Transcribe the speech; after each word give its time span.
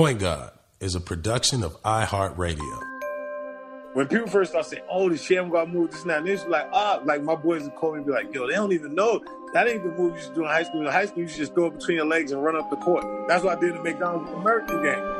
Point 0.00 0.18
God 0.18 0.52
is 0.80 0.94
a 0.94 1.00
production 1.00 1.62
of 1.62 1.76
iHeartRadio. 1.82 2.80
When 3.92 4.08
people 4.08 4.28
first 4.28 4.52
start 4.52 4.64
saying, 4.64 4.82
"Oh, 4.90 5.10
the 5.10 5.16
Shammgod 5.16 5.70
moved," 5.70 5.92
this 5.92 6.00
and 6.00 6.10
that, 6.10 6.20
and 6.20 6.28
it's 6.30 6.46
like, 6.46 6.66
ah, 6.72 7.02
like 7.04 7.22
my 7.22 7.34
boys 7.34 7.64
would 7.64 7.74
call 7.74 7.92
me 7.92 7.98
and 7.98 8.06
be 8.06 8.12
like, 8.12 8.34
"Yo, 8.34 8.46
they 8.46 8.54
don't 8.54 8.72
even 8.72 8.94
know 8.94 9.20
that 9.52 9.68
ain't 9.68 9.82
the 9.82 9.90
move 9.90 10.16
you 10.16 10.22
should 10.22 10.34
do 10.34 10.40
in 10.40 10.46
high 10.46 10.62
school. 10.62 10.80
In 10.80 10.86
high 10.86 11.04
school, 11.04 11.24
you 11.24 11.28
should 11.28 11.36
just 11.36 11.54
throw 11.54 11.66
it 11.66 11.78
between 11.78 11.98
your 11.98 12.06
legs 12.06 12.32
and 12.32 12.42
run 12.42 12.56
up 12.56 12.70
the 12.70 12.76
court." 12.76 13.04
That's 13.28 13.44
what 13.44 13.58
I 13.58 13.60
did 13.60 13.72
in 13.72 13.76
the 13.76 13.82
McDonald's 13.82 14.30
American 14.30 14.82
game. 14.82 15.19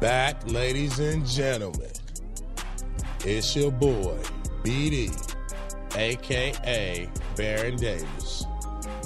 Back, 0.00 0.46
ladies 0.46 0.98
and 0.98 1.26
gentlemen. 1.26 1.90
It's 3.24 3.56
your 3.56 3.72
boy, 3.72 4.18
BD, 4.62 5.10
aka 5.96 7.08
Baron 7.36 7.76
Davis, 7.76 8.44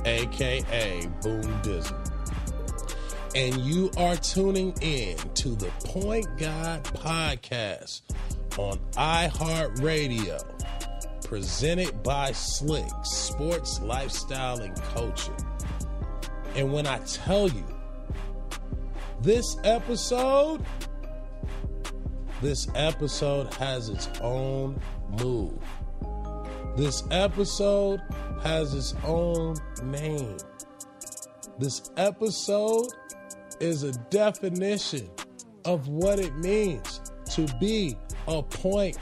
aka 0.04 1.06
Boom 1.22 1.42
Dizzle. 1.62 1.96
And 3.36 3.56
you 3.58 3.90
are 3.96 4.16
tuning 4.16 4.74
in 4.80 5.16
to 5.34 5.50
the 5.50 5.70
Point 5.84 6.26
God 6.36 6.82
Podcast 6.84 8.02
on 8.58 8.78
iHeartRadio, 8.92 10.42
presented 11.24 12.02
by 12.02 12.32
Slick 12.32 12.90
Sports, 13.04 13.80
Lifestyle, 13.80 14.60
and 14.60 14.74
Culture. 14.82 15.36
And 16.56 16.72
when 16.72 16.88
I 16.88 16.98
tell 16.98 17.48
you, 17.48 17.64
this 19.22 19.58
episode, 19.64 20.64
this 22.40 22.68
episode 22.74 23.52
has 23.54 23.88
its 23.88 24.08
own 24.20 24.80
move. 25.20 25.58
This 26.76 27.02
episode 27.10 28.00
has 28.42 28.72
its 28.74 28.94
own 29.04 29.56
name. 29.82 30.38
This 31.58 31.90
episode 31.96 32.88
is 33.60 33.82
a 33.82 33.92
definition 34.08 35.10
of 35.66 35.88
what 35.88 36.18
it 36.18 36.34
means 36.36 37.00
to 37.32 37.46
be 37.58 37.98
a 38.26 38.42
point 38.42 38.96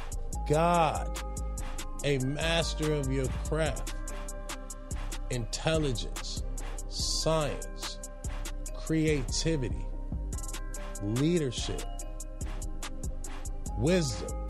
God, 0.48 1.16
a 2.04 2.18
master 2.18 2.92
of 2.94 3.12
your 3.12 3.26
craft, 3.44 3.94
intelligence, 5.30 6.42
science, 6.88 8.00
creativity, 8.74 9.86
leadership, 11.02 11.82
wisdom, 13.78 14.46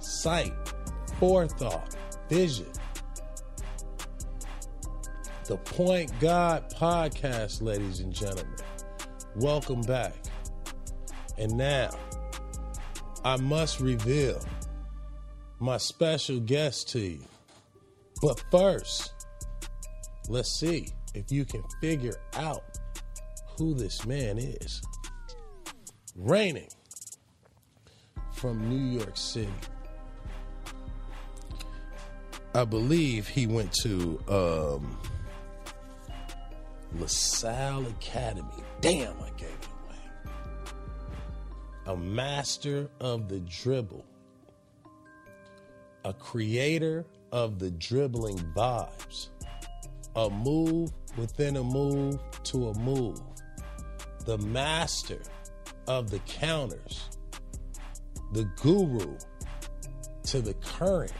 sight, 0.00 0.52
forethought, 1.18 1.96
vision. 2.28 2.66
The 5.46 5.56
Point 5.56 6.12
God 6.20 6.70
podcast, 6.74 7.62
ladies 7.62 8.00
and 8.00 8.12
gentlemen. 8.12 8.58
Welcome 9.36 9.80
back. 9.80 10.14
And 11.38 11.56
now, 11.56 11.90
I 13.24 13.36
must 13.36 13.80
reveal 13.80 14.40
my 15.58 15.78
special 15.78 16.38
guest 16.40 16.90
to 16.90 17.00
you. 17.00 17.22
But 18.20 18.44
first, 18.50 19.12
let's 20.28 20.50
see 20.50 20.88
if 21.14 21.32
you 21.32 21.46
can 21.46 21.62
figure 21.80 22.16
out 22.34 22.62
who 23.56 23.74
this 23.74 24.04
man 24.04 24.38
is. 24.38 24.82
Reigning 26.14 26.68
from 28.38 28.68
New 28.68 28.98
York 28.98 29.16
City. 29.16 29.52
I 32.54 32.64
believe 32.64 33.26
he 33.26 33.48
went 33.48 33.72
to 33.82 34.20
um, 34.28 34.96
LaSalle 36.98 37.86
Academy. 37.86 38.62
Damn, 38.80 39.14
I 39.20 39.30
gave 39.36 39.48
it 39.48 39.68
away. 39.84 40.32
A 41.86 41.96
master 41.96 42.88
of 43.00 43.28
the 43.28 43.40
dribble, 43.40 44.04
a 46.04 46.12
creator 46.12 47.04
of 47.32 47.58
the 47.58 47.72
dribbling 47.72 48.38
vibes, 48.56 49.30
a 50.14 50.30
move 50.30 50.92
within 51.16 51.56
a 51.56 51.64
move 51.64 52.20
to 52.44 52.68
a 52.68 52.78
move, 52.78 53.20
the 54.26 54.38
master 54.38 55.20
of 55.88 56.10
the 56.10 56.20
counters, 56.20 57.17
the 58.32 58.44
guru 58.60 59.16
to 60.24 60.40
the 60.40 60.54
current 60.54 61.12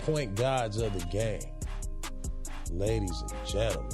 point 0.00 0.34
gods 0.34 0.78
of 0.78 0.92
the 0.98 1.04
game. 1.06 1.40
Ladies 2.70 3.22
and 3.22 3.46
gentlemen, 3.46 3.90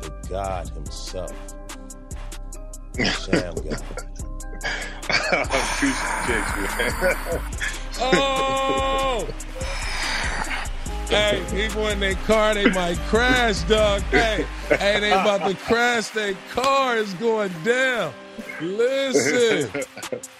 the 0.00 0.26
God 0.28 0.68
himself, 0.70 1.32
Shammgod. 2.94 3.82
I 5.10 5.42
appreciate. 5.42 6.44
Oh! 8.00 9.26
hey, 11.08 11.44
people 11.50 11.88
in 11.88 12.00
their 12.00 12.14
car, 12.14 12.54
they 12.54 12.68
might 12.70 12.98
crash, 13.08 13.62
dog. 13.62 14.02
Hey, 14.02 14.44
hey, 14.68 15.00
they 15.00 15.12
about 15.12 15.48
to 15.48 15.54
crash 15.54 16.08
their 16.08 16.34
car. 16.50 16.98
It's 16.98 17.14
going 17.14 17.52
down. 17.64 18.12
Listen, 18.60 19.82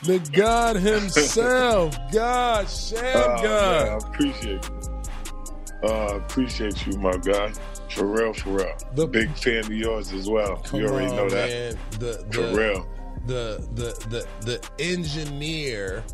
the 0.02 0.18
God 0.32 0.76
Himself, 0.76 1.96
God, 2.12 2.68
Sham 2.68 3.02
Oh, 3.16 3.42
God. 3.42 3.86
man, 3.86 3.88
I 3.88 3.96
appreciate 4.08 4.64
you. 4.64 5.88
Uh, 5.88 6.16
appreciate 6.16 6.86
you, 6.86 6.98
my 6.98 7.12
guy. 7.18 7.52
For 7.90 8.04
real, 8.06 8.32
for 8.34 8.50
real. 8.50 8.76
The- 8.94 9.06
Big 9.06 9.30
fan 9.36 9.58
of 9.58 9.72
yours 9.72 10.12
as 10.12 10.28
well. 10.28 10.62
You 10.72 10.86
already 10.88 11.06
on, 11.10 11.16
know 11.16 11.30
that. 11.30 11.48
man. 11.48 11.78
The, 12.00 12.26
For 12.32 12.42
the, 12.42 12.54
real. 12.54 12.86
the 13.26 13.68
the 13.74 14.08
the 14.08 14.26
the 14.44 14.70
engineer, 14.82 16.04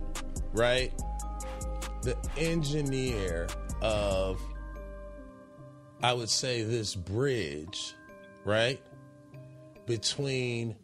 right? 0.53 0.93
The 2.03 2.17
engineer 2.37 3.47
of 3.81 4.41
I 6.03 6.13
would 6.13 6.29
say 6.31 6.63
this 6.63 6.95
bridge, 6.95 7.95
right? 8.45 8.81
Between 9.87 10.77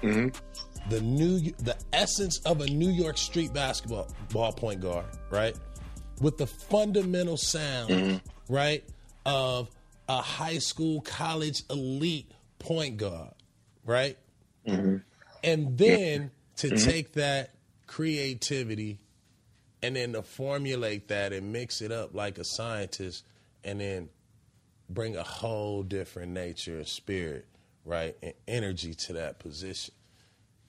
hmm 0.00 0.28
the 0.88 1.00
new 1.00 1.40
the 1.58 1.76
essence 1.92 2.38
of 2.44 2.60
a 2.60 2.66
New 2.66 2.90
York 2.90 3.18
street 3.18 3.52
basketball 3.52 4.08
ball 4.30 4.52
point 4.52 4.80
guard, 4.80 5.06
right? 5.30 5.56
With 6.20 6.38
the 6.38 6.46
fundamental 6.46 7.36
sound, 7.36 7.90
mm-hmm. 7.90 8.52
right, 8.52 8.84
of 9.24 9.70
a 10.08 10.22
high 10.22 10.58
school 10.58 11.00
college 11.00 11.62
elite 11.70 12.30
point 12.58 12.96
guard, 12.96 13.34
right? 13.84 14.16
Mm-hmm. 14.66 14.96
And 15.44 15.78
then 15.78 16.30
to 16.56 16.68
mm-hmm. 16.68 16.88
take 16.88 17.12
that 17.12 17.54
creativity 17.86 18.98
and 19.82 19.96
then 19.96 20.14
to 20.14 20.22
formulate 20.22 21.08
that 21.08 21.32
and 21.32 21.52
mix 21.52 21.80
it 21.80 21.92
up 21.92 22.14
like 22.14 22.38
a 22.38 22.44
scientist 22.44 23.24
and 23.62 23.80
then 23.80 24.08
bring 24.88 25.16
a 25.16 25.22
whole 25.22 25.82
different 25.82 26.32
nature 26.32 26.78
and 26.78 26.86
spirit, 26.86 27.46
right? 27.86 28.16
And 28.22 28.34
energy 28.46 28.92
to 28.94 29.14
that 29.14 29.38
position. 29.38 29.94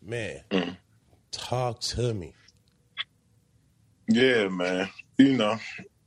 Man, 0.02 0.42
mm. 0.52 0.78
talk 1.32 1.82
to 1.82 2.14
me. 2.14 2.34
Yeah, 4.08 4.48
man. 4.48 4.90
You 5.18 5.36
know, 5.36 5.58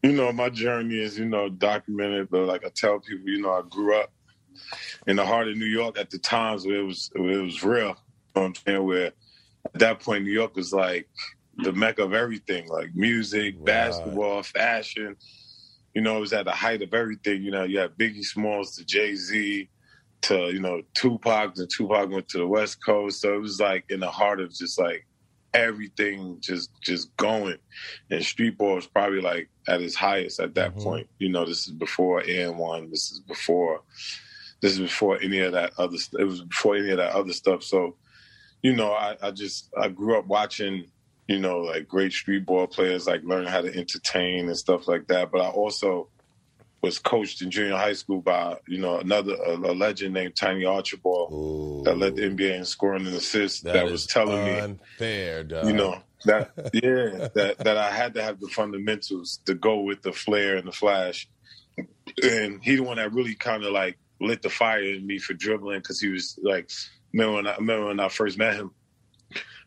you 0.03 0.13
know, 0.13 0.33
my 0.33 0.49
journey 0.49 0.99
is, 1.01 1.19
you 1.19 1.27
know, 1.27 1.49
documented, 1.49 2.31
but 2.31 2.47
like 2.47 2.65
I 2.65 2.71
tell 2.75 3.01
people, 3.01 3.29
you 3.29 3.43
know, 3.43 3.53
I 3.53 3.63
grew 3.69 3.99
up 4.01 4.11
in 5.07 5.17
the 5.17 5.27
heart 5.27 5.49
of 5.49 5.57
New 5.57 5.67
York 5.67 5.99
at 5.99 6.11
the 6.11 6.19
times 6.19 6.65
where 6.65 6.77
it 6.77 6.85
was 6.85 7.11
where 7.15 7.41
it 7.41 7.43
was 7.43 7.63
real. 7.63 7.89
You 7.89 7.89
know 7.89 7.97
what 8.33 8.45
I'm 8.45 8.55
saying? 8.55 8.87
Where 8.87 9.07
at 9.07 9.15
that 9.75 10.01
point 10.01 10.25
New 10.25 10.31
York 10.31 10.55
was 10.57 10.73
like 10.73 11.09
the 11.59 11.73
mecca 11.73 12.05
of 12.05 12.15
everything, 12.15 12.69
like 12.69 12.95
music, 12.95 13.57
Right. 13.57 13.67
basketball, 13.67 14.43
fashion. 14.45 15.17
You 15.95 16.03
know, 16.03 16.17
it 16.17 16.21
was 16.21 16.33
at 16.33 16.45
the 16.45 16.53
height 16.53 16.83
of 16.83 16.95
everything. 16.95 17.43
You 17.43 17.51
know, 17.51 17.65
you 17.65 17.81
had 17.81 17.99
Biggie 17.99 18.25
Smalls 18.25 18.77
to 18.77 18.85
Jay 18.85 19.17
Z 19.17 19.69
to, 20.23 20.51
you 20.53 20.61
know, 20.61 20.83
Tupac, 20.95 21.57
and 21.57 21.69
Tupac 21.71 22.11
went 22.11 22.29
to 22.29 22.39
the 22.39 22.47
West 22.47 22.85
Coast. 22.85 23.21
So 23.21 23.35
it 23.35 23.41
was 23.41 23.61
like 23.61 23.85
in 23.89 24.01
the 24.01 24.11
heart 24.11 24.41
of 24.41 24.53
just 24.53 24.79
like 24.79 25.07
everything 25.53 26.39
just 26.41 26.71
just 26.83 27.15
going. 27.17 27.57
And 28.11 28.25
street 28.25 28.57
ball 28.59 28.77
was 28.77 28.87
probably 28.87 29.21
like 29.21 29.49
at 29.69 29.83
its 29.83 29.95
highest 29.95 30.41
at 30.41 30.55
that 30.55 30.75
Mhm. 30.77 30.83
point. 30.83 31.11
You 31.19 31.29
know, 31.31 31.45
this 31.45 31.67
is 31.67 31.73
before 31.73 32.23
AND1. 32.23 32.91
This 32.91 33.11
is 33.11 33.21
before 33.21 33.83
this 34.61 34.73
is 34.73 34.79
before 34.81 35.19
any 35.23 35.39
of 35.41 35.53
that 35.53 35.73
other 35.79 35.97
it 36.19 36.25
was 36.25 36.43
before 36.43 36.77
any 36.77 36.91
of 36.91 36.99
that 36.99 37.13
other 37.15 37.33
stuff. 37.33 37.63
So, 37.63 37.97
you 38.63 38.75
know, 38.77 38.93
I, 38.93 39.17
I 39.23 39.31
just 39.31 39.71
I 39.81 39.89
grew 39.89 40.19
up 40.19 40.27
watching, 40.27 40.91
you 41.29 41.39
know, 41.41 41.59
like 41.61 41.89
great 41.89 42.13
street 42.13 42.45
ball 42.47 42.67
players 42.67 43.07
like 43.07 43.23
learn 43.25 43.47
how 43.47 43.63
to 43.63 43.75
entertain 43.75 44.47
and 44.49 44.57
stuff 44.57 44.87
like 44.87 45.07
that. 45.09 45.31
But 45.33 45.41
I 45.41 45.49
also 45.49 46.11
was 46.83 46.99
coached 46.99 47.43
in 47.43 47.51
junior 47.51 47.77
high 47.77 47.93
school 47.93 48.21
by 48.21 48.57
you 48.67 48.79
know 48.79 48.99
another 48.99 49.35
a, 49.35 49.55
a 49.55 49.75
legend 49.75 50.15
named 50.15 50.37
Tiny 50.37 50.65
Archibald 50.65 51.33
Ooh. 51.33 51.83
that 51.85 51.99
led 51.99 52.17
the 52.17 52.23
NBA 52.23 52.59
in 52.59 52.65
scoring 52.65 53.07
and 53.07 53.15
assists. 53.15 53.61
That, 53.61 53.75
that 53.75 53.91
was 53.91 54.07
telling 54.07 54.49
unfair, 54.49 55.43
me, 55.43 55.49
dog. 55.49 55.67
you 55.67 55.73
know 55.73 56.03
that 56.25 56.51
yeah 56.73 57.29
that 57.35 57.59
that 57.59 57.77
I 57.77 57.91
had 57.91 58.15
to 58.15 58.23
have 58.23 58.41
the 58.41 58.49
fundamentals 58.49 59.41
to 59.47 59.55
go 59.55 59.81
with 59.81 60.03
the 60.03 60.13
flair 60.13 60.57
and 60.57 60.67
the 60.67 60.73
flash. 60.73 61.29
And 62.23 62.63
he 62.63 62.77
the 62.77 62.83
one 62.83 62.97
that 62.97 63.13
really 63.13 63.35
kind 63.35 63.65
of 63.65 63.73
like 63.73 63.99
lit 64.21 64.43
the 64.43 64.51
fire 64.51 64.83
in 64.83 65.07
me 65.07 65.19
for 65.19 65.35
dribbling 65.35 65.79
because 65.79 66.01
he 66.01 66.09
was 66.09 66.39
like, 66.43 66.71
remember 67.13 67.37
when 67.37 67.47
I 67.47 67.57
remember 67.57 67.87
when 67.87 68.01
I 68.01 68.09
first 68.09 68.39
met 68.39 68.55
him, 68.55 68.71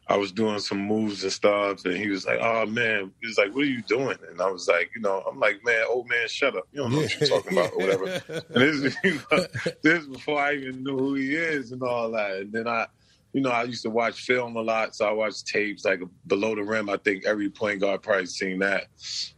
I 0.07 0.17
was 0.17 0.31
doing 0.31 0.59
some 0.59 0.79
moves 0.85 1.23
and 1.23 1.31
stuff, 1.31 1.85
and 1.85 1.95
he 1.95 2.09
was 2.09 2.25
like, 2.25 2.39
"Oh 2.41 2.65
man," 2.65 3.11
he 3.21 3.27
was 3.27 3.37
like, 3.37 3.53
"What 3.53 3.63
are 3.63 3.69
you 3.69 3.81
doing?" 3.83 4.17
And 4.29 4.41
I 4.41 4.49
was 4.49 4.67
like, 4.67 4.91
"You 4.93 5.01
know, 5.01 5.23
I'm 5.29 5.39
like, 5.39 5.63
man, 5.63 5.85
old 5.89 6.09
man, 6.09 6.27
shut 6.27 6.57
up. 6.57 6.67
You 6.73 6.81
don't 6.81 6.91
know 6.91 6.99
what 6.99 7.19
you're 7.19 7.29
talking 7.29 7.57
about, 7.57 7.71
or 7.73 7.77
whatever." 7.77 8.21
And 8.27 8.83
this, 8.83 8.95
you 9.03 9.19
know, 9.31 9.45
this 9.81 10.05
before 10.05 10.41
I 10.41 10.55
even 10.55 10.83
knew 10.83 10.97
who 10.97 11.13
he 11.13 11.35
is 11.35 11.71
and 11.71 11.81
all 11.83 12.11
that. 12.11 12.31
And 12.37 12.51
then 12.51 12.67
I, 12.67 12.87
you 13.31 13.41
know, 13.41 13.51
I 13.51 13.63
used 13.63 13.83
to 13.83 13.89
watch 13.89 14.25
film 14.25 14.57
a 14.57 14.61
lot, 14.61 14.93
so 14.93 15.07
I 15.07 15.13
watched 15.13 15.47
tapes 15.47 15.85
like 15.85 16.01
below 16.27 16.53
the 16.53 16.63
rim. 16.63 16.89
I 16.89 16.97
think 16.97 17.25
every 17.25 17.49
point 17.49 17.79
guard 17.79 18.01
probably 18.01 18.25
seen 18.25 18.59
that, 18.59 18.87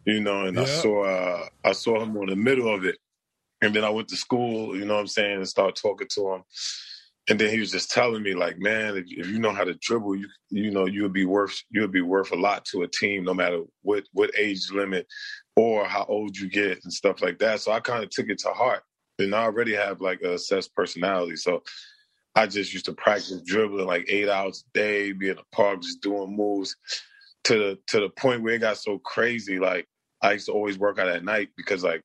you 0.06 0.20
know. 0.20 0.46
And 0.46 0.58
yeah. 0.58 0.64
I 0.64 0.66
saw, 0.66 1.04
uh, 1.04 1.48
I 1.64 1.74
saw 1.74 2.02
him 2.02 2.18
on 2.18 2.26
the 2.28 2.36
middle 2.36 2.74
of 2.74 2.86
it, 2.86 2.98
and 3.62 3.76
then 3.76 3.84
I 3.84 3.92
went 3.92 4.08
to 4.10 4.18
school, 4.18 4.76
you 4.76 4.86
know 4.86 4.96
what 4.96 5.02
I'm 5.02 5.08
saying, 5.08 5.38
and 5.38 5.48
started 5.48 5.76
talking 5.76 6.08
to 6.10 6.34
him 6.34 6.44
and 7.30 7.40
then 7.40 7.50
he 7.50 7.60
was 7.60 7.72
just 7.72 7.92
telling 7.92 8.22
me 8.24 8.34
like 8.34 8.58
man 8.60 8.96
if, 8.98 9.06
if, 9.08 9.28
you 9.28 9.40
know 9.40 9.52
how 9.52 9.64
to 9.64 9.74
dribble 9.76 10.16
you 10.16 10.28
you 10.50 10.72
know 10.72 10.86
you'll 10.86 11.10
be 11.10 11.26
worth 11.26 11.62
you'll 11.72 11.88
be 11.88 12.02
worth 12.02 12.32
a 12.32 12.36
lot 12.36 12.64
to 12.66 12.84
a 12.84 12.88
team 12.88 13.24
no 13.24 13.34
matter 13.34 13.62
what 13.82 14.04
what 14.14 14.32
age 14.38 14.72
limit 14.72 15.08
or 15.56 15.86
how 15.86 16.06
old 16.10 16.38
you 16.38 16.50
get 16.50 16.84
and 16.84 16.92
stuff 16.92 17.22
like 17.22 17.40
that. 17.40 17.62
So 17.62 17.72
i 17.72 17.80
kind 17.80 18.04
of 18.04 18.10
took 18.10 18.30
it 18.30 18.40
to 18.40 18.50
heart 18.50 18.84
and 19.20 19.34
i 19.34 19.44
already 19.44 19.74
have 19.74 20.02
like 20.02 20.22
a 20.24 20.34
assessed 20.34 20.74
personality. 20.76 21.36
So 21.36 21.64
i 22.36 22.46
just 22.46 22.74
used 22.74 22.86
to 22.86 22.94
practice 22.94 23.42
dribbling 23.46 23.88
like 23.88 24.06
eight 24.10 24.30
hours 24.30 24.64
a 24.68 24.78
day 24.78 25.12
be 25.12 25.30
in 25.30 25.38
the 25.38 25.44
park 25.52 25.82
just 25.82 26.02
doing 26.02 26.36
moves 26.36 26.76
to 27.46 27.58
the 27.58 27.80
to 27.88 28.00
the 28.02 28.10
point 28.10 28.44
where 28.44 28.56
it 28.56 28.60
got 28.60 28.78
so 28.78 29.00
crazy. 29.00 29.60
Like 29.60 29.88
I 30.22 30.34
used 30.34 30.48
to 30.48 30.52
always 30.52 30.78
work 30.78 31.00
out 31.00 31.08
at 31.08 31.24
night 31.24 31.50
because 31.56 31.84
like 31.84 32.02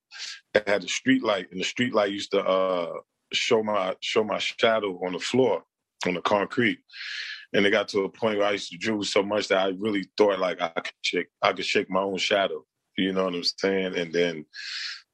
I 0.55 0.62
had 0.66 0.84
a 0.84 0.88
street 0.88 1.23
light 1.23 1.49
and 1.50 1.61
the 1.61 1.64
street 1.64 1.94
light 1.94 2.12
used 2.12 2.31
to 2.32 2.40
uh 2.40 2.93
show 3.32 3.62
my 3.62 3.96
show 4.00 4.24
my 4.24 4.38
shadow 4.38 5.00
on 5.06 5.12
the 5.12 5.18
floor 5.18 5.64
on 6.06 6.14
the 6.14 6.22
concrete. 6.22 6.78
And 7.52 7.66
it 7.66 7.70
got 7.70 7.88
to 7.88 8.02
a 8.04 8.08
point 8.10 8.38
where 8.38 8.48
I 8.48 8.52
used 8.52 8.70
to 8.72 8.78
dribble 8.78 9.04
so 9.04 9.22
much 9.22 9.48
that 9.48 9.58
I 9.58 9.72
really 9.78 10.06
thought 10.16 10.38
like 10.40 10.60
I 10.60 10.68
could 10.68 10.92
shake 11.02 11.28
I 11.42 11.52
could 11.52 11.64
shake 11.66 11.90
my 11.90 12.00
own 12.02 12.18
shadow. 12.18 12.64
You 12.98 13.12
know 13.12 13.24
what 13.24 13.34
I'm 13.34 13.44
saying? 13.44 13.96
And 13.96 14.12
then 14.12 14.46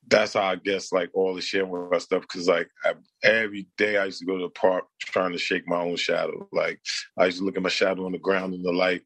that's 0.09 0.35
how 0.35 0.43
I 0.45 0.57
guess 0.57 0.93
like 0.93 1.11
all 1.15 1.35
the 1.35 1.41
shit 1.41 1.67
with 1.69 1.91
my 1.91 1.99
stuff 1.99 2.23
because 2.23 2.49
like 2.49 2.69
I, 2.85 2.95
every 3.25 3.69
day 3.79 3.99
I 3.99 4.07
used 4.07 4.21
to 4.21 4.27
go 4.27 4.39
to 4.39 4.45
the 4.45 4.51
park 4.51 4.85
trying 5.01 5.33
to 5.33 5.39
shake 5.39 5.69
my 5.69 5.81
own 5.81 5.97
shadow. 5.97 6.49
Like 6.53 6.81
I 7.19 7.27
used 7.27 7.39
to 7.39 7.45
look 7.45 7.57
at 7.57 7.63
my 7.63 7.69
shadow 7.71 8.07
on 8.07 8.13
the 8.13 8.19
ground 8.19 8.55
in 8.55 8.63
the 8.63 8.73
light 8.73 9.03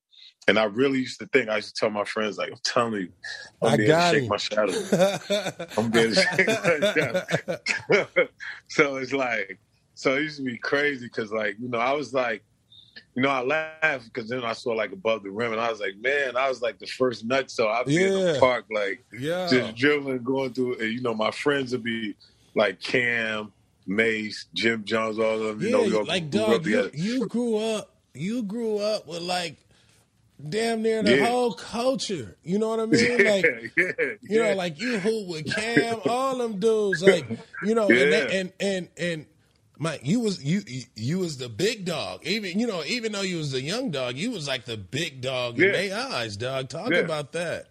and 0.49 0.59
I 0.59 0.65
really 0.65 0.99
used 1.01 1.19
to 1.21 1.27
think 1.27 1.49
I 1.49 1.57
used 1.57 1.75
to 1.75 1.81
tell 1.81 1.91
my 1.91 2.05
friends, 2.05 2.39
like, 2.39 2.51
I'm 2.51 2.59
telling 2.65 2.95
you, 2.95 3.09
I'm 3.63 3.77
being 3.77 3.91
to 3.91 4.11
shake 4.11 4.29
my 4.31 4.37
shadow. 4.37 4.73
I'm 5.77 5.91
being 5.91 6.15
to 6.15 6.23
shake 6.23 6.47
my 6.47 6.93
shadow. 6.93 8.29
so 8.69 8.97
it's 8.97 9.13
like, 9.13 9.59
so 9.95 10.17
it 10.17 10.23
used 10.23 10.39
to 10.39 10.45
be 10.45 10.57
crazy 10.57 11.07
because, 11.07 11.31
like, 11.31 11.57
you 11.61 11.69
know, 11.69 11.79
I 11.79 11.93
was 11.93 12.15
like, 12.15 12.43
you 13.15 13.23
know, 13.23 13.29
I 13.29 13.43
laughed 13.43 14.05
because 14.13 14.29
then 14.29 14.45
I 14.45 14.53
saw 14.53 14.73
like 14.73 14.93
above 14.93 15.23
the 15.23 15.31
rim, 15.31 15.53
and 15.53 15.61
I 15.61 15.71
was 15.71 15.81
like, 15.81 15.97
man, 16.01 16.37
I 16.37 16.49
was 16.49 16.63
like 16.63 16.79
the 16.79 16.87
first 16.87 17.25
nut. 17.25 17.51
So 17.51 17.69
I'd 17.69 17.87
be 17.87 17.95
yeah. 17.95 18.07
in 18.07 18.33
the 18.33 18.39
park, 18.41 18.67
like, 18.71 19.05
yeah. 19.19 19.47
just 19.49 19.75
dribbling, 19.77 20.23
going 20.23 20.53
through, 20.53 20.79
and 20.79 20.93
you 20.93 21.01
know, 21.01 21.15
my 21.15 21.31
friends 21.31 21.73
would 21.73 21.83
be 21.83 22.15
like 22.55 22.81
Cam, 22.81 23.53
Mace, 23.87 24.47
Jim 24.55 24.85
Jones, 24.85 25.19
all 25.19 25.43
of 25.43 25.59
them. 25.59 25.61
Yeah, 25.61 25.81
you 25.81 25.93
know, 25.93 26.01
like, 26.01 26.31
dog, 26.31 26.67
you, 26.67 26.91
you 26.95 27.27
grew 27.27 27.57
up, 27.59 27.95
you 28.15 28.43
grew 28.43 28.79
up 28.79 29.07
with 29.07 29.23
like 29.23 29.57
damn 30.49 30.83
near 30.83 31.03
the 31.03 31.17
yeah. 31.17 31.27
whole 31.27 31.53
culture. 31.53 32.37
You 32.43 32.59
know 32.59 32.69
what 32.71 32.81
I 32.81 32.87
mean? 32.87 33.25
Like, 33.25 33.45
yeah, 33.77 33.93
yeah, 33.99 34.13
you 34.23 34.43
know, 34.43 34.55
like 34.55 34.81
you 34.81 34.99
who 34.99 35.27
with 35.27 35.53
Cam, 35.55 36.01
all 36.09 36.39
them 36.39 36.59
dudes, 36.59 37.03
like, 37.03 37.27
you 37.65 37.75
know, 37.75 37.89
and, 37.89 38.13
they, 38.13 38.39
and 38.41 38.53
and 38.61 38.89
and 38.97 39.27
Mike, 39.79 40.01
you 40.05 40.21
was 40.21 40.45
you 40.45 40.63
you 40.95 41.19
was 41.19 41.39
the 41.39 41.49
big 41.49 41.85
dog. 41.85 42.27
Even 42.27 42.59
you 42.59 42.67
know, 42.67 42.85
even 42.85 43.13
though 43.13 43.23
you 43.23 43.39
was 43.39 43.53
the 43.53 43.63
young 43.63 43.91
dog, 43.91 44.17
you 44.17 44.31
was 44.31 44.47
like 44.47 44.67
the 44.67 44.77
big 44.77 45.21
dog 45.21 45.59
in 45.59 45.73
their 45.73 45.97
eyes, 45.97 46.37
dog. 46.37 46.69
Talk 46.69 46.93
about 46.93 47.33
that. 47.33 47.67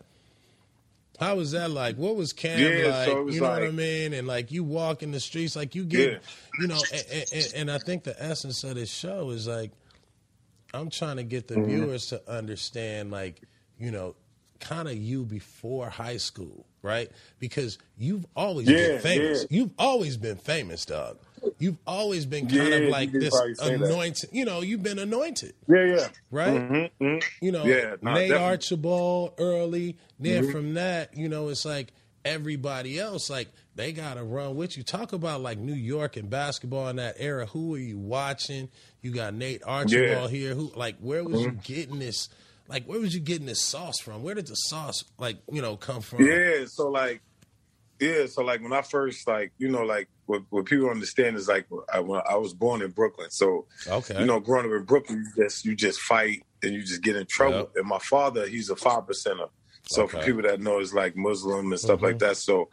How 1.19 1.35
was 1.35 1.51
that 1.51 1.69
like? 1.69 1.97
What 1.97 2.15
was 2.15 2.31
Cam 2.31 2.61
like? 2.61 3.07
So 3.07 3.23
was 3.23 3.35
you 3.35 3.41
know 3.41 3.49
like, 3.49 3.59
what 3.59 3.67
I 3.67 3.71
mean? 3.71 4.13
And 4.13 4.25
like 4.25 4.51
you 4.51 4.63
walk 4.63 5.03
in 5.03 5.11
the 5.11 5.19
streets, 5.19 5.55
like 5.55 5.75
you 5.75 5.83
get, 5.83 6.23
you 6.59 6.67
know, 6.67 6.79
and, 6.93 7.25
and, 7.33 7.53
and 7.55 7.71
I 7.71 7.77
think 7.77 8.03
the 8.05 8.15
essence 8.23 8.63
of 8.63 8.75
this 8.75 8.89
show 8.89 9.29
is 9.31 9.45
like 9.45 9.71
I'm 10.73 10.89
trying 10.89 11.17
to 11.17 11.23
get 11.23 11.47
the 11.47 11.55
mm-hmm. 11.55 11.69
viewers 11.69 12.07
to 12.07 12.21
understand, 12.29 13.11
like, 13.11 13.41
you 13.79 13.91
know, 13.91 14.15
kind 14.59 14.87
of 14.87 14.95
you 14.95 15.23
before 15.23 15.89
high 15.89 16.17
school, 16.17 16.65
right? 16.81 17.09
Because 17.39 17.77
you've 17.97 18.25
always 18.35 18.69
yeah, 18.69 18.87
been 18.87 18.99
famous. 18.99 19.41
Yeah. 19.49 19.57
You've 19.57 19.71
always 19.79 20.17
been 20.17 20.37
famous, 20.37 20.85
dog. 20.85 21.17
You've 21.57 21.77
always 21.87 22.25
been 22.25 22.47
kind 22.47 22.69
yeah, 22.69 22.75
of 22.75 22.89
like 22.89 23.11
this 23.13 23.33
anointed. 23.61 24.29
You 24.33 24.43
know, 24.43 24.61
you've 24.61 24.83
been 24.83 24.99
anointed. 24.99 25.53
Yeah, 25.67 25.85
yeah. 25.85 26.07
Right. 26.31 26.53
Mm-hmm, 26.53 27.03
mm-hmm. 27.03 27.45
You 27.45 27.51
know, 27.53 27.63
yeah, 27.63 27.95
Nate 28.01 28.31
Archibald 28.31 29.33
early. 29.37 29.97
Then 30.19 30.43
mm-hmm. 30.43 30.51
from 30.51 30.73
that, 30.73 31.15
you 31.15 31.29
know, 31.29 31.47
it's 31.47 31.63
like 31.63 31.93
everybody 32.25 32.99
else, 32.99 33.29
like 33.29 33.47
they 33.79 33.93
gotta 33.93 34.23
run 34.23 34.55
with 34.55 34.75
you. 34.75 34.83
Talk 34.83 35.13
about 35.13 35.39
like 35.39 35.57
New 35.57 35.73
York 35.73 36.17
and 36.17 36.29
basketball 36.29 36.89
in 36.89 36.97
that 36.97 37.15
era. 37.17 37.45
Who 37.45 37.75
are 37.75 37.79
you 37.79 37.97
watching? 37.97 38.67
You 39.01 39.11
got 39.11 39.33
Nate 39.33 39.61
Archibald 39.65 40.31
yeah. 40.31 40.37
here. 40.37 40.53
Who 40.53 40.71
like 40.75 40.97
where 40.99 41.23
was 41.23 41.41
mm-hmm. 41.41 41.55
you 41.55 41.59
getting 41.63 41.99
this? 41.99 42.27
Like 42.67 42.83
where 42.85 42.99
was 42.99 43.13
you 43.13 43.21
getting 43.21 43.45
this 43.45 43.61
sauce 43.61 43.99
from? 43.99 44.21
Where 44.21 44.35
did 44.35 44.47
the 44.47 44.55
sauce 44.55 45.05
like 45.17 45.37
you 45.49 45.61
know 45.61 45.77
come 45.77 46.01
from? 46.01 46.25
Yeah, 46.25 46.65
so 46.65 46.89
like 46.89 47.21
yeah, 48.01 48.25
so 48.25 48.43
like 48.43 48.61
when 48.61 48.73
I 48.73 48.81
first 48.81 49.25
like 49.29 49.53
you 49.57 49.69
know 49.69 49.83
like 49.83 50.09
what, 50.25 50.41
what 50.49 50.65
people 50.65 50.89
understand 50.89 51.37
is 51.37 51.47
like 51.47 51.65
I, 51.91 51.99
I 51.99 52.35
was 52.35 52.53
born 52.53 52.81
in 52.81 52.91
Brooklyn, 52.91 53.31
so 53.31 53.65
okay, 53.87 54.19
you 54.19 54.25
know 54.25 54.41
growing 54.41 54.65
up 54.65 54.73
in 54.73 54.83
Brooklyn, 54.83 55.25
you 55.37 55.45
just 55.45 55.63
you 55.63 55.73
just 55.73 56.01
fight 56.01 56.43
and 56.61 56.73
you 56.73 56.81
just 56.81 57.01
get 57.01 57.15
in 57.15 57.25
trouble. 57.27 57.59
Yep. 57.59 57.71
And 57.77 57.87
my 57.87 57.99
father, 57.99 58.45
he's 58.45 58.69
a 58.69 58.75
five 58.75 59.03
percenter, 59.03 59.49
so 59.83 60.03
okay. 60.03 60.19
for 60.19 60.25
people 60.25 60.41
that 60.41 60.59
know, 60.59 60.79
it's 60.79 60.93
like 60.93 61.15
Muslim 61.15 61.71
and 61.71 61.79
stuff 61.79 61.97
mm-hmm. 61.97 62.05
like 62.05 62.19
that. 62.19 62.35
So 62.35 62.67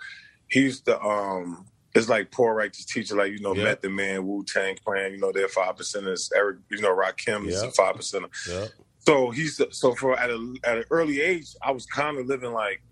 he 0.48 0.60
used 0.60 0.84
to 0.86 1.00
um 1.00 1.66
it's 1.94 2.08
like 2.10 2.30
poor 2.30 2.54
righteous 2.54 2.84
teacher, 2.84 3.16
like 3.16 3.32
you 3.32 3.40
know, 3.40 3.54
yep. 3.54 3.64
Method 3.64 3.90
Man, 3.90 4.26
Wu 4.26 4.44
Tang 4.44 4.76
Clan, 4.84 5.12
you 5.12 5.18
know, 5.18 5.32
they're 5.32 5.48
five 5.48 5.76
percenters. 5.76 6.30
Eric, 6.36 6.58
you 6.70 6.80
know, 6.80 6.94
Rakim 6.94 7.48
is 7.48 7.62
a 7.62 7.70
five 7.70 7.96
percenter. 7.96 8.70
So 8.98 9.30
he's 9.30 9.60
so 9.70 9.94
for 9.94 10.18
at 10.18 10.30
a 10.30 10.54
at 10.64 10.78
an 10.78 10.84
early 10.90 11.20
age, 11.20 11.54
I 11.62 11.70
was 11.70 11.86
kind 11.86 12.18
of 12.18 12.26
living 12.26 12.52
like 12.52 12.82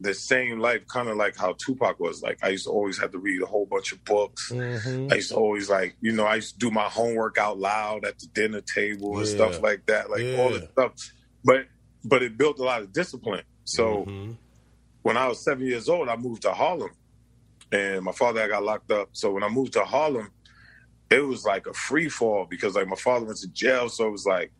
the 0.00 0.14
same 0.14 0.58
life, 0.58 0.86
kind 0.88 1.08
of 1.08 1.16
like 1.16 1.36
how 1.36 1.54
Tupac 1.58 1.98
was. 2.00 2.22
Like 2.22 2.38
I 2.42 2.48
used 2.48 2.64
to 2.64 2.70
always 2.70 2.98
have 2.98 3.10
to 3.12 3.18
read 3.18 3.42
a 3.42 3.46
whole 3.46 3.66
bunch 3.66 3.92
of 3.92 4.02
books. 4.04 4.52
Mm-hmm. 4.52 5.12
I 5.12 5.16
used 5.16 5.30
to 5.30 5.36
always 5.36 5.68
like, 5.68 5.96
you 6.00 6.12
know, 6.12 6.24
I 6.24 6.36
used 6.36 6.54
to 6.54 6.58
do 6.58 6.70
my 6.70 6.88
homework 6.88 7.38
out 7.38 7.58
loud 7.58 8.04
at 8.04 8.18
the 8.18 8.26
dinner 8.28 8.60
table 8.60 9.14
yeah. 9.14 9.20
and 9.20 9.28
stuff 9.28 9.62
like 9.62 9.86
that, 9.86 10.10
like 10.10 10.38
all 10.38 10.50
the 10.50 10.68
stuff. 10.72 10.92
But 11.44 11.66
but 12.04 12.22
it 12.22 12.38
built 12.38 12.58
a 12.58 12.62
lot 12.62 12.82
of 12.82 12.92
discipline. 12.92 13.44
So 13.64 14.04
mm-hmm. 14.06 14.32
When 15.06 15.16
I 15.16 15.28
was 15.28 15.38
seven 15.38 15.64
years 15.64 15.88
old, 15.88 16.08
I 16.08 16.16
moved 16.16 16.42
to 16.42 16.52
Harlem 16.52 16.90
and 17.70 18.02
my 18.02 18.10
father 18.10 18.48
got 18.48 18.64
locked 18.64 18.90
up. 18.90 19.10
So 19.12 19.30
when 19.30 19.44
I 19.44 19.48
moved 19.48 19.74
to 19.74 19.84
Harlem, 19.84 20.32
it 21.08 21.20
was 21.20 21.44
like 21.44 21.68
a 21.68 21.72
free 21.72 22.08
fall 22.08 22.44
because 22.50 22.74
like 22.74 22.88
my 22.88 22.96
father 22.96 23.24
went 23.24 23.38
to 23.38 23.48
jail, 23.52 23.88
so 23.88 24.08
it 24.08 24.10
was 24.10 24.26
like 24.26 24.50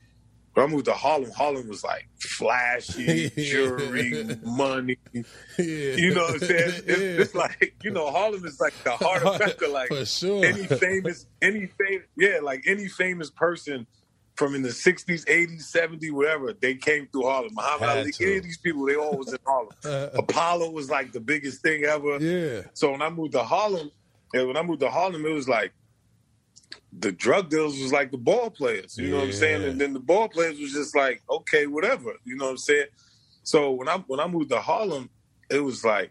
when 0.55 0.65
I 0.65 0.69
moved 0.69 0.85
to 0.85 0.93
Harlem, 0.93 1.33
Harlem 1.33 1.69
was 1.69 1.83
like 1.83 2.09
flashy, 2.21 3.29
jewelry, 3.37 4.38
money. 4.45 4.99
Yeah. 5.12 5.25
You 5.59 6.15
know 6.15 6.23
what 6.23 6.35
I'm 6.35 6.38
saying? 6.38 6.73
It's, 6.87 7.00
yeah. 7.00 7.23
it's, 7.23 7.35
like 7.35 7.75
you 7.83 7.91
know 7.91 8.12
Harlem 8.12 8.45
is 8.45 8.61
like 8.61 8.75
the 8.85 8.93
heart 8.93 9.25
of 9.25 9.41
Mecca. 9.41 9.67
Like 9.67 9.91
sure. 10.07 10.45
any 10.45 10.65
famous, 10.69 11.26
any 11.43 11.67
famous, 11.67 12.07
yeah, 12.17 12.38
like 12.41 12.62
any 12.69 12.87
famous 12.87 13.31
person 13.31 13.88
from 14.37 14.55
in 14.55 14.62
the 14.62 14.69
60s, 14.69 15.25
80s, 15.25 15.73
70s, 15.73 16.12
whatever, 16.12 16.52
they 16.52 16.75
came 16.75 17.09
through 17.09 17.25
Harlem. 17.25 17.55
Muhammad 17.55 17.88
Ali, 17.88 18.12
any 18.21 18.37
of 18.37 18.45
these 18.45 18.59
people, 18.59 18.87
they 18.87 18.95
all 18.95 19.16
was 19.16 19.33
in 19.33 19.38
Harlem. 19.45 19.73
Uh, 19.85 19.88
uh. 19.88 20.11
Apollo 20.19 20.71
was 20.71 20.90
like 20.90 21.12
the 21.12 21.21
biggest 21.21 21.62
thing 21.62 21.85
ever. 21.85 22.19
Yeah. 22.19 22.62
So 22.75 22.90
when 22.90 23.02
I 23.02 23.09
moved 23.09 23.33
to 23.33 23.43
Harlem, 23.43 23.90
and 24.35 24.49
when 24.49 24.57
I 24.57 24.62
moved 24.62 24.81
to 24.81 24.90
Harlem, 24.90 25.25
it 25.25 25.33
was 25.33 25.49
like 25.49 25.73
the 26.93 27.12
drug 27.12 27.50
dealers 27.50 27.81
was 27.81 27.93
like 27.93 28.11
the 28.11 28.19
ball 28.19 28.50
players. 28.50 28.99
You 28.99 29.07
yeah. 29.07 29.11
know 29.12 29.16
what 29.19 29.26
I'm 29.26 29.33
saying? 29.33 29.64
And 29.64 29.81
then 29.81 29.93
the 29.93 30.00
ball 30.00 30.28
players 30.28 30.59
was 30.59 30.73
just 30.73 30.97
like, 30.97 31.23
okay, 31.31 31.66
whatever. 31.66 32.14
You 32.25 32.37
know 32.37 32.47
what 32.47 32.52
I'm 32.52 32.57
saying? 32.59 32.87
So 33.43 33.71
when 33.73 33.88
I 33.88 33.99
when 34.07 34.21
I 34.21 34.26
moved 34.26 34.50
to 34.50 34.61
Harlem, 34.61 35.09
it 35.49 35.61
was 35.61 35.85
like, 35.85 36.11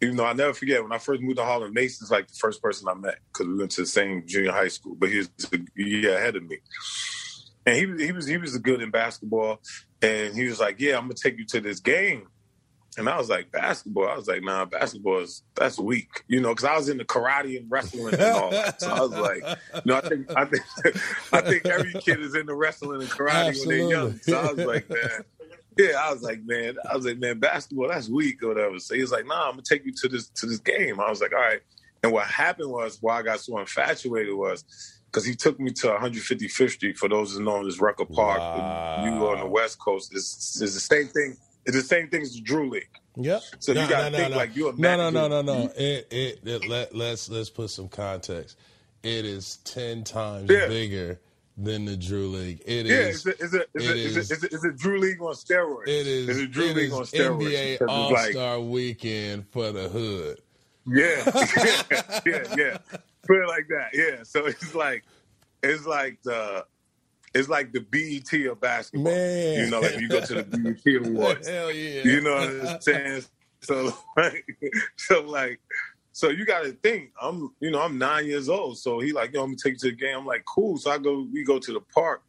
you 0.00 0.14
know, 0.14 0.24
I 0.24 0.32
never 0.32 0.54
forget 0.54 0.82
when 0.82 0.92
I 0.92 0.98
first 0.98 1.20
moved 1.20 1.36
to 1.36 1.44
Harlem. 1.44 1.74
Mason's 1.74 2.10
like 2.10 2.28
the 2.28 2.38
first 2.38 2.62
person 2.62 2.88
I 2.88 2.94
met 2.94 3.18
because 3.32 3.46
we 3.46 3.58
went 3.58 3.70
to 3.72 3.82
the 3.82 3.86
same 3.86 4.26
junior 4.26 4.52
high 4.52 4.68
school, 4.68 4.96
but 4.98 5.10
he 5.10 5.18
was 5.18 5.30
a 5.52 5.58
year 5.76 6.16
ahead 6.16 6.36
of 6.36 6.44
me 6.44 6.58
and 7.70 7.98
he 8.00 8.06
he 8.06 8.12
was 8.12 8.26
he 8.26 8.36
was 8.36 8.56
good 8.58 8.82
in 8.82 8.90
basketball, 8.90 9.60
and 10.02 10.34
he 10.34 10.46
was 10.46 10.58
like, 10.58 10.80
"Yeah, 10.80 10.96
I'm 10.96 11.04
gonna 11.04 11.14
take 11.14 11.38
you 11.38 11.46
to 11.46 11.60
this 11.60 11.80
game." 11.80 12.26
And 12.98 13.08
I 13.08 13.16
was 13.16 13.28
like, 13.30 13.52
basketball. 13.52 14.08
I 14.08 14.16
was 14.16 14.26
like, 14.26 14.42
nah, 14.42 14.64
basketball 14.64 15.20
is 15.20 15.44
that's 15.54 15.78
weak, 15.78 16.24
you 16.26 16.40
know, 16.40 16.48
because 16.48 16.64
I 16.64 16.76
was 16.76 16.88
in 16.88 16.98
the 16.98 17.04
karate 17.04 17.56
and 17.56 17.70
wrestling 17.70 18.14
and 18.14 18.22
all 18.22 18.50
that. 18.50 18.80
So 18.80 18.90
I 18.90 19.00
was 19.00 19.12
like, 19.12 19.58
no, 19.86 19.96
I 19.96 20.00
think 20.00 20.36
I 20.36 20.44
think 20.44 20.64
I 21.32 21.40
think 21.40 21.66
every 21.66 21.92
kid 21.92 22.18
is 22.18 22.34
in 22.34 22.46
the 22.46 22.54
wrestling 22.54 23.00
and 23.00 23.08
karate 23.08 23.48
Absolutely. 23.48 23.78
when 23.78 23.88
they're 23.88 23.96
young. 23.96 24.18
So 24.18 24.38
I 24.40 24.52
was 24.52 24.66
like, 24.66 24.90
man, 24.90 25.24
yeah, 25.78 25.92
I 26.00 26.12
was 26.12 26.22
like, 26.22 26.44
man, 26.44 26.76
I 26.90 26.96
was 26.96 27.06
like, 27.06 27.18
man, 27.18 27.38
basketball, 27.38 27.88
that's 27.88 28.08
weak 28.08 28.42
or 28.42 28.48
whatever. 28.48 28.80
So 28.80 28.96
he 28.96 29.02
was 29.02 29.12
like, 29.12 29.26
nah, 29.26 29.44
I'm 29.44 29.52
gonna 29.52 29.62
take 29.62 29.84
you 29.84 29.92
to 29.92 30.08
this 30.08 30.28
to 30.30 30.46
this 30.46 30.58
game. 30.58 30.98
I 30.98 31.08
was 31.08 31.20
like, 31.20 31.32
all 31.32 31.40
right. 31.40 31.60
And 32.02 32.10
what 32.12 32.26
happened 32.26 32.70
was, 32.72 32.98
why 33.00 33.20
I 33.20 33.22
got 33.22 33.38
so 33.38 33.58
infatuated 33.58 34.34
was 34.34 34.64
because 35.10 35.24
he 35.24 35.34
took 35.34 35.58
me 35.58 35.72
to 35.72 35.88
155th 35.88 36.70
Street. 36.70 36.96
For 36.96 37.08
those 37.08 37.34
who 37.34 37.42
know, 37.42 37.66
as 37.66 37.80
Rucker 37.80 38.04
Park. 38.04 38.38
Wow. 38.38 39.04
You 39.04 39.10
on 39.28 39.40
the 39.40 39.46
West 39.46 39.78
Coast. 39.78 40.12
It's, 40.14 40.60
it's 40.60 40.74
the 40.74 40.80
same 40.80 41.08
thing. 41.08 41.36
It's 41.66 41.76
the 41.76 41.82
same 41.82 42.08
thing 42.08 42.22
as 42.22 42.34
the 42.34 42.40
Drew 42.40 42.70
League. 42.70 42.88
Yep. 43.16 43.42
So 43.58 43.72
no, 43.72 43.82
you 43.82 43.88
got 43.88 44.04
to 44.04 44.10
no, 44.10 44.16
think 44.18 44.30
no, 44.30 44.36
like 44.36 44.56
you're 44.56 44.70
a 44.70 44.76
no, 44.76 44.96
no, 44.96 45.10
no, 45.10 45.28
no, 45.28 45.42
no. 45.42 45.70
It, 45.76 46.06
it, 46.10 46.40
it, 46.44 46.68
let, 46.68 46.94
let's 46.94 47.28
let's 47.28 47.50
put 47.50 47.70
some 47.70 47.88
context. 47.88 48.56
It 49.02 49.24
is 49.24 49.56
ten 49.64 50.04
times 50.04 50.50
yeah. 50.50 50.68
bigger 50.68 51.20
than 51.56 51.84
the 51.84 51.96
Drew 51.96 52.28
League. 52.28 52.62
It 52.64 52.86
yeah, 52.86 52.94
is. 52.94 53.26
Yeah, 53.26 53.32
is 53.38 53.54
it 53.54 53.68
is 53.74 53.90
it 53.90 53.96
is 53.96 54.30
is 54.30 54.64
is 54.64 54.80
Drew 54.80 54.98
League 54.98 55.20
on 55.20 55.34
steroids? 55.34 55.88
It 55.88 56.06
is. 56.06 56.28
Is 56.28 56.38
it 56.38 56.50
Drew 56.50 56.66
it 56.66 56.76
League 56.76 56.92
on 56.92 57.02
steroids? 57.02 57.78
NBA 57.78 57.88
All 57.88 58.16
Star 58.16 58.58
like, 58.58 58.70
Weekend 58.70 59.48
for 59.50 59.72
the 59.72 59.88
hood. 59.88 60.40
Yeah, 60.86 61.22
yeah, 62.26 62.44
yeah, 62.56 62.56
yeah. 62.56 62.98
Put 63.26 63.38
it 63.38 63.48
like 63.48 63.66
that. 63.68 63.90
Yeah. 63.92 64.22
So 64.24 64.46
it's 64.46 64.74
like 64.74 65.04
it's 65.62 65.86
like 65.86 66.18
the 66.22 66.64
it's 67.34 67.48
like 67.48 67.72
the 67.72 67.80
BET 67.80 68.46
of 68.50 68.60
basketball. 68.60 69.12
Man. 69.12 69.64
You 69.64 69.70
know, 69.70 69.80
like 69.80 70.00
you 70.00 70.08
go 70.08 70.20
to 70.20 70.34
the 70.34 70.42
BET 70.42 71.06
Awards. 71.06 71.48
Hell 71.48 71.70
yeah. 71.70 72.02
You 72.02 72.20
know 72.22 72.34
what 72.34 72.74
I'm 72.74 72.80
saying? 72.80 73.22
So 73.60 73.92
like, 74.16 74.44
so 74.96 75.22
like, 75.22 75.60
so 76.12 76.28
you 76.28 76.44
got 76.44 76.64
to 76.64 76.72
think. 76.72 77.10
I'm, 77.20 77.54
you 77.60 77.70
know, 77.70 77.80
I'm 77.80 77.98
nine 77.98 78.26
years 78.26 78.48
old. 78.48 78.78
So 78.78 79.00
he 79.00 79.12
like, 79.12 79.32
yo, 79.32 79.42
I'm 79.42 79.50
gonna 79.50 79.56
take 79.62 79.74
you 79.74 79.90
to 79.90 79.90
the 79.90 79.96
game. 79.96 80.18
I'm 80.18 80.26
like, 80.26 80.44
cool. 80.44 80.76
So 80.76 80.90
I 80.90 80.98
go, 80.98 81.26
we 81.32 81.44
go 81.44 81.58
to 81.58 81.72
the 81.72 81.80
park, 81.94 82.22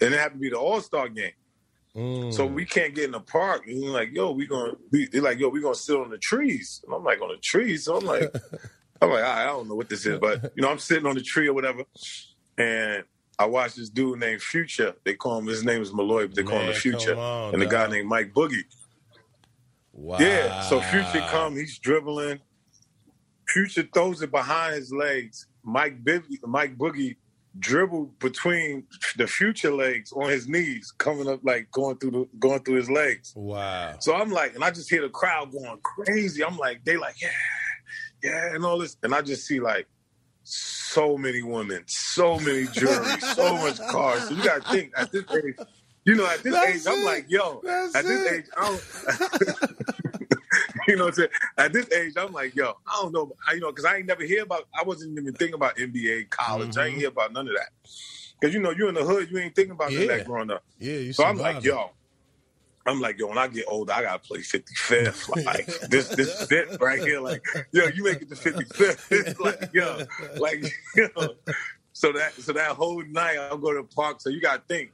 and 0.00 0.14
it 0.14 0.18
happened 0.18 0.40
to 0.40 0.42
be 0.42 0.50
the 0.50 0.58
All 0.58 0.80
Star 0.80 1.08
game. 1.08 1.32
Mm. 1.96 2.32
So 2.32 2.44
we 2.44 2.64
can't 2.66 2.94
get 2.94 3.06
in 3.06 3.12
the 3.12 3.20
park. 3.20 3.62
And 3.66 3.78
he's 3.78 3.90
like, 3.90 4.12
yo, 4.12 4.30
we 4.30 4.46
gonna, 4.46 4.74
we, 4.92 5.06
they're 5.06 5.22
like, 5.22 5.38
yo, 5.38 5.48
we 5.48 5.62
gonna 5.62 5.74
sit 5.74 5.96
on 5.96 6.10
the 6.10 6.18
trees. 6.18 6.82
And 6.84 6.94
I'm 6.94 7.02
like, 7.02 7.20
on 7.22 7.28
the 7.28 7.38
trees. 7.38 7.84
So 7.84 7.96
I'm 7.96 8.04
like, 8.04 8.32
I'm 9.00 9.10
like, 9.10 9.24
I 9.24 9.44
don't 9.44 9.68
know 9.68 9.74
what 9.74 9.88
this 9.88 10.06
is, 10.06 10.18
but 10.18 10.52
you 10.54 10.62
know, 10.62 10.70
I'm 10.70 10.78
sitting 10.78 11.06
on 11.06 11.14
the 11.14 11.22
tree 11.22 11.48
or 11.48 11.54
whatever, 11.54 11.84
and 12.58 13.04
I 13.38 13.46
watched 13.46 13.76
this 13.76 13.90
dude 13.90 14.18
named 14.18 14.42
Future. 14.42 14.94
They 15.04 15.14
call 15.14 15.38
him 15.38 15.46
his 15.46 15.64
name 15.64 15.82
is 15.82 15.92
Malloy, 15.92 16.26
but 16.26 16.36
they 16.36 16.42
call 16.42 16.58
Man, 16.58 16.68
him 16.68 16.72
the 16.72 16.78
Future, 16.78 17.16
on, 17.16 17.52
and 17.52 17.62
the 17.62 17.66
guy 17.66 17.86
named 17.88 18.08
Mike 18.08 18.32
Boogie. 18.32 18.64
Wow. 19.92 20.18
Yeah, 20.18 20.62
so 20.62 20.80
Future 20.80 21.24
come, 21.28 21.56
he's 21.56 21.78
dribbling. 21.78 22.40
Future 23.48 23.88
throws 23.92 24.22
it 24.22 24.30
behind 24.30 24.74
his 24.74 24.92
legs. 24.92 25.46
Mike 25.62 26.02
Bibby, 26.04 26.38
Mike 26.44 26.76
Boogie 26.76 27.16
dribbled 27.58 28.18
between 28.18 28.84
the 29.16 29.26
Future 29.26 29.72
legs 29.72 30.12
on 30.12 30.28
his 30.28 30.48
knees, 30.48 30.92
coming 30.98 31.28
up 31.28 31.40
like 31.42 31.70
going 31.70 31.96
through 31.98 32.10
the 32.10 32.28
going 32.38 32.60
through 32.60 32.76
his 32.76 32.90
legs. 32.90 33.32
Wow. 33.34 33.96
So 34.00 34.14
I'm 34.14 34.30
like, 34.30 34.54
and 34.54 34.64
I 34.64 34.70
just 34.70 34.90
hear 34.90 35.02
the 35.02 35.08
crowd 35.08 35.52
going 35.52 35.78
crazy. 35.82 36.44
I'm 36.44 36.56
like, 36.56 36.84
they 36.84 36.96
like, 36.96 37.20
yeah, 37.20 37.28
yeah, 38.26 38.54
and 38.54 38.64
all 38.64 38.78
this, 38.78 38.96
and 39.02 39.14
I 39.14 39.22
just 39.22 39.46
see 39.46 39.60
like 39.60 39.86
so 40.42 41.16
many 41.16 41.42
women, 41.42 41.82
so 41.86 42.38
many 42.38 42.66
jewelry, 42.66 43.20
so 43.34 43.56
much 43.56 43.78
cars. 43.78 44.28
So 44.28 44.34
you 44.34 44.44
got 44.44 44.64
to 44.64 44.70
think 44.70 44.92
at 44.96 45.12
this 45.12 45.24
age, 45.32 45.56
you 46.04 46.14
know, 46.14 46.26
at 46.26 46.42
this 46.42 46.54
That's 46.54 46.68
age, 46.68 46.82
it. 46.86 46.88
I'm 46.88 47.04
like, 47.04 47.26
yo, 47.28 47.60
That's 47.64 47.94
at 47.96 48.04
this 48.04 48.32
it. 48.32 48.34
age, 48.34 48.44
I 48.56 48.64
don't, 48.68 48.82
you 50.88 50.96
know, 50.96 51.10
at 51.58 51.72
this 51.72 51.92
age, 51.92 52.14
I'm 52.16 52.32
like, 52.32 52.54
yo, 52.54 52.74
I 52.86 53.02
don't 53.02 53.12
know, 53.12 53.32
I, 53.46 53.54
you 53.54 53.60
know, 53.60 53.70
because 53.70 53.84
I 53.84 53.96
ain't 53.96 54.06
never 54.06 54.24
hear 54.24 54.42
about, 54.42 54.68
I 54.78 54.84
wasn't 54.84 55.18
even 55.18 55.32
thinking 55.34 55.54
about 55.54 55.76
NBA, 55.76 56.30
college. 56.30 56.70
Mm-hmm. 56.70 56.80
I 56.80 56.84
ain't 56.84 56.92
mm-hmm. 56.92 57.00
hear 57.00 57.08
about 57.08 57.32
none 57.32 57.48
of 57.48 57.54
that. 57.54 57.70
Because 58.38 58.54
you 58.54 58.60
know, 58.60 58.70
you're 58.70 58.88
in 58.88 58.94
the 58.94 59.04
hood, 59.04 59.30
you 59.30 59.38
ain't 59.38 59.54
thinking 59.54 59.72
about 59.72 59.90
yeah. 59.90 60.06
that 60.06 60.26
growing 60.26 60.50
up. 60.50 60.62
Yeah, 60.78 61.10
so 61.12 61.24
I'm 61.24 61.38
like, 61.38 61.64
yo, 61.64 61.90
I'm 62.86 63.00
like, 63.00 63.18
yo, 63.18 63.28
when 63.28 63.38
I 63.38 63.48
get 63.48 63.64
older, 63.68 63.92
I 63.92 64.02
gotta 64.02 64.18
play 64.18 64.40
55th. 64.40 65.26
Like 65.46 65.66
this, 65.88 66.08
this 66.08 66.40
is 66.40 66.52
it 66.52 66.80
right 66.80 67.00
here. 67.00 67.20
Like, 67.20 67.44
yo, 67.72 67.86
you 67.86 68.04
make 68.04 68.22
it 68.22 68.28
to 68.28 68.34
55th. 68.34 69.06
It's 69.10 69.40
like, 69.40 69.70
yo, 69.72 70.02
like, 70.38 70.64
yo. 70.96 71.08
So 71.92 72.12
that, 72.12 72.34
so 72.34 72.52
that 72.52 72.72
whole 72.72 73.02
night, 73.04 73.38
I'll 73.38 73.58
go 73.58 73.72
to 73.72 73.82
the 73.82 73.94
park. 73.94 74.20
So 74.20 74.30
you 74.30 74.40
gotta 74.40 74.62
think. 74.68 74.90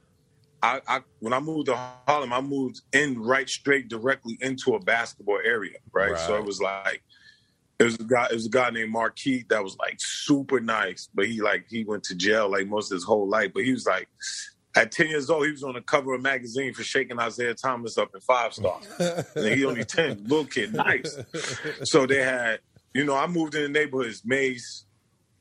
I, 0.61 0.79
I 0.87 1.01
when 1.19 1.33
I 1.33 1.41
moved 1.41 1.65
to 1.65 1.75
Harlem, 2.07 2.31
I 2.31 2.39
moved 2.39 2.81
in 2.93 3.21
right 3.21 3.49
straight 3.49 3.89
directly 3.89 4.37
into 4.39 4.75
a 4.75 4.79
basketball 4.79 5.39
area, 5.43 5.77
right? 5.91 6.11
right. 6.11 6.19
So 6.19 6.37
it 6.37 6.45
was 6.45 6.61
like 6.61 7.03
it 7.79 7.83
was 7.83 7.95
a 7.95 8.03
guy 8.05 8.27
it 8.31 8.33
was 8.33 8.45
a 8.45 8.49
guy 8.49 8.69
named 8.69 8.91
Marquis 8.91 9.45
that 9.49 9.61
was 9.61 9.75
like 9.77 9.97
super 9.97 10.61
nice, 10.61 11.09
but 11.13 11.27
he 11.27 11.41
like 11.41 11.65
he 11.69 11.83
went 11.83 12.03
to 12.05 12.15
jail 12.15 12.49
like 12.49 12.67
most 12.67 12.91
of 12.91 12.95
his 12.95 13.03
whole 13.03 13.27
life. 13.27 13.51
But 13.53 13.65
he 13.65 13.73
was 13.73 13.85
like 13.85 14.07
at 14.75 14.91
10 14.91 15.07
years 15.07 15.29
old, 15.29 15.45
he 15.45 15.51
was 15.51 15.63
on 15.63 15.73
the 15.73 15.81
cover 15.81 16.13
of 16.13 16.19
a 16.19 16.23
magazine 16.23 16.73
for 16.73 16.83
shaking 16.83 17.19
Isiah 17.19 17.53
Thomas 17.53 17.97
up 17.97 18.09
in 18.13 18.21
five 18.21 18.53
star. 18.53 18.79
and 19.35 19.53
he 19.55 19.65
only 19.65 19.83
10, 19.83 20.23
little 20.23 20.45
kid, 20.45 20.73
nice. 20.73 21.17
So 21.83 22.05
they 22.05 22.23
had, 22.23 22.59
you 22.93 23.05
know, 23.05 23.15
I 23.15 23.27
moved 23.27 23.55
in 23.55 23.63
the 23.63 23.69
neighborhoods, 23.69 24.23
Mace, 24.25 24.85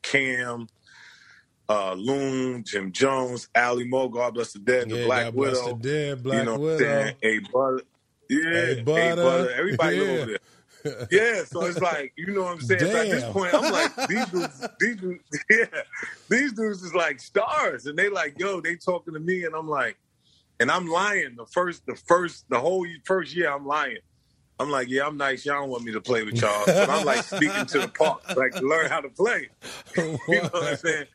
Cam, 0.02 0.66
uh, 1.68 1.94
Loon, 1.94 2.64
Jim 2.64 2.92
Jones, 2.92 3.48
Ali 3.54 3.84
Mo, 3.84 4.08
God 4.08 4.34
bless 4.34 4.52
the 4.52 4.58
dead, 4.58 4.90
the 4.90 4.98
yeah, 4.98 5.04
Black 5.06 5.24
God 5.26 5.34
Widow. 5.34 5.68
The 5.68 5.82
dead, 5.82 6.22
Black 6.22 6.38
you 6.38 6.44
know 6.44 6.58
Widow. 6.58 7.12
A 7.22 7.38
Butter. 7.38 7.82
Yeah, 8.28 8.48
A 8.48 8.82
Butter. 8.82 9.12
A 9.12 9.16
Butter. 9.16 9.50
Everybody 9.54 9.96
yeah. 9.96 10.02
over 10.02 10.26
there 10.26 10.38
yeah, 11.10 11.44
so 11.44 11.64
it's 11.64 11.80
like 11.80 12.12
you 12.16 12.32
know 12.34 12.42
what 12.42 12.52
I'm 12.54 12.60
saying. 12.60 12.80
So 12.80 12.96
at 12.96 13.10
this 13.10 13.24
point, 13.24 13.54
I'm 13.54 13.72
like 13.72 14.08
these 14.08 14.26
dudes, 14.26 14.66
these 14.80 14.96
dudes, 14.96 15.24
yeah, 15.50 15.64
these 16.28 16.52
dudes 16.52 16.82
is 16.82 16.94
like 16.94 17.20
stars, 17.20 17.86
and 17.86 17.98
they 17.98 18.08
like 18.08 18.38
yo, 18.38 18.60
they 18.60 18.76
talking 18.76 19.14
to 19.14 19.20
me, 19.20 19.44
and 19.44 19.54
I'm 19.54 19.68
like, 19.68 19.96
and 20.60 20.70
I'm 20.70 20.86
lying. 20.86 21.34
The 21.36 21.46
first, 21.46 21.86
the 21.86 21.96
first, 21.96 22.44
the 22.48 22.58
whole 22.58 22.86
first 23.04 23.34
year, 23.34 23.52
I'm 23.52 23.66
lying. 23.66 23.98
I'm 24.62 24.70
like, 24.70 24.88
yeah, 24.88 25.06
I'm 25.06 25.16
nice. 25.16 25.44
Y'all 25.44 25.60
don't 25.60 25.70
want 25.70 25.84
me 25.84 25.92
to 25.92 26.00
play 26.00 26.22
with 26.22 26.40
y'all, 26.40 26.64
but 26.66 26.88
I'm 26.88 27.04
like 27.04 27.24
speaking 27.24 27.66
to 27.66 27.80
the 27.80 27.88
park, 27.88 28.22
like 28.36 28.54
learn 28.60 28.88
how 28.88 29.00
to 29.00 29.08
play. 29.08 29.48
you 29.96 30.18
know 30.28 30.48
what 30.52 30.64
I'm 30.64 30.76
saying? 30.76 31.06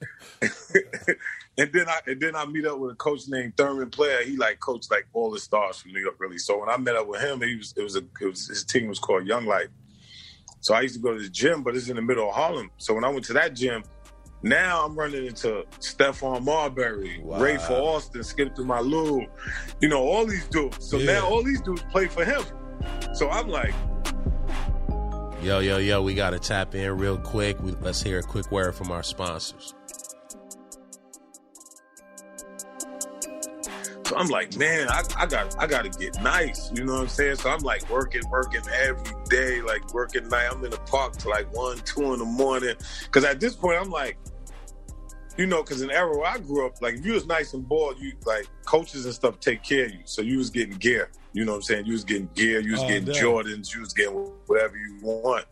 and 1.57 1.71
then 1.71 1.87
I 1.87 1.99
and 2.07 2.19
then 2.19 2.35
I 2.35 2.45
meet 2.45 2.65
up 2.65 2.77
with 2.77 2.91
a 2.91 2.95
coach 2.95 3.21
named 3.27 3.55
Thurman 3.55 3.89
Player. 3.89 4.23
He 4.23 4.35
like 4.35 4.59
coached 4.59 4.91
like 4.91 5.07
all 5.13 5.31
the 5.31 5.39
stars 5.39 5.77
from 5.77 5.93
New 5.93 6.01
York, 6.01 6.15
really. 6.19 6.37
So 6.37 6.59
when 6.59 6.69
I 6.69 6.77
met 6.77 6.95
up 6.95 7.07
with 7.07 7.21
him, 7.21 7.41
he 7.41 7.55
was 7.55 7.73
it 7.77 7.83
was 7.83 7.95
a 7.95 8.03
it 8.21 8.25
was 8.25 8.47
his 8.47 8.63
team 8.63 8.87
was 8.87 8.99
called 8.99 9.25
Young 9.25 9.45
Life. 9.45 9.69
So 10.59 10.73
I 10.73 10.81
used 10.81 10.95
to 10.95 11.01
go 11.01 11.13
to 11.13 11.21
the 11.21 11.29
gym, 11.29 11.63
but 11.63 11.75
it's 11.75 11.87
in 11.87 11.95
the 11.95 12.01
middle 12.01 12.27
of 12.27 12.35
Harlem. 12.35 12.69
So 12.77 12.93
when 12.93 13.05
I 13.05 13.09
went 13.09 13.23
to 13.25 13.33
that 13.33 13.53
gym, 13.53 13.83
now 14.43 14.85
I'm 14.85 14.95
running 14.95 15.25
into 15.25 15.65
Stephon 15.79 16.43
Marbury, 16.43 17.19
wow. 17.23 17.57
for 17.57 17.73
Alston, 17.73 18.23
Skip 18.23 18.55
to 18.55 18.63
my 18.63 18.79
Lou, 18.79 19.25
you 19.81 19.89
know, 19.89 20.01
all 20.01 20.25
these 20.25 20.45
dudes. 20.47 20.89
So 20.89 20.97
yeah. 20.97 21.13
now 21.13 21.27
all 21.27 21.43
these 21.43 21.61
dudes 21.61 21.83
play 21.91 22.07
for 22.07 22.23
him. 22.23 22.43
So 23.13 23.29
I'm 23.29 23.47
like, 23.47 23.73
Yo, 25.41 25.59
yo, 25.59 25.77
yo, 25.77 26.01
we 26.01 26.15
got 26.15 26.31
to 26.31 26.39
tap 26.39 26.73
in 26.73 26.97
real 26.97 27.17
quick. 27.17 27.61
We, 27.61 27.71
let's 27.73 28.01
hear 28.01 28.17
a 28.19 28.23
quick 28.23 28.51
word 28.51 28.73
from 28.73 28.91
our 28.91 29.03
sponsors. 29.03 29.75
So 34.03 34.15
I'm 34.17 34.27
like, 34.29 34.57
man, 34.57 34.87
I, 34.89 35.03
I 35.15 35.25
got 35.27 35.55
I 35.59 35.67
gotta 35.67 35.89
get 35.89 36.19
nice. 36.21 36.71
You 36.73 36.85
know 36.85 36.93
what 36.93 37.01
I'm 37.01 37.07
saying? 37.07 37.35
So 37.35 37.49
I'm 37.49 37.59
like 37.59 37.87
working, 37.89 38.23
working 38.29 38.61
every 38.73 39.13
day, 39.29 39.61
like 39.61 39.93
working 39.93 40.27
night. 40.27 40.47
I'm 40.51 40.63
in 40.65 40.71
the 40.71 40.77
park 40.79 41.17
till 41.17 41.29
like 41.29 41.53
one, 41.55 41.77
two 41.79 42.13
in 42.13 42.19
the 42.19 42.25
morning. 42.25 42.75
Cause 43.11 43.23
at 43.23 43.39
this 43.39 43.55
point 43.55 43.77
I'm 43.79 43.91
like, 43.91 44.17
you 45.37 45.45
know, 45.45 45.61
because 45.61 45.81
in 45.81 45.89
the 45.89 45.93
era 45.93 46.15
where 46.17 46.27
I 46.27 46.39
grew 46.39 46.65
up, 46.65 46.81
like 46.81 46.95
if 46.95 47.05
you 47.05 47.13
was 47.13 47.25
nice 47.25 47.53
and 47.53 47.67
bald, 47.67 47.99
you 47.99 48.13
like 48.25 48.47
coaches 48.65 49.05
and 49.05 49.13
stuff 49.13 49.39
take 49.39 49.63
care 49.63 49.85
of 49.85 49.91
you. 49.91 49.99
So 50.05 50.21
you 50.21 50.37
was 50.37 50.49
getting 50.49 50.77
gear. 50.77 51.09
You 51.33 51.45
know 51.45 51.51
what 51.51 51.57
I'm 51.57 51.63
saying? 51.63 51.85
You 51.85 51.93
was 51.93 52.03
getting 52.03 52.29
gear, 52.33 52.59
you 52.59 52.71
was 52.71 52.81
oh, 52.81 52.87
getting 52.87 53.05
damn. 53.05 53.15
Jordans, 53.15 53.73
you 53.73 53.81
was 53.81 53.93
getting 53.93 54.15
whatever 54.47 54.75
you 54.75 54.97
want. 55.01 55.45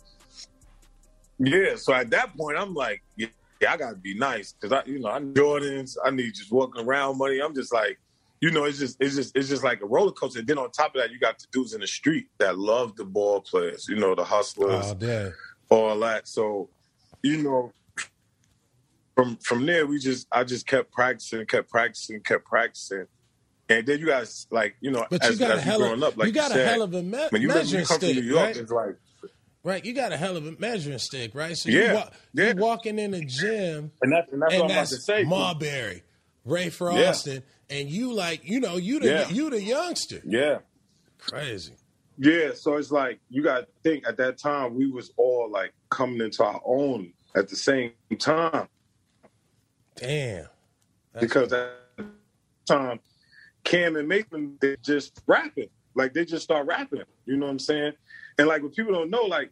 Yeah. 1.38 1.76
So 1.76 1.94
at 1.94 2.10
that 2.10 2.36
point, 2.36 2.58
I'm 2.58 2.74
like, 2.74 3.04
yeah, 3.16 3.28
yeah 3.62 3.74
I 3.74 3.78
gotta 3.78 3.98
be 3.98 4.18
nice 4.18 4.54
because 4.54 4.72
I, 4.72 4.90
you 4.90 5.00
know, 5.00 5.10
I 5.10 5.20
need 5.20 5.36
Jordans. 5.36 5.98
I 6.04 6.10
need 6.10 6.34
just 6.34 6.52
walking 6.52 6.84
around 6.84 7.20
money. 7.20 7.40
I'm 7.40 7.54
just 7.54 7.72
like, 7.72 8.00
you 8.42 8.50
know, 8.50 8.64
it's 8.66 8.80
just 8.80 8.98
it's 9.00 9.16
just 9.16 9.36
it's 9.36 9.50
just 9.50 9.64
like 9.64 9.82
a 9.82 9.86
roller 9.86 10.12
coaster. 10.12 10.40
And 10.40 10.48
then 10.48 10.58
on 10.58 10.72
top 10.72 10.96
of 10.96 11.02
that, 11.02 11.12
you 11.12 11.20
got 11.20 11.38
the 11.38 11.46
dudes 11.52 11.74
in 11.74 11.82
the 11.82 11.88
street 11.88 12.28
that 12.40 12.58
love 12.58 12.96
the 12.96 13.06
ball 13.06 13.42
players, 13.42 13.88
you 13.88 13.98
know, 13.98 14.16
the 14.16 14.24
hustlers, 14.24 14.86
oh, 14.86 15.32
all 15.70 16.00
that. 16.00 16.28
So, 16.28 16.70
you 17.22 17.44
know, 17.44 17.72
from 19.16 19.38
from 19.38 19.66
there, 19.66 19.86
we 19.86 20.00
just 20.00 20.28
I 20.32 20.44
just 20.44 20.68
kept 20.68 20.92
practicing, 20.92 21.46
kept 21.46 21.70
practicing, 21.70 22.20
kept 22.22 22.46
practicing. 22.46 23.08
And 23.68 23.86
then 23.88 24.00
you 24.00 24.06
guys 24.06 24.46
like, 24.52 24.76
you 24.80 24.92
know, 24.92 25.08
but 25.10 25.24
as, 25.24 25.32
you 25.32 25.40
got 25.40 25.52
as 25.52 25.58
a 25.58 25.62
hell 25.62 25.80
growing 25.80 25.94
of, 25.94 26.04
up, 26.04 26.18
like 26.18 26.28
you 26.28 26.34
got 26.34 26.54
you 26.54 26.62
a 26.62 26.66
hell 26.66 26.82
of 26.84 26.94
a 26.94 27.02
me- 27.02 27.28
when 27.32 27.42
you, 27.42 27.48
measuring 27.48 27.82
you 27.82 27.88
come 27.88 27.98
stick, 27.98 28.16
to 28.16 28.22
New 28.22 28.28
York, 28.28 28.46
right? 28.46 28.58
it's 28.58 28.72
like 28.72 28.96
Right, 29.64 29.84
you 29.84 29.94
got 29.94 30.12
a 30.14 30.18
hell 30.18 30.38
of 30.38 30.46
a 30.46 30.52
measuring 30.60 31.00
stick, 31.00 31.34
right? 31.34 31.58
So 31.58 31.70
yeah, 31.70 31.88
you 31.88 31.94
wa- 31.96 32.10
yeah. 32.34 32.46
you're 32.46 32.56
walking 32.56 33.00
in 33.00 33.10
the 33.12 33.26
gym, 33.26 33.92
and 34.04 34.14
that's, 34.14 34.32
and 34.32 34.40
that's 34.40 34.54
and 34.54 34.62
what 34.62 34.66
I'm 34.66 34.66
about 34.66 34.68
that's 34.68 34.90
to 34.92 34.98
say. 35.02 35.24
Marbury, 35.24 36.04
Rafer 36.48 36.96
Yeah. 36.96 37.08
Alston, 37.08 37.42
and 37.72 37.90
you 37.90 38.14
like, 38.14 38.48
you 38.48 38.60
know, 38.60 38.78
you 38.78 39.00
the 39.00 39.08
Yeah. 39.08 39.30
you 39.30 39.50
the 39.50 39.64
youngster. 39.64 40.22
Yeah. 40.24 40.60
Crazy. 41.18 41.74
Yeah, 42.20 42.52
so 42.54 42.76
it's 42.78 42.92
like 42.92 43.20
you 43.30 43.42
got 43.42 43.62
to 43.62 43.68
think 43.82 44.08
at 44.08 44.18
that 44.18 44.38
time 44.38 44.76
we 44.76 44.86
was 44.86 45.12
all 45.18 45.50
like 45.50 45.74
coming 45.90 46.22
into 46.22 46.44
our 46.44 46.62
own 46.64 47.14
at 47.36 47.50
the 47.50 47.56
same 47.56 47.92
time. 48.20 48.68
Damn. 49.96 50.48
That's 51.14 51.26
because 51.26 51.54
at 51.54 51.72
the 51.98 52.06
time, 52.66 53.00
Cam 53.64 53.96
and 53.96 54.08
Mason 54.08 54.58
they 54.62 54.76
just 54.82 55.22
rapping, 55.28 55.70
like 55.96 56.14
they 56.14 56.26
just 56.26 56.44
start 56.44 56.68
rapping. 56.68 57.04
You 57.26 57.38
know 57.38 57.46
what 57.46 57.54
I'm 57.54 57.60
saying? 57.60 57.94
And 58.38 58.48
like 58.48 58.62
what 58.62 58.76
people 58.76 58.94
don't 58.94 59.10
know, 59.10 59.24
like 59.24 59.52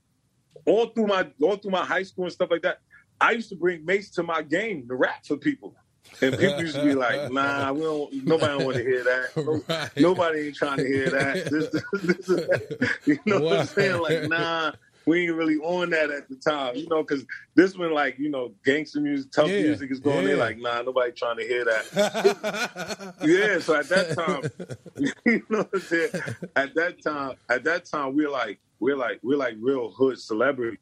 all 0.65 0.87
through 0.87 1.07
my 1.07 1.27
all 1.41 1.55
through 1.55 1.71
my 1.71 1.85
high 1.85 2.03
school 2.03 2.25
and 2.25 2.33
stuff 2.33 2.51
like 2.51 2.61
that, 2.63 2.79
I 3.19 3.31
used 3.31 3.49
to 3.49 3.55
bring 3.55 3.85
Mace 3.85 4.09
to 4.11 4.23
my 4.23 4.41
game 4.41 4.87
to 4.87 4.95
rap 4.95 5.25
for 5.25 5.37
people. 5.37 5.75
And 6.21 6.37
people 6.37 6.59
used 6.59 6.75
to 6.75 6.83
be 6.83 6.93
like, 6.93 7.31
"Nah, 7.31 7.71
we 7.71 7.81
don't. 7.81 8.25
Nobody 8.25 8.57
don't 8.57 8.65
want 8.65 8.77
to 8.77 8.83
hear 8.83 9.03
that. 9.03 9.29
No, 9.43 9.63
right. 9.67 9.89
Nobody 9.97 10.47
ain't 10.47 10.55
trying 10.55 10.77
to 10.77 10.85
hear 10.85 11.09
that." 11.09 11.49
This, 11.49 11.69
this, 11.69 12.25
this 12.27 12.89
you 13.05 13.19
know 13.25 13.39
what 13.39 13.59
I'm 13.61 13.65
saying? 13.65 14.01
Like, 14.01 14.29
nah, 14.29 14.73
we 15.05 15.23
ain't 15.23 15.35
really 15.35 15.57
on 15.57 15.89
that 15.91 16.09
at 16.09 16.29
the 16.29 16.35
time, 16.35 16.75
you 16.75 16.87
know, 16.87 17.03
because 17.03 17.25
this 17.55 17.77
one, 17.77 17.93
like, 17.93 18.17
you 18.17 18.29
know, 18.29 18.53
gangster 18.65 19.01
music, 19.01 19.31
tough 19.31 19.49
yeah, 19.49 19.61
music 19.61 19.91
is 19.91 19.99
going 19.99 20.25
yeah. 20.27 20.33
in. 20.33 20.39
Like, 20.39 20.57
nah, 20.57 20.81
nobody 20.81 21.11
trying 21.11 21.37
to 21.37 21.43
hear 21.43 21.65
that. 21.65 23.15
yeah, 23.21 23.59
so 23.59 23.75
at 23.75 23.89
that 23.89 24.15
time, 24.15 25.15
you 25.25 25.43
know 25.49 25.59
what 25.59 25.69
I'm 25.73 25.79
saying? 25.81 26.09
At 26.55 26.75
that 26.75 27.03
time, 27.03 27.35
at 27.49 27.63
that 27.65 27.85
time, 27.85 28.15
we're 28.15 28.29
like, 28.29 28.59
we're 28.79 28.97
like, 28.97 29.19
we're 29.23 29.37
like 29.37 29.55
real 29.59 29.91
hood 29.91 30.19
celebrity. 30.19 30.77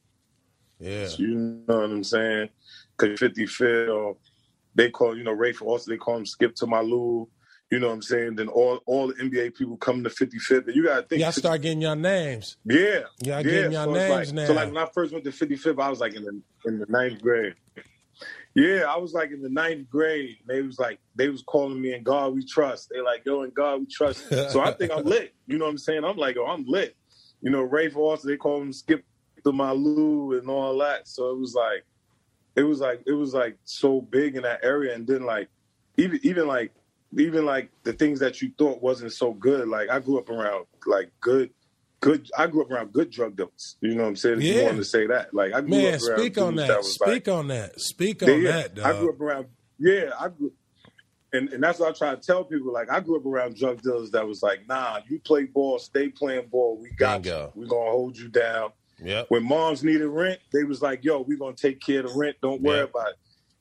Yeah, 0.79 1.07
you 1.17 1.63
know 1.67 1.79
what 1.79 1.91
I'm 1.91 2.03
saying? 2.03 2.49
Because 2.97 3.19
50 3.19 3.45
Phil, 3.45 4.17
they 4.75 4.89
call, 4.89 5.17
you 5.17 5.23
know, 5.23 5.35
Rafer 5.35 5.63
Alston 5.63 5.93
they 5.93 5.97
call 5.97 6.17
him 6.17 6.25
Skip 6.25 6.55
to 6.55 6.67
my 6.67 6.81
Lou. 6.81 7.27
You 7.71 7.79
know 7.79 7.87
what 7.87 7.93
I'm 7.93 8.01
saying? 8.01 8.35
Then 8.35 8.49
all 8.49 8.81
all 8.85 9.07
the 9.07 9.13
NBA 9.13 9.55
people 9.55 9.77
come 9.77 10.03
to 10.03 10.09
55th. 10.09 10.67
And 10.67 10.75
you 10.75 10.83
gotta 10.83 11.03
think 11.03 11.21
Y'all 11.21 11.31
start 11.31 11.61
getting 11.61 11.81
your 11.81 11.95
names. 11.95 12.57
Yeah. 12.65 13.03
Y'all 13.21 13.37
yeah. 13.37 13.43
getting 13.43 13.71
your 13.71 13.85
so 13.85 13.93
names 13.93 14.11
like, 14.11 14.33
now. 14.33 14.45
So 14.47 14.53
like 14.53 14.67
when 14.67 14.77
I 14.77 14.87
first 14.93 15.13
went 15.13 15.23
to 15.23 15.31
55th, 15.31 15.81
I 15.81 15.89
was 15.89 16.01
like 16.01 16.13
in 16.13 16.23
the 16.23 16.41
in 16.65 16.79
the 16.79 16.85
ninth 16.89 17.21
grade. 17.21 17.55
Yeah, 18.53 18.83
I 18.89 18.97
was 18.97 19.13
like 19.13 19.31
in 19.31 19.41
the 19.41 19.49
ninth 19.49 19.89
grade. 19.89 20.39
They 20.45 20.61
was 20.61 20.77
like 20.77 20.99
they 21.15 21.29
was 21.29 21.41
calling 21.43 21.81
me 21.81 21.93
in 21.93 22.03
God 22.03 22.35
we 22.35 22.45
trust. 22.45 22.89
They 22.93 22.99
like, 22.99 23.23
yo, 23.25 23.43
in 23.43 23.51
God 23.51 23.79
we 23.79 23.85
trust. 23.85 24.27
so 24.51 24.59
I 24.59 24.73
think 24.73 24.91
I'm 24.91 25.03
lit. 25.05 25.33
You 25.47 25.57
know 25.57 25.65
what 25.65 25.71
I'm 25.71 25.77
saying? 25.77 26.03
I'm 26.03 26.17
like, 26.17 26.35
oh, 26.37 26.47
I'm 26.47 26.65
lit. 26.67 26.97
You 27.41 27.51
know, 27.51 27.61
Ray 27.61 27.89
also 27.89 28.27
they 28.27 28.35
call 28.35 28.61
him 28.61 28.73
Skip 28.73 29.05
the 29.45 29.53
my 29.53 29.71
Lou 29.71 30.37
and 30.37 30.49
all 30.49 30.77
that. 30.79 31.07
So 31.07 31.31
it 31.31 31.39
was 31.39 31.53
like 31.53 31.85
it 32.57 32.63
was 32.63 32.81
like 32.81 33.01
it 33.07 33.13
was 33.13 33.33
like 33.33 33.57
so 33.63 34.01
big 34.01 34.35
in 34.35 34.43
that 34.43 34.59
area 34.61 34.93
and 34.93 35.07
then 35.07 35.23
like 35.23 35.47
even 35.95 36.19
even 36.23 36.47
like 36.47 36.73
even 37.17 37.45
like 37.45 37.69
the 37.83 37.93
things 37.93 38.19
that 38.19 38.41
you 38.41 38.51
thought 38.57 38.81
wasn't 38.81 39.13
so 39.13 39.33
good. 39.33 39.67
Like 39.67 39.89
I 39.89 39.99
grew 39.99 40.19
up 40.19 40.29
around 40.29 40.65
like 40.85 41.11
good, 41.19 41.51
good. 41.99 42.29
I 42.37 42.47
grew 42.47 42.63
up 42.63 42.71
around 42.71 42.93
good 42.93 43.09
drug 43.09 43.35
dealers. 43.35 43.77
You 43.81 43.95
know 43.95 44.03
what 44.03 44.09
I'm 44.09 44.15
saying? 44.15 44.37
If 44.37 44.43
yeah. 44.43 44.53
you 44.53 44.63
want 44.65 44.77
to 44.77 44.85
say 44.85 45.07
that, 45.07 45.33
like 45.33 45.53
I 45.53 45.61
grew 45.61 45.69
Man, 45.69 45.93
up 45.95 46.01
around 46.01 46.19
speak 46.19 46.37
on 46.37 46.55
that. 46.55 46.67
that 46.67 46.85
speak 46.85 47.07
like, 47.07 47.27
on 47.27 47.47
that. 47.47 47.79
Speak 47.79 48.23
on 48.23 48.41
yeah, 48.41 48.51
that. 48.51 48.75
Dog. 48.75 48.85
I 48.85 48.99
grew 48.99 49.09
up 49.09 49.21
around. 49.21 49.45
Yeah, 49.77 50.11
I 50.19 50.29
grew. 50.29 50.53
And, 51.33 51.47
and 51.53 51.63
that's 51.63 51.79
what 51.79 51.89
I 51.89 51.97
try 51.97 52.13
to 52.13 52.21
tell 52.21 52.43
people. 52.43 52.73
Like 52.73 52.91
I 52.91 52.99
grew 52.99 53.17
up 53.17 53.25
around 53.25 53.55
drug 53.55 53.81
dealers 53.81 54.11
that 54.11 54.27
was 54.27 54.43
like, 54.43 54.67
nah, 54.67 54.99
you 55.07 55.19
play 55.19 55.45
ball, 55.45 55.79
stay 55.79 56.09
playing 56.09 56.47
ball. 56.47 56.77
We 56.81 56.91
got 56.91 57.23
Bingo. 57.23 57.51
you. 57.55 57.61
We 57.61 57.67
gonna 57.67 57.91
hold 57.91 58.17
you 58.17 58.27
down. 58.27 58.71
Yep. 59.03 59.27
When 59.29 59.43
moms 59.43 59.83
needed 59.83 60.07
rent, 60.07 60.39
they 60.53 60.63
was 60.63 60.81
like, 60.81 61.03
yo, 61.03 61.21
we 61.21 61.37
gonna 61.37 61.55
take 61.55 61.79
care 61.79 62.01
of 62.01 62.11
the 62.11 62.17
rent. 62.17 62.37
Don't 62.41 62.61
worry 62.61 62.79
yep. 62.79 62.89
about 62.91 63.09
it. 63.09 63.15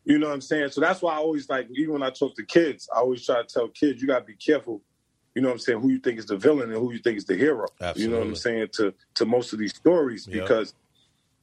You 0.04 0.18
know 0.18 0.28
what 0.28 0.34
I'm 0.34 0.40
saying? 0.40 0.70
So 0.70 0.80
that's 0.80 1.02
why 1.02 1.14
I 1.14 1.18
always 1.18 1.48
like, 1.48 1.68
even 1.74 1.94
when 1.94 2.02
I 2.02 2.10
talk 2.10 2.34
to 2.36 2.44
kids, 2.44 2.88
I 2.94 3.00
always 3.00 3.24
try 3.24 3.42
to 3.42 3.46
tell 3.46 3.68
kids, 3.68 4.00
you 4.00 4.08
got 4.08 4.20
to 4.20 4.24
be 4.24 4.34
careful. 4.34 4.82
You 5.34 5.42
know 5.42 5.48
what 5.48 5.54
I'm 5.54 5.58
saying? 5.60 5.80
Who 5.80 5.90
you 5.90 6.00
think 6.00 6.18
is 6.18 6.26
the 6.26 6.36
villain 6.36 6.70
and 6.70 6.78
who 6.78 6.92
you 6.92 6.98
think 6.98 7.18
is 7.18 7.24
the 7.24 7.36
hero. 7.36 7.66
Absolutely. 7.80 8.02
You 8.02 8.10
know 8.10 8.18
what 8.18 8.28
I'm 8.28 8.36
saying? 8.36 8.68
To 8.74 8.94
to 9.14 9.24
most 9.24 9.52
of 9.52 9.60
these 9.60 9.74
stories, 9.74 10.26
yep. 10.26 10.42
because 10.42 10.74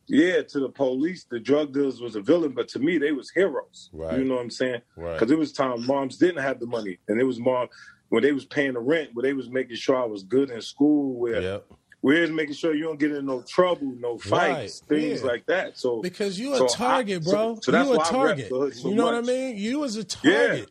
yeah, 0.07 0.41
to 0.41 0.59
the 0.59 0.69
police, 0.69 1.25
the 1.29 1.39
drug 1.39 1.73
dealers 1.73 2.01
was 2.01 2.15
a 2.15 2.21
villain, 2.21 2.51
but 2.51 2.67
to 2.69 2.79
me, 2.79 2.97
they 2.97 3.11
was 3.11 3.29
heroes. 3.29 3.89
Right. 3.93 4.17
You 4.17 4.25
know 4.25 4.35
what 4.35 4.41
I'm 4.41 4.49
saying? 4.49 4.81
Right. 4.95 5.13
Because 5.13 5.31
it 5.31 5.37
was 5.37 5.51
time 5.51 5.85
moms 5.85 6.17
didn't 6.17 6.41
have 6.41 6.59
the 6.59 6.65
money, 6.65 6.97
and 7.07 7.19
it 7.19 7.23
was 7.23 7.39
mom 7.39 7.67
when 8.09 8.23
they 8.23 8.31
was 8.31 8.45
paying 8.45 8.73
the 8.73 8.79
rent, 8.79 9.09
where 9.13 9.23
they 9.23 9.33
was 9.33 9.49
making 9.49 9.75
sure 9.75 10.01
I 10.01 10.05
was 10.05 10.23
good 10.23 10.49
in 10.49 10.61
school, 10.61 11.13
where 11.13 11.41
yep. 11.41 11.71
Where's 12.01 12.29
making 12.29 12.53
sure 12.53 12.75
you 12.75 12.83
don't 12.83 12.99
get 12.99 13.11
in 13.11 13.25
no 13.25 13.41
trouble, 13.41 13.93
no 13.99 14.17
fights, 14.17 14.83
right. 14.87 14.99
things 14.99 15.21
yeah. 15.21 15.27
like 15.27 15.45
that. 15.47 15.77
So 15.77 16.01
because 16.01 16.39
you 16.39 16.53
a 16.53 16.57
so 16.57 16.67
target, 16.67 17.23
I, 17.27 17.31
bro. 17.31 17.55
So, 17.55 17.61
so 17.61 17.71
that's 17.71 17.89
you 17.89 17.95
a 17.95 18.03
target. 18.03 18.49
So 18.49 18.89
you 18.89 18.95
know 18.95 19.05
much. 19.05 19.13
what 19.13 19.23
I 19.23 19.27
mean? 19.27 19.57
You 19.57 19.79
was 19.79 19.95
a 19.95 20.03
target. 20.03 20.59
Yeah. 20.59 20.65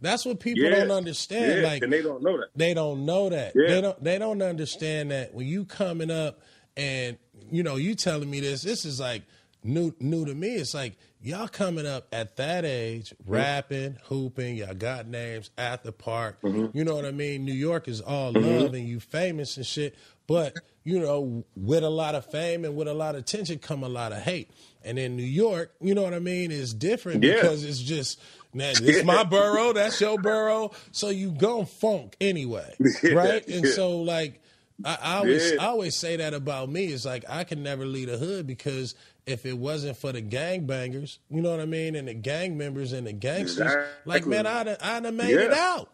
That's 0.00 0.26
what 0.26 0.40
people 0.40 0.64
yeah. 0.64 0.70
don't 0.70 0.90
understand. 0.90 1.62
Like 1.62 1.82
and 1.82 1.92
they 1.92 2.02
don't 2.02 2.22
know 2.22 2.36
that. 2.36 2.48
They 2.56 2.74
don't 2.74 3.06
know 3.06 3.28
that. 3.28 3.54
They 3.54 3.80
don't. 3.80 4.02
They 4.02 4.18
don't 4.18 4.42
understand 4.42 5.12
that 5.12 5.32
when 5.32 5.46
you 5.46 5.64
coming 5.64 6.10
up 6.10 6.40
and 6.76 7.16
you 7.50 7.62
know 7.62 7.76
you 7.76 7.94
telling 7.94 8.28
me 8.28 8.40
this. 8.40 8.62
This 8.62 8.84
is 8.84 8.98
like 8.98 9.22
new 9.62 9.94
new 10.00 10.24
to 10.24 10.34
me. 10.34 10.56
It's 10.56 10.74
like 10.74 10.96
y'all 11.20 11.48
coming 11.48 11.86
up 11.86 12.08
at 12.12 12.36
that 12.36 12.64
age, 12.64 13.10
mm-hmm. 13.10 13.32
rapping, 13.32 13.98
hooping. 14.04 14.56
Y'all 14.56 14.74
got 14.74 15.06
names 15.06 15.50
at 15.56 15.84
the 15.84 15.92
park. 15.92 16.40
Mm-hmm. 16.42 16.76
You 16.76 16.84
know 16.84 16.96
what 16.96 17.04
I 17.04 17.12
mean? 17.12 17.44
New 17.44 17.54
York 17.54 17.88
is 17.88 18.00
all 18.00 18.32
Mm-hmm. 18.32 18.62
love 18.64 18.74
and 18.74 18.88
you 18.88 18.98
famous 18.98 19.56
and 19.56 19.66
shit. 19.66 19.94
But 20.26 20.56
you 20.84 20.98
know, 20.98 21.44
with 21.56 21.84
a 21.84 21.90
lot 21.90 22.14
of 22.14 22.26
fame 22.26 22.64
and 22.64 22.76
with 22.76 22.88
a 22.88 22.94
lot 22.94 23.14
of 23.14 23.20
attention 23.20 23.58
come 23.58 23.82
a 23.82 23.88
lot 23.88 24.12
of 24.12 24.18
hate. 24.18 24.50
And 24.84 24.98
in 24.98 25.16
New 25.16 25.22
York, 25.22 25.72
you 25.80 25.94
know 25.94 26.02
what 26.02 26.14
I 26.14 26.18
mean, 26.18 26.50
is 26.50 26.74
different 26.74 27.22
Yeah. 27.22 27.34
because 27.34 27.64
it's 27.64 27.78
just 27.80 28.20
man, 28.52 28.74
this 28.80 29.04
my 29.04 29.22
borough, 29.36 29.72
that's 29.72 30.00
your 30.00 30.18
borough. 30.18 30.72
So 30.90 31.08
you 31.10 31.30
gon' 31.30 31.66
funk 31.66 32.16
anyway. 32.20 32.74
Yeah, 33.02 33.12
Right? 33.12 33.46
And 33.46 33.64
yeah. 33.64 33.72
so 33.72 33.98
like 34.00 34.40
I, 34.84 34.98
I 35.00 35.14
always. 35.18 35.52
I 35.58 35.66
always 35.66 35.96
say 35.96 36.16
that 36.16 36.34
about 36.34 36.68
me. 36.68 36.86
It's 36.86 37.04
like 37.04 37.24
I 37.28 37.44
can 37.44 37.62
never 37.62 37.86
lead 37.86 38.08
a 38.08 38.16
hood 38.18 38.46
because 38.48 38.96
if 39.26 39.46
it 39.46 39.56
wasn't 39.56 39.96
for 39.96 40.10
the 40.10 40.22
gangbangers, 40.22 41.18
you 41.30 41.40
know 41.40 41.50
what 41.52 41.60
I 41.60 41.66
mean, 41.66 41.94
and 41.94 42.08
the 42.08 42.14
gang 42.14 42.58
members 42.58 42.92
and 42.92 43.06
the 43.06 43.12
gangsters, 43.12 43.72
like 44.04 44.26
man, 44.26 44.46
I'd 44.46 44.66
I'd 44.68 45.04
have 45.04 45.14
made 45.14 45.36
it 45.36 45.52
out. 45.52 45.90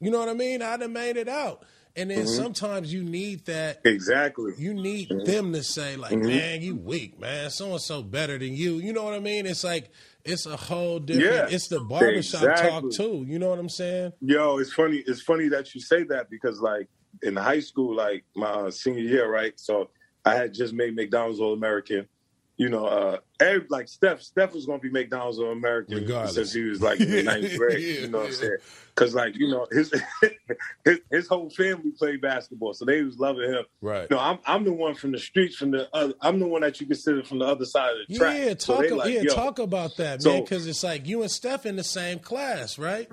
You 0.00 0.10
know 0.10 0.18
what 0.18 0.28
I 0.28 0.34
mean? 0.34 0.60
I'd 0.60 0.80
have 0.80 0.90
made 0.90 1.16
it 1.16 1.28
out. 1.28 1.64
And 1.96 2.10
then 2.10 2.18
Mm-hmm. 2.26 2.42
sometimes 2.42 2.92
you 2.92 3.02
need 3.02 3.46
that. 3.46 3.80
Exactly. 3.84 4.52
You 4.58 4.74
need 4.74 5.08
Mm-hmm. 5.08 5.24
them 5.24 5.52
to 5.54 5.62
say 5.62 5.96
like, 5.96 6.12
"Man, 6.16 6.60
you 6.62 6.76
weak, 6.76 7.18
man. 7.18 7.48
So 7.50 7.72
and 7.72 7.80
so 7.80 8.02
better 8.02 8.38
than 8.38 8.52
you." 8.54 8.74
You 8.74 8.92
know 8.92 9.02
what 9.04 9.14
I 9.14 9.18
mean? 9.20 9.46
It's 9.46 9.64
like 9.64 9.90
it's 10.24 10.44
a 10.46 10.56
whole 10.56 10.98
different. 10.98 11.50
Yeah. 11.50 11.54
It's 11.54 11.68
the 11.68 11.80
barbershop 11.80 12.56
talk 12.56 12.90
too. 12.92 13.24
You 13.26 13.38
know 13.38 13.48
what 13.48 13.58
I'm 13.58 13.68
saying? 13.68 14.12
Yo, 14.20 14.58
it's 14.58 14.72
funny. 14.72 15.02
It's 15.06 15.22
funny 15.22 15.48
that 15.48 15.74
you 15.74 15.80
say 15.80 16.02
that 16.04 16.28
because, 16.30 16.60
like, 16.60 16.88
in 17.22 17.34
high 17.36 17.60
school, 17.60 17.94
like 17.96 18.24
my 18.34 18.46
uh, 18.50 18.70
senior 18.70 19.02
year, 19.02 19.30
right? 19.30 19.52
So 19.58 19.90
I 20.24 20.34
had 20.34 20.52
just 20.52 20.74
made 20.74 20.94
McDonald's 20.96 21.40
All 21.40 21.54
American. 21.54 22.08
You 22.58 22.70
know, 22.70 22.86
uh, 22.86 23.18
every, 23.38 23.66
like 23.68 23.86
Steph, 23.86 24.22
Steph 24.22 24.54
was 24.54 24.64
gonna 24.64 24.78
be 24.78 24.88
McDonald's 24.90 25.38
American 25.38 25.96
Regardless. 25.96 26.34
since 26.34 26.52
he 26.54 26.62
was 26.62 26.80
like 26.88 27.00
in 27.00 27.26
ninth 27.26 27.54
grade. 27.58 27.82
Yeah, 27.82 28.00
you 28.00 28.08
know 28.08 28.18
what 28.18 28.26
I'm 28.28 28.32
saying? 28.32 28.56
Because 28.94 29.14
like 29.14 29.36
you 29.36 29.48
know 29.50 29.66
his, 29.70 29.92
his 30.84 30.98
his 31.10 31.28
whole 31.28 31.50
family 31.50 31.90
played 31.90 32.22
basketball, 32.22 32.72
so 32.72 32.86
they 32.86 33.02
was 33.02 33.18
loving 33.18 33.50
him. 33.52 33.64
Right. 33.82 34.10
No, 34.10 34.18
I'm 34.18 34.38
I'm 34.46 34.64
the 34.64 34.72
one 34.72 34.94
from 34.94 35.12
the 35.12 35.18
streets, 35.18 35.56
from 35.56 35.70
the 35.72 35.86
other, 35.94 36.14
I'm 36.22 36.40
the 36.40 36.46
one 36.46 36.62
that 36.62 36.80
you 36.80 36.86
consider 36.86 37.22
from 37.24 37.40
the 37.40 37.44
other 37.44 37.66
side 37.66 37.90
of 37.90 38.08
the 38.08 38.16
track. 38.16 38.38
Yeah, 38.38 38.54
talk. 38.54 38.80
they 38.80 38.90
like, 38.90 39.12
yeah, 39.12 39.20
yo. 39.22 39.34
talk 39.34 39.58
about 39.58 39.96
that, 39.98 40.22
So- 40.22 40.32
man. 40.32 40.42
Because 40.42 40.66
it's 40.66 40.82
like 40.82 41.06
you 41.06 41.20
and 41.20 41.30
Steph 41.30 41.66
in 41.66 41.76
the 41.76 41.84
same 41.84 42.20
class, 42.20 42.78
right? 42.78 43.10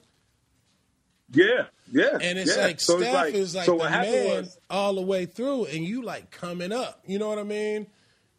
Yeah, 1.34 1.66
yeah. 1.92 2.18
And 2.22 2.38
it's 2.38 2.56
yeah. 2.56 2.64
like 2.64 2.80
So 2.80 2.98
Steph 3.00 3.08
it's 3.10 3.16
like, 3.16 3.34
is 3.34 3.56
like 3.56 3.66
so 3.66 3.78
the 3.78 3.90
man 3.90 4.44
was, 4.44 4.58
all 4.70 4.94
the 4.94 5.02
way 5.02 5.26
through, 5.26 5.66
and 5.66 5.84
you 5.84 6.04
like 6.04 6.32
coming 6.32 6.72
up. 6.72 7.02
You 7.06 7.20
know 7.20 7.28
what 7.28 7.40
I 7.40 7.44
mean? 7.44 7.88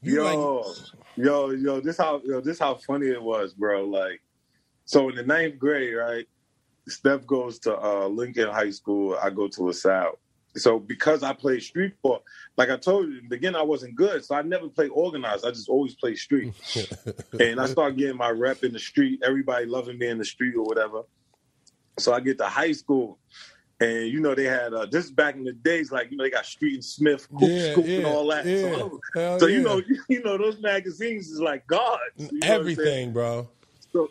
You 0.04 0.22
like 0.22 0.34
yo, 0.34 0.74
yo, 1.16 1.50
yo, 1.50 1.80
this 1.80 1.96
how 1.96 2.20
yo, 2.24 2.40
this 2.40 2.58
how 2.58 2.74
funny 2.74 3.08
it 3.08 3.22
was, 3.22 3.54
bro. 3.54 3.84
Like, 3.84 4.20
so 4.84 5.08
in 5.08 5.16
the 5.16 5.22
ninth 5.22 5.58
grade, 5.58 5.94
right? 5.94 6.26
Steph 6.86 7.26
goes 7.26 7.58
to 7.60 7.78
uh, 7.82 8.06
Lincoln 8.08 8.48
High 8.48 8.70
School. 8.70 9.16
I 9.22 9.30
go 9.30 9.48
to 9.48 9.62
LaSalle. 9.62 10.18
So 10.56 10.78
because 10.78 11.22
I 11.22 11.32
played 11.32 11.62
street 11.62 11.94
ball, 12.02 12.22
like 12.56 12.70
I 12.70 12.76
told 12.76 13.06
you 13.08 13.18
in 13.18 13.24
the 13.24 13.28
beginning, 13.28 13.60
I 13.60 13.64
wasn't 13.64 13.96
good, 13.96 14.24
so 14.24 14.36
I 14.36 14.42
never 14.42 14.68
played 14.68 14.90
organized. 14.90 15.44
I 15.44 15.50
just 15.50 15.68
always 15.68 15.94
played 15.96 16.18
street. 16.18 16.54
and 17.40 17.60
I 17.60 17.66
started 17.66 17.98
getting 17.98 18.16
my 18.16 18.30
rep 18.30 18.62
in 18.62 18.72
the 18.72 18.78
street. 18.78 19.20
Everybody 19.24 19.66
loving 19.66 19.98
me 19.98 20.08
in 20.08 20.18
the 20.18 20.24
street 20.24 20.54
or 20.54 20.64
whatever. 20.64 21.02
So 21.98 22.12
I 22.12 22.20
get 22.20 22.38
to 22.38 22.44
high 22.44 22.72
school, 22.72 23.18
and 23.84 24.08
you 24.08 24.20
know 24.20 24.34
they 24.34 24.44
had 24.44 24.72
uh, 24.72 24.86
this 24.86 25.10
back 25.10 25.34
in 25.36 25.44
the 25.44 25.52
days, 25.52 25.92
like 25.92 26.10
you 26.10 26.16
know 26.16 26.24
they 26.24 26.30
got 26.30 26.46
Street 26.46 26.74
and 26.74 26.84
Smith, 26.84 27.28
Coop 27.30 27.48
Yeah, 27.50 27.72
Scoop, 27.72 27.86
yeah, 27.86 27.96
and 27.98 28.06
all 28.06 28.26
that. 28.28 28.46
yeah. 28.46 28.88
So, 29.38 29.46
you 29.46 29.62
know, 29.62 29.80
you 30.08 30.22
know 30.22 30.36
those 30.38 30.58
magazines 30.60 31.28
is 31.30 31.40
like 31.40 31.66
gods. 31.66 32.00
You 32.16 32.24
know 32.24 32.28
what 32.30 32.34
I'm 32.34 32.40
saying? 32.42 32.60
everything, 32.60 33.12
bro. 33.12 33.48
So 33.92 34.08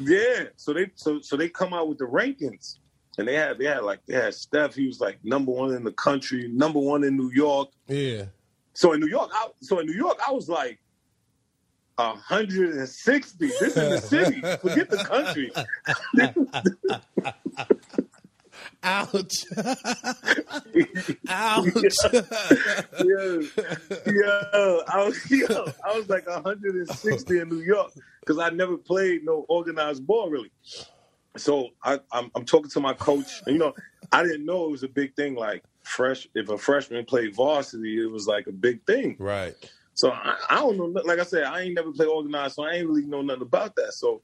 yeah, 0.00 0.44
so 0.56 0.72
they 0.72 0.90
so 0.94 1.20
so 1.20 1.36
they 1.36 1.48
come 1.48 1.72
out 1.74 1.88
with 1.88 1.98
the 1.98 2.06
rankings, 2.06 2.78
and 3.18 3.26
they 3.28 3.34
had 3.34 3.58
they 3.58 3.66
had 3.66 3.82
like 3.82 4.00
they 4.06 4.14
had 4.14 4.34
Steph. 4.34 4.74
He 4.74 4.86
was 4.86 5.00
like 5.00 5.18
number 5.24 5.52
one 5.52 5.74
in 5.74 5.84
the 5.84 5.92
country, 5.92 6.48
number 6.48 6.78
one 6.78 7.04
in 7.04 7.16
New 7.16 7.30
York. 7.32 7.68
Yeah. 7.88 8.24
So 8.74 8.92
in 8.92 9.00
New 9.00 9.08
York, 9.08 9.30
I, 9.32 9.48
so 9.60 9.78
in 9.80 9.86
New 9.86 9.96
York, 9.96 10.18
I 10.26 10.32
was 10.32 10.48
like. 10.48 10.78
160. 11.98 13.46
This 13.46 13.62
is 13.62 13.74
the 13.74 13.98
city. 13.98 14.40
Forget 14.42 14.90
the 14.90 14.98
country. 14.98 15.50
Ouch. 18.82 19.46
Ouch. 21.28 21.96
yo, 23.04 23.42
yo, 24.06 24.82
I 24.88 25.04
was, 25.04 25.30
yo, 25.30 25.66
I 25.84 25.96
was 25.96 26.08
like 26.08 26.26
160 26.26 27.38
in 27.38 27.48
New 27.48 27.60
York 27.60 27.92
because 28.20 28.38
I 28.38 28.50
never 28.50 28.76
played 28.76 29.24
no 29.24 29.44
organized 29.48 30.06
ball 30.06 30.30
really. 30.30 30.52
So 31.36 31.70
I, 31.82 32.00
I'm, 32.12 32.30
I'm 32.34 32.44
talking 32.44 32.70
to 32.70 32.80
my 32.80 32.94
coach. 32.94 33.42
And, 33.46 33.54
you 33.54 33.58
know, 33.58 33.74
I 34.12 34.22
didn't 34.22 34.46
know 34.46 34.66
it 34.66 34.70
was 34.70 34.82
a 34.82 34.88
big 34.88 35.14
thing. 35.14 35.34
Like 35.34 35.64
fresh, 35.82 36.28
if 36.34 36.48
a 36.48 36.58
freshman 36.58 37.04
played 37.04 37.34
varsity, 37.34 38.02
it 38.02 38.10
was 38.10 38.26
like 38.26 38.46
a 38.46 38.52
big 38.52 38.84
thing. 38.86 39.16
Right. 39.18 39.54
So 39.94 40.10
I, 40.10 40.36
I 40.50 40.56
don't 40.56 40.76
know. 40.76 41.00
Like 41.04 41.20
I 41.20 41.24
said, 41.24 41.44
I 41.44 41.62
ain't 41.62 41.74
never 41.74 41.90
played 41.90 42.08
organized, 42.08 42.56
so 42.56 42.64
I 42.64 42.72
ain't 42.72 42.86
really 42.86 43.06
know 43.06 43.22
nothing 43.22 43.42
about 43.42 43.74
that. 43.76 43.94
So, 43.94 44.20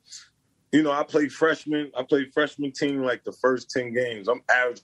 you 0.73 0.83
know, 0.83 0.93
I 0.93 1.05
played 1.05 1.33
freshman. 1.33 1.93
I 1.97 2.03
played 2.03 2.33
freshman 2.33 2.73
team 2.73 3.03
like 3.03 3.25
the 3.25 3.33
first 3.33 3.71
ten 3.71 3.93
games. 3.93 4.29
I'm 4.29 4.43
averaging 4.51 4.83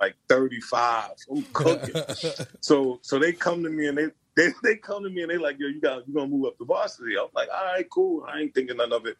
like 0.00 0.16
35. 0.28 1.10
I'm 1.30 1.46
cooking. 1.52 1.94
so 2.60 2.98
so 3.02 3.18
they 3.18 3.32
come 3.32 3.62
to 3.62 3.70
me 3.70 3.86
and 3.86 3.96
they 3.96 4.06
they, 4.36 4.48
they 4.62 4.76
come 4.76 5.04
to 5.04 5.10
me 5.10 5.22
and 5.22 5.30
they 5.30 5.38
like, 5.38 5.56
yo, 5.58 5.68
you 5.68 5.80
got 5.80 6.06
you 6.06 6.14
gonna 6.14 6.28
move 6.28 6.46
up 6.46 6.58
to 6.58 6.64
varsity. 6.64 7.16
I'm 7.18 7.28
like, 7.34 7.48
all 7.54 7.64
right, 7.64 7.88
cool. 7.90 8.26
I 8.28 8.40
ain't 8.40 8.54
thinking 8.54 8.76
none 8.76 8.92
of 8.92 9.06
it. 9.06 9.16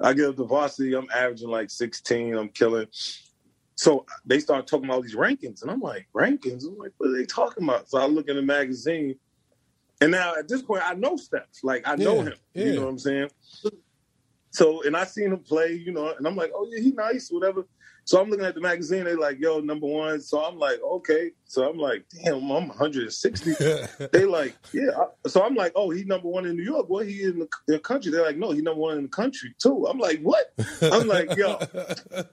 I 0.00 0.12
get 0.12 0.26
up 0.26 0.36
to 0.36 0.44
varsity, 0.44 0.94
I'm 0.94 1.08
averaging 1.12 1.48
like 1.48 1.70
16, 1.70 2.34
I'm 2.36 2.48
killing. 2.50 2.86
So 3.74 4.06
they 4.24 4.38
start 4.40 4.66
talking 4.66 4.88
about 4.88 5.02
these 5.02 5.16
rankings, 5.16 5.62
and 5.62 5.70
I'm 5.70 5.80
like, 5.80 6.06
rankings? 6.14 6.64
I'm 6.64 6.76
like, 6.78 6.92
what 6.98 7.10
are 7.10 7.16
they 7.16 7.26
talking 7.26 7.64
about? 7.64 7.88
So 7.88 7.98
I 7.98 8.06
look 8.06 8.28
in 8.28 8.36
the 8.36 8.42
magazine, 8.42 9.16
and 10.00 10.12
now 10.12 10.34
at 10.36 10.48
this 10.48 10.62
point, 10.62 10.82
I 10.84 10.94
know 10.94 11.16
Steph. 11.16 11.46
Like 11.62 11.82
I 11.86 11.96
know 11.96 12.22
Yeah, 12.22 12.28
him. 12.28 12.34
yeah. 12.54 12.64
You 12.64 12.74
know 12.74 12.82
what 12.82 12.88
I'm 12.90 12.98
saying? 12.98 13.30
So 14.50 14.82
and 14.82 14.96
I 14.96 15.04
seen 15.04 15.32
him 15.32 15.38
play, 15.40 15.72
you 15.72 15.92
know, 15.92 16.14
and 16.16 16.26
I'm 16.26 16.36
like, 16.36 16.50
oh 16.54 16.66
yeah, 16.70 16.80
he 16.80 16.92
nice, 16.92 17.28
whatever. 17.30 17.66
So 18.08 18.18
I'm 18.18 18.30
looking 18.30 18.46
at 18.46 18.54
the 18.54 18.62
magazine, 18.62 19.04
they 19.04 19.14
like, 19.14 19.38
yo, 19.38 19.60
number 19.60 19.86
one. 19.86 20.22
So 20.22 20.42
I'm 20.42 20.58
like, 20.58 20.80
okay. 20.82 21.32
So 21.44 21.68
I'm 21.68 21.76
like, 21.76 22.06
damn, 22.24 22.36
I'm 22.36 22.68
160. 22.68 23.52
they 24.12 24.24
like, 24.24 24.56
yeah. 24.72 24.92
So 25.26 25.42
I'm 25.44 25.54
like, 25.54 25.72
oh, 25.76 25.90
he 25.90 26.04
number 26.04 26.26
one 26.26 26.46
in 26.46 26.56
New 26.56 26.62
York. 26.62 26.86
Well, 26.88 27.04
he 27.04 27.24
in 27.24 27.40
the, 27.40 27.48
the 27.66 27.78
country. 27.78 28.10
They're 28.10 28.24
like, 28.24 28.38
no, 28.38 28.52
he 28.52 28.62
number 28.62 28.80
one 28.80 28.96
in 28.96 29.02
the 29.02 29.10
country 29.10 29.54
too. 29.58 29.86
I'm 29.86 29.98
like, 29.98 30.20
what? 30.22 30.54
I'm 30.80 31.06
like, 31.06 31.36
yo, 31.36 31.58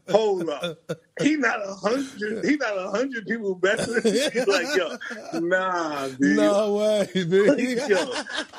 hold 0.09 0.49
up. 0.49 0.77
He 1.19 1.35
not 1.35 1.59
a 1.61 1.73
hundred. 1.73 2.45
He 2.45 2.55
not 2.55 2.77
a 2.77 2.91
hundred 2.91 3.25
people 3.25 3.55
better 3.55 3.99
than 3.99 4.13
me. 4.13 4.29
He's 4.31 4.47
like, 4.47 4.67
yo, 4.77 4.95
nah, 5.41 6.07
dude. 6.07 6.19
no 6.37 6.75
way, 6.75 7.09
B. 7.13 7.77
Yo, 7.89 8.13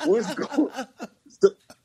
what's 0.05 0.35
going? 0.35 0.69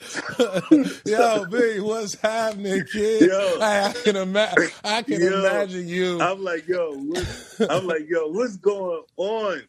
Yo, 1.06 1.46
B, 1.46 1.80
what's 1.80 2.14
happening, 2.16 2.84
kid? 2.84 3.30
Yo. 3.30 3.58
I, 3.60 3.88
I 3.88 3.92
can 3.92 4.16
imagine. 4.16 4.70
I 4.84 5.02
can 5.02 5.22
Yo. 5.22 5.38
imagine 5.38 5.88
you. 5.88 6.20
I'm 6.20 6.42
like, 6.42 6.66
yo, 6.66 6.94
what, 6.98 7.70
I'm 7.70 7.86
like, 7.86 8.02
yo, 8.08 8.28
what's 8.28 8.56
going 8.56 9.02
on? 9.16 9.62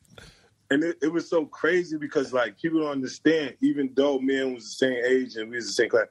And 0.72 0.84
it, 0.84 0.98
it 1.02 1.08
was 1.12 1.30
so 1.30 1.46
crazy 1.46 1.98
because 1.98 2.34
like 2.34 2.58
people 2.60 2.82
don't 2.82 2.92
understand, 2.92 3.56
even 3.62 3.92
though 3.96 4.20
men 4.20 4.54
was 4.54 4.64
the 4.64 4.88
same 4.88 5.06
age 5.06 5.36
and 5.36 5.50
we 5.50 5.58
was 5.58 5.68
the 5.68 5.74
same 5.74 5.90
class, 5.90 6.08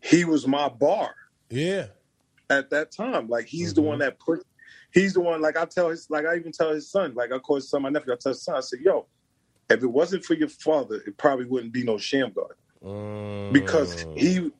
he 0.00 0.24
was 0.24 0.46
my 0.46 0.68
bar 0.68 1.14
yeah. 1.50 1.86
at 2.48 2.70
that 2.70 2.92
time. 2.92 3.28
Like 3.28 3.46
he's 3.46 3.74
the 3.74 3.80
Mhm. 3.80 3.86
one 3.86 3.98
that 4.00 4.18
put 4.20 4.40
he's 4.92 5.14
the 5.14 5.20
one 5.20 5.40
like 5.40 5.56
I 5.56 5.64
tell 5.64 5.88
his 5.88 6.06
like 6.10 6.26
I 6.26 6.36
even 6.36 6.52
tell 6.52 6.72
his 6.72 6.90
son, 6.90 7.14
like 7.14 7.32
I 7.32 7.38
call 7.38 7.56
his 7.56 7.68
son 7.68 7.82
my 7.82 7.88
nephew, 7.88 8.12
I 8.12 8.16
tell 8.20 8.32
his 8.32 8.44
son, 8.44 8.56
I 8.56 8.60
said, 8.60 8.80
yo, 8.80 9.08
if 9.68 9.82
it 9.82 9.86
wasn't 9.86 10.24
for 10.24 10.34
your 10.34 10.48
father, 10.48 10.96
it 11.06 11.16
probably 11.16 11.46
wouldn't 11.46 11.72
be 11.72 11.82
no 11.84 11.98
sham 11.98 12.32
because 13.52 14.06
he 14.16 14.50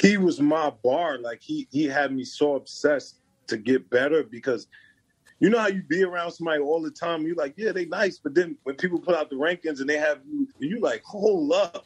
he 0.00 0.18
was 0.18 0.40
my 0.40 0.70
bar. 0.82 1.18
Like 1.18 1.40
he 1.42 1.68
he 1.70 1.84
had 1.84 2.12
me 2.12 2.24
so 2.24 2.56
obsessed 2.56 3.20
to 3.46 3.56
get 3.56 3.88
better 3.90 4.22
because 4.22 4.66
you 5.40 5.50
know 5.50 5.58
how 5.58 5.68
you 5.68 5.82
be 5.82 6.02
around 6.04 6.30
somebody 6.32 6.60
all 6.60 6.80
the 6.80 6.90
time. 6.90 7.22
You 7.26 7.34
like, 7.34 7.54
yeah, 7.56 7.72
they 7.72 7.86
nice, 7.86 8.18
but 8.18 8.34
then 8.34 8.56
when 8.62 8.76
people 8.76 8.98
put 8.98 9.14
out 9.14 9.30
the 9.30 9.36
rankings 9.36 9.80
and 9.80 9.88
they 9.88 9.98
have 9.98 10.20
you, 10.26 10.48
you 10.58 10.80
like, 10.80 11.02
hold 11.04 11.52
up, 11.52 11.84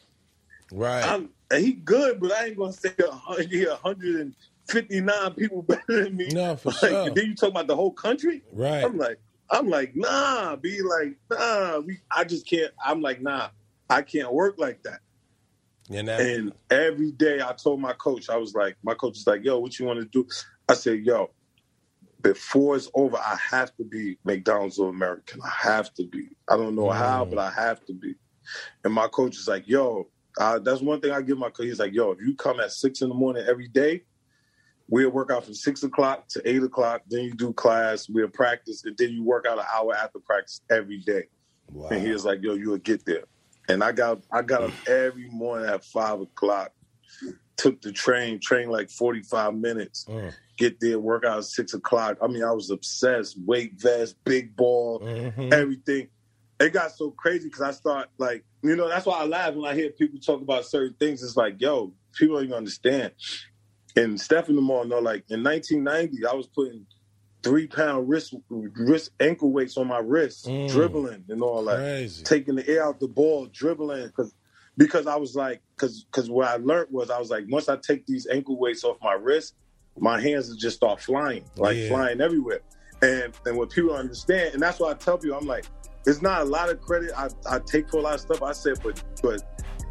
right. 0.71 1.03
I'm 1.03 1.29
and 1.51 1.63
he 1.65 1.73
good, 1.73 2.19
but 2.19 2.31
I 2.31 2.45
ain't 2.47 2.57
gonna 2.57 2.73
say 2.73 2.93
a 2.99 3.11
hundred, 3.11 3.67
159 3.67 5.33
people 5.33 5.61
better 5.67 6.03
than 6.03 6.15
me. 6.15 6.27
no, 6.31 6.55
for 6.55 6.69
Like, 6.69 6.79
sure. 6.79 7.09
then 7.11 7.25
you 7.25 7.35
talk 7.35 7.49
about 7.49 7.67
the 7.67 7.75
whole 7.75 7.91
country. 7.91 8.43
Right. 8.53 8.83
I'm 8.83 8.97
like, 8.97 9.19
I'm 9.49 9.67
like, 9.67 9.95
nah, 9.95 10.55
be 10.55 10.81
like, 10.81 11.15
nah, 11.31 11.79
we, 11.79 11.97
I 12.15 12.23
just 12.23 12.47
can't. 12.47 12.71
I'm 12.83 13.01
like, 13.01 13.21
nah, 13.21 13.49
I 13.89 14.03
can't 14.03 14.31
work 14.31 14.55
like 14.59 14.83
that. 14.83 14.99
And 16.21 16.53
every 16.69 17.11
day 17.11 17.41
I 17.41 17.53
told 17.53 17.79
my 17.81 17.93
coach, 17.93 18.29
I 18.29 18.37
was 18.37 18.53
like, 18.53 18.77
my 18.83 18.93
coach 18.93 19.17
is 19.17 19.27
like, 19.27 19.43
yo, 19.43 19.57
what 19.59 19.77
you 19.79 19.85
want 19.85 19.99
to 19.99 20.05
do? 20.05 20.27
I 20.67 20.73
said, 20.75 20.99
yo, 20.99 21.31
before 22.21 22.75
it's 22.75 22.89
over, 22.93 23.17
I 23.17 23.37
have 23.49 23.75
to 23.77 23.83
be 23.83 24.17
McDonald's 24.23 24.77
or 24.77 24.89
American. 24.89 25.41
I 25.43 25.49
have 25.49 25.93
to 25.95 26.05
be. 26.05 26.27
I 26.47 26.57
don't 26.57 26.75
know 26.75 26.89
how, 26.89 27.25
Mm. 27.25 27.29
but 27.31 27.39
I 27.39 27.49
have 27.51 27.83
to 27.85 27.93
be. 27.93 28.15
And 28.83 28.93
my 28.93 29.07
coach 29.07 29.37
is 29.37 29.47
like, 29.47 29.67
yo, 29.67 30.09
uh, 30.37 30.59
that's 30.59 30.81
one 30.81 31.01
thing 31.01 31.11
I 31.11 31.21
give 31.21 31.37
my 31.37 31.49
coach. 31.49 31.65
He's 31.67 31.79
like, 31.79 31.93
yo, 31.93 32.11
if 32.11 32.19
you 32.21 32.35
come 32.35 32.59
at 32.59 32.71
six 32.71 33.01
in 33.01 33.09
the 33.09 33.15
morning 33.15 33.45
every 33.47 33.67
day, 33.67 34.03
we'll 34.87 35.09
work 35.11 35.31
out 35.31 35.45
from 35.45 35.53
six 35.53 35.83
o'clock 35.83 36.27
to 36.29 36.49
eight 36.49 36.61
o'clock. 36.63 37.01
Then 37.07 37.23
you 37.23 37.33
do 37.33 37.53
class, 37.53 38.09
we'll 38.09 38.27
practice, 38.27 38.83
and 38.85 38.97
then 38.97 39.09
you 39.11 39.23
work 39.23 39.45
out 39.47 39.57
an 39.59 39.65
hour 39.73 39.95
after 39.95 40.19
practice 40.19 40.61
every 40.69 40.99
day. 40.99 41.23
wow. 41.71 41.89
And 41.89 42.01
he 42.01 42.11
was 42.11 42.25
like, 42.25 42.41
"Yo, 42.41 42.53
you'll 42.55 42.77
get 42.77 43.05
there." 43.05 43.23
And 43.69 43.83
I 43.83 43.91
got 43.91 44.21
I 44.31 44.41
got 44.41 44.63
up 44.63 44.71
every 44.87 45.29
morning 45.29 45.69
at 45.69 45.85
five 45.85 46.19
o'clock. 46.19 46.71
Took 47.57 47.81
the 47.81 47.91
train, 47.91 48.39
train 48.39 48.69
like 48.69 48.89
forty 48.89 49.21
five 49.21 49.53
minutes. 49.53 50.05
Mm. 50.09 50.33
Get 50.57 50.79
there, 50.79 50.99
work 50.99 51.23
out 51.23 51.37
at 51.37 51.43
six 51.45 51.73
o'clock. 51.73 52.17
I 52.21 52.27
mean, 52.27 52.43
I 52.43 52.51
was 52.51 52.69
obsessed. 52.71 53.37
Weight 53.45 53.73
vest, 53.79 54.15
big 54.25 54.55
ball, 54.55 54.99
Mhm. 55.01 55.53
everything. 55.53 56.07
It 56.59 56.73
got 56.73 56.91
so 56.91 57.11
crazy 57.11 57.45
because 57.45 57.61
I 57.61 57.71
start 57.71 58.09
like 58.17 58.43
you 58.63 58.75
know 58.75 58.89
that's 58.89 59.05
why 59.05 59.19
I 59.19 59.25
laugh 59.25 59.53
when 59.55 59.69
I 59.69 59.75
hear 59.75 59.91
people 59.91 60.19
talk 60.19 60.41
about 60.41 60.65
certain 60.65 60.95
things. 60.99 61.21
It's 61.23 61.37
like, 61.37 61.55
yo, 61.61 61.93
people 62.17 62.35
don't 62.35 62.45
even 62.45 62.57
understand. 62.57 63.11
And 63.95 64.19
Steph 64.19 64.49
and 64.49 64.57
them 64.57 64.69
all 64.69 64.85
know, 64.85 64.99
like 64.99 65.25
in 65.29 65.43
1990, 65.43 66.25
I 66.25 66.33
was 66.33 66.47
putting 66.47 66.85
three 67.43 67.67
pound 67.67 68.09
wrist 68.09 68.33
wrist 68.49 69.11
ankle 69.19 69.51
weights 69.51 69.77
on 69.77 69.87
my 69.87 69.99
wrist, 69.99 70.47
Mm. 70.47 70.67
dribbling 70.69 71.23
and 71.29 71.41
all 71.41 71.63
that 71.65 71.77
Crazy. 71.77 72.23
taking 72.23 72.55
the 72.55 72.67
air 72.67 72.83
out 72.85 72.99
the 72.99 73.07
ball, 73.07 73.47
dribbling 73.51 74.07
because 74.07 74.33
because 74.77 75.07
I 75.07 75.15
was 75.15 75.35
like 75.35 75.61
because 75.75 76.03
because 76.05 76.29
what 76.29 76.47
I 76.47 76.57
learned 76.57 76.87
was 76.91 77.09
I 77.09 77.19
was 77.19 77.29
like 77.29 77.45
once 77.49 77.69
I 77.69 77.77
take 77.77 78.05
these 78.05 78.27
ankle 78.27 78.57
weights 78.59 78.83
off 78.83 78.97
my 79.01 79.13
wrist, 79.13 79.53
my 79.97 80.19
hands 80.19 80.55
just 80.57 80.77
start 80.77 80.99
flying 81.01 81.43
like 81.57 81.77
Yeah. 81.77 81.87
flying 81.89 82.21
everywhere. 82.21 82.59
And 83.01 83.33
and 83.45 83.57
what 83.57 83.69
people 83.69 83.93
understand, 83.95 84.53
and 84.53 84.61
that's 84.61 84.79
why 84.79 84.91
I 84.91 84.93
tell 84.95 85.17
people 85.17 85.37
I'm 85.37 85.47
like, 85.47 85.65
it's 86.05 86.21
not 86.21 86.41
a 86.41 86.45
lot 86.45 86.69
of 86.69 86.81
credit 86.81 87.11
I, 87.17 87.29
I 87.49 87.59
take 87.59 87.89
for 87.89 87.97
a 87.97 88.01
lot 88.01 88.15
of 88.15 88.19
stuff. 88.21 88.41
I 88.43 88.51
said, 88.51 88.79
but 88.83 89.01
but 89.23 89.41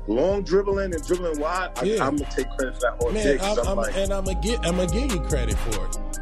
long 0.06 0.42
dribbling 0.42 0.92
and 0.94 1.02
dribbling 1.06 1.38
wide, 1.40 1.70
I, 1.76 1.84
Yeah. 1.84 2.06
I'm 2.06 2.16
gonna 2.16 2.30
take 2.30 2.48
credit 2.50 2.74
for 2.74 2.80
that 2.80 2.96
all 3.00 3.12
day. 3.12 3.38
I'm, 3.38 3.58
I'm, 3.60 3.68
I'm, 3.68 3.76
like, 3.76 3.96
and 3.96 4.12
I'm 4.12 4.24
gonna 4.24 4.40
get 4.42 4.58
I'm 4.66 4.76
gonna 4.76 4.86
give 4.92 5.12
you 5.12 5.20
credit 5.22 5.56
for 5.58 5.86
it. 5.86 6.17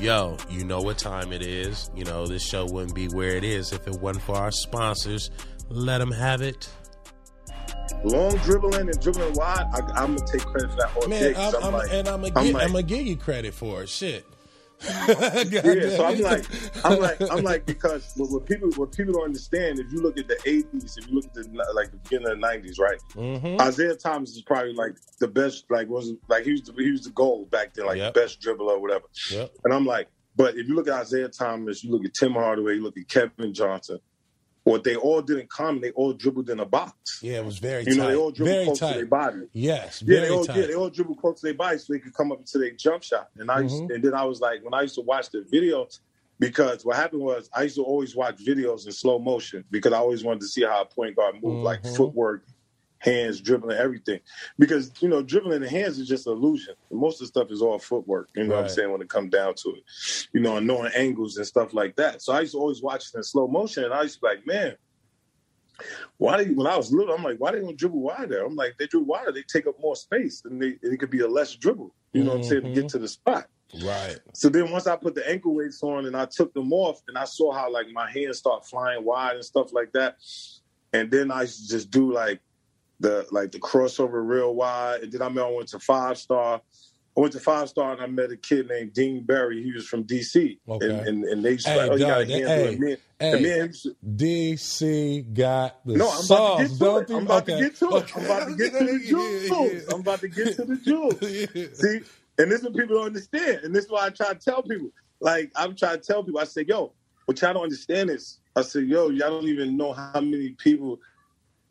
Yo, 0.00 0.36
you 0.50 0.64
know 0.64 0.80
what 0.80 0.98
time 0.98 1.32
it 1.32 1.42
is. 1.42 1.90
You 1.94 2.04
know 2.04 2.26
this 2.26 2.42
show 2.44 2.66
wouldn't 2.66 2.94
be 2.94 3.06
where 3.08 3.36
it 3.36 3.44
is 3.44 3.72
if 3.72 3.86
it 3.86 3.94
wasn't 4.00 4.24
for 4.24 4.36
our 4.36 4.50
sponsors. 4.50 5.30
Let 5.68 5.98
them 5.98 6.10
have 6.10 6.42
it. 6.42 6.68
long 8.02 8.36
dribbling 8.38 8.88
and 8.88 9.00
dribbling 9.00 9.32
wide, 9.34 9.66
I, 9.72 9.78
I'm 10.02 10.16
gonna 10.16 10.26
take 10.30 10.42
credit 10.44 10.70
for 10.70 10.76
that 10.76 10.90
all 10.96 11.02
day. 11.02 11.08
Man, 11.08 11.34
'cause 11.34 11.54
I'm, 11.54 11.60
I'm 11.62 11.66
I'm, 11.68 11.72
like, 11.74 11.92
and 11.92 12.08
I'm 12.08 12.20
gonna 12.22 12.32
I'm 12.36 12.44
give 12.44 12.54
like- 12.54 12.64
I'm 12.64 12.72
gonna 12.72 12.82
give 12.82 13.06
you 13.06 13.16
credit 13.16 13.54
for 13.54 13.82
it. 13.82 13.88
Shit. 13.88 14.26
Yeah, 15.50 15.88
so 15.96 16.04
I'm 16.04 16.20
like, 16.20 16.44
I'm 16.84 16.98
like, 17.00 17.20
I'm 17.30 17.42
like, 17.44 17.66
because 17.66 18.12
what, 18.16 18.30
what 18.30 18.46
people, 18.46 18.70
what 18.76 18.92
people 18.92 19.14
don't 19.14 19.24
understand, 19.24 19.78
if 19.78 19.90
you 19.92 20.00
look 20.00 20.18
at 20.18 20.28
the 20.28 20.36
'80s, 20.36 20.98
if 20.98 21.08
you 21.08 21.14
look 21.14 21.24
at 21.26 21.34
the 21.34 21.44
like 21.74 21.90
the 21.90 21.96
beginning 21.98 22.30
of 22.32 22.40
the 22.40 22.46
'90s, 22.46 22.78
right? 22.78 23.00
hmm 23.14 23.60
Isiah 23.68 23.94
Thomas 23.96 24.30
is 24.30 24.42
probably 24.42 24.72
like 24.74 24.96
the 25.18 25.28
best, 25.28 25.64
like 25.70 25.88
was 25.88 26.12
like 26.28 26.44
he 26.44 26.52
was 26.52 26.62
the, 26.62 26.72
he 26.76 26.90
was 26.90 27.02
the 27.04 27.10
goal 27.10 27.46
back 27.46 27.74
then, 27.74 27.86
like 27.86 27.98
Yep. 27.98 28.14
the 28.14 28.20
best 28.20 28.40
dribbler 28.40 28.70
or 28.76 28.80
whatever. 28.80 29.04
Yep. 29.30 29.52
And 29.64 29.72
I'm 29.74 29.86
like, 29.86 30.08
but 30.36 30.56
if 30.56 30.66
you 30.68 30.74
look 30.74 30.88
at 30.88 31.02
Isiah 31.02 31.28
Thomas, 31.28 31.84
you 31.84 31.90
look 31.92 32.04
at 32.04 32.14
Tim 32.14 32.32
Hardaway, 32.32 32.74
you 32.74 32.82
look 32.82 32.96
at 32.98 33.08
Kevin 33.08 33.54
Johnson, 33.54 33.98
what 34.64 34.82
they 34.82 34.96
all 34.96 35.20
did 35.22 35.38
in 35.38 35.46
common, 35.46 35.82
they 35.82 35.90
all 35.92 36.12
dribbled 36.14 36.48
in 36.50 36.58
a 36.60 36.64
box. 36.64 37.20
Yeah, 37.22 37.38
it 37.38 37.44
was 37.44 37.58
very 37.58 37.84
You 37.84 37.94
tight. 37.94 37.96
know, 37.96 38.08
they 38.08 38.16
all 38.16 38.30
dribbled 38.30 38.54
very 38.54 38.64
close 38.64 38.78
to 38.78 38.86
their 38.86 39.06
body. 39.06 39.36
Yes, 39.52 40.02
Yeah, 40.02 40.06
very 40.16 40.28
they 40.28 40.34
all 40.34 40.44
tight. 40.46 40.56
yeah, 40.60 40.66
they 40.66 40.74
all 40.74 40.90
dribble 40.90 41.16
close 41.16 41.40
to 41.40 41.46
their 41.46 41.54
body 41.54 41.78
so 41.78 41.92
they 41.92 41.98
could 41.98 42.14
come 42.14 42.32
up 42.32 42.40
into 42.40 42.58
their 42.58 42.70
jump 42.70 43.02
shot. 43.02 43.28
And 43.36 43.50
I 43.50 43.60
used, 43.60 43.82
Mhm. 43.84 43.94
and 43.94 44.04
then 44.04 44.14
I 44.14 44.24
was 44.24 44.40
like, 44.40 44.64
when 44.64 44.72
I 44.74 44.82
used 44.82 44.94
to 44.94 45.02
watch 45.02 45.30
the 45.30 45.40
videos, 45.52 45.98
because 46.38 46.84
what 46.84 46.96
happened 46.96 47.22
was 47.22 47.48
I 47.54 47.62
used 47.64 47.76
to 47.76 47.84
always 47.84 48.16
watch 48.16 48.36
videos 48.44 48.86
in 48.86 48.92
slow 48.92 49.18
motion 49.18 49.64
because 49.70 49.92
I 49.92 49.98
always 49.98 50.24
wanted 50.24 50.40
to 50.40 50.48
see 50.48 50.62
how 50.62 50.80
a 50.82 50.86
point 50.86 51.14
guard 51.14 51.36
moved, 51.42 51.62
like 51.62 51.82
Mhm. 51.82 51.96
footwork, 51.96 52.44
hands, 53.04 53.40
dribbling, 53.40 53.76
everything. 53.76 54.20
Because 54.58 54.90
you 55.00 55.08
know, 55.08 55.22
dribbling 55.22 55.60
the 55.60 55.68
hands 55.68 55.98
is 55.98 56.08
just 56.08 56.26
an 56.26 56.32
illusion. 56.32 56.74
Most 56.90 57.16
of 57.16 57.20
the 57.20 57.26
stuff 57.26 57.50
is 57.50 57.62
all 57.62 57.78
footwork. 57.78 58.30
You 58.34 58.44
know 58.44 58.56
what 58.56 58.64
I'm 58.64 58.70
saying 58.70 58.90
when 58.90 59.02
it 59.02 59.08
comes 59.08 59.30
down 59.30 59.54
to 59.56 59.70
it. 59.70 59.84
You 60.32 60.40
know, 60.40 60.56
and 60.56 60.66
knowing 60.66 60.92
angles 60.94 61.36
and 61.36 61.46
stuff 61.46 61.74
like 61.74 61.96
that. 61.96 62.22
So 62.22 62.32
I 62.32 62.40
used 62.40 62.52
to 62.52 62.58
always 62.58 62.82
watch 62.82 63.06
it 63.08 63.16
in 63.16 63.22
slow 63.22 63.46
motion, 63.46 63.84
and 63.84 63.92
I 63.92 64.02
used 64.02 64.16
to 64.16 64.20
be 64.20 64.28
like, 64.28 64.46
man. 64.46 64.76
Why 66.18 66.36
do 66.36 66.48
you, 66.48 66.56
when 66.56 66.68
I 66.68 66.76
was 66.76 66.92
little, 66.92 67.12
I'm 67.12 67.24
like, 67.24 67.38
why 67.38 67.50
they 67.50 67.58
don't 67.58 67.76
dribble 67.76 68.00
wider? 68.00 68.44
I'm 68.44 68.54
like, 68.54 68.76
they 68.78 68.86
dribble 68.86 69.08
wider, 69.08 69.32
they 69.32 69.42
take 69.42 69.66
up 69.66 69.74
more 69.80 69.96
space, 69.96 70.40
and 70.44 70.62
they 70.62 70.78
it 70.80 71.00
could 71.00 71.10
be 71.10 71.18
a 71.18 71.26
less 71.26 71.56
dribble. 71.56 71.92
You 72.12 72.22
know 72.22 72.30
what 72.30 72.36
I'm 72.36 72.44
saying 72.44 72.62
to 72.62 72.68
get 72.68 72.78
mm-hmm. 72.78 72.86
to 72.86 72.98
the 72.98 73.08
spot. 73.08 73.48
Right. 73.82 74.18
So 74.34 74.48
then 74.48 74.70
once 74.70 74.86
I 74.86 74.94
put 74.96 75.14
the 75.14 75.28
ankle 75.28 75.54
weights 75.54 75.82
on 75.82 76.06
and 76.06 76.16
I 76.16 76.26
took 76.26 76.54
them 76.54 76.72
off 76.72 77.02
and 77.08 77.18
I 77.18 77.24
saw 77.24 77.52
how 77.52 77.72
like 77.72 77.88
my 77.92 78.08
hands 78.08 78.38
start 78.38 78.64
flying 78.64 79.04
wide 79.04 79.34
and 79.34 79.44
stuff 79.44 79.72
like 79.72 79.92
that. 79.92 80.16
And 80.92 81.10
then 81.10 81.32
I 81.32 81.44
just 81.44 81.90
do 81.90 82.12
like 82.12 82.40
the 83.00 83.26
like 83.30 83.52
the 83.52 83.58
crossover 83.60 84.26
real 84.26 84.54
wide. 84.54 85.02
And 85.02 85.12
then 85.12 85.22
I 85.22 85.28
met 85.28 85.44
I 85.44 85.50
went 85.50 85.68
to 85.68 85.78
five 85.78 86.18
star. 86.18 86.60
I 87.16 87.20
went 87.20 87.32
to 87.34 87.40
five 87.40 87.68
star 87.68 87.92
and 87.92 88.02
I 88.02 88.06
met 88.06 88.32
a 88.32 88.36
kid 88.36 88.68
named 88.68 88.92
Dean 88.92 89.22
Berry. 89.22 89.62
He 89.62 89.72
was 89.72 89.86
from 89.86 90.02
DC. 90.04 90.58
Okay. 90.68 90.86
And, 90.90 91.06
and, 91.06 91.24
and 91.24 91.44
they 91.44 91.52
used 91.52 91.66
Hey, 91.66 91.76
like, 91.76 91.90
oh, 91.92 91.94
you 91.94 92.06
got 92.06 92.22
a 92.22 92.26
handle. 92.26 92.48
hey, 92.48 92.76
me, 92.76 92.90
hey. 93.20 93.32
and 93.32 93.42
me 93.42 93.50
and 93.50 93.60
him 93.60 93.66
used 93.68 93.82
to- 93.84 93.96
DC 94.48 95.34
got 95.34 95.84
the 95.86 95.96
no, 95.96 96.08
I'm 96.08 96.14
about 96.16 96.24
sauce, 96.24 96.58
to 96.58 96.68
get 96.68 96.78
to 96.78 96.96
it. 96.98 97.10
I'm 97.16 97.22
about 97.26 97.42
okay. 97.48 97.56
to 97.56 97.62
get 97.62 97.76
to 97.76 97.84
it. 97.86 97.92
Okay. 97.92 98.12
I'm 98.20 98.24
about 98.24 98.48
to 98.48 98.56
get 98.56 98.72
to 98.72 98.84
the 98.84 98.92
Yeah, 99.04 99.08
jewels. 99.48 99.72
yeah, 99.72 99.94
I'm 99.94 100.00
about 100.00 100.20
to 100.20 100.28
get 100.28 100.56
to 100.56 100.64
the 100.64 100.76
jewels. 100.76 101.14
yeah. 101.22 101.66
See, 101.74 102.00
and 102.38 102.50
this 102.50 102.58
is 102.60 102.64
what 102.64 102.74
people 102.74 102.96
don't 102.96 103.06
understand. 103.06 103.60
And 103.62 103.74
this 103.74 103.84
is 103.84 103.90
why 103.90 104.06
I 104.06 104.10
try 104.10 104.32
to 104.32 104.34
tell 104.38 104.62
people. 104.62 104.90
Like, 105.20 105.52
I'm 105.54 105.76
trying 105.76 106.00
to 106.00 106.02
tell 106.04 106.24
people, 106.24 106.40
I 106.40 106.44
say, 106.44 106.64
yo, 106.66 106.92
what 107.26 107.40
y'all 107.40 107.54
don't 107.54 107.62
understand 107.62 108.10
is, 108.10 108.40
I 108.56 108.62
said, 108.62 108.84
yo, 108.84 109.10
y'all 109.10 109.30
don't 109.30 109.48
even 109.48 109.76
know 109.76 109.92
how 109.92 110.20
many 110.20 110.50
people, 110.50 110.98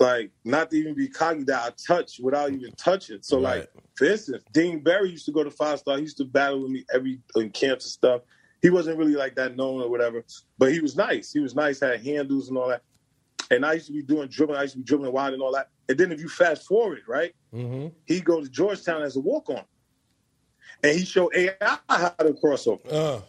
like, 0.03 0.31
not 0.43 0.69
to 0.71 0.77
even 0.77 0.93
be 0.93 1.07
cocky 1.07 1.43
that 1.45 1.63
I 1.65 1.71
touch 1.87 2.19
without 2.21 2.51
even 2.51 2.71
touching. 2.77 3.19
So, 3.21 3.37
Right. 3.37 3.59
like, 3.59 3.69
for 3.95 4.05
instance, 4.05 4.43
Dean 4.51 4.83
Berry 4.83 5.11
used 5.11 5.25
to 5.25 5.31
go 5.31 5.43
to 5.43 5.51
five 5.51 5.79
star. 5.79 5.95
He 5.97 6.03
used 6.03 6.17
to 6.17 6.25
battle 6.25 6.61
with 6.61 6.71
me 6.71 6.85
every 6.93 7.19
in 7.35 7.49
camps 7.51 7.85
and 7.85 7.91
stuff. 7.91 8.21
He 8.61 8.69
wasn't 8.69 8.97
really 8.97 9.15
like 9.15 9.35
that 9.35 9.55
known 9.55 9.81
or 9.81 9.89
whatever, 9.89 10.23
but 10.57 10.71
he 10.71 10.79
was 10.79 10.95
nice. 10.95 11.31
He 11.31 11.39
was 11.39 11.55
nice, 11.55 11.79
had 11.79 12.01
handles 12.03 12.49
and 12.49 12.57
all 12.57 12.69
that. 12.69 12.81
And 13.51 13.65
I 13.65 13.73
used 13.73 13.87
to 13.87 13.93
be 13.93 14.01
doing 14.03 14.29
dribbling. 14.29 14.57
I 14.57 14.63
used 14.63 14.73
to 14.73 14.79
be 14.79 14.85
dribbling 14.85 15.13
wide 15.13 15.33
and 15.33 15.41
all 15.41 15.53
that. 15.53 15.67
And 15.89 15.97
then 15.97 16.11
if 16.11 16.19
you 16.19 16.29
fast 16.29 16.65
forward, 16.65 17.01
right, 17.07 17.33
hmm 17.51 17.87
he 18.05 18.19
go 18.19 18.41
to 18.41 18.49
Georgetown 18.49 19.01
as 19.03 19.15
a 19.15 19.19
walk 19.19 19.49
on. 19.49 19.63
And 20.83 20.97
he 20.97 21.05
showed 21.05 21.33
AI 21.35 21.77
how 21.89 22.09
to 22.19 22.33
cross 22.33 22.67
over. 22.67 22.81
Uh, 22.89 23.21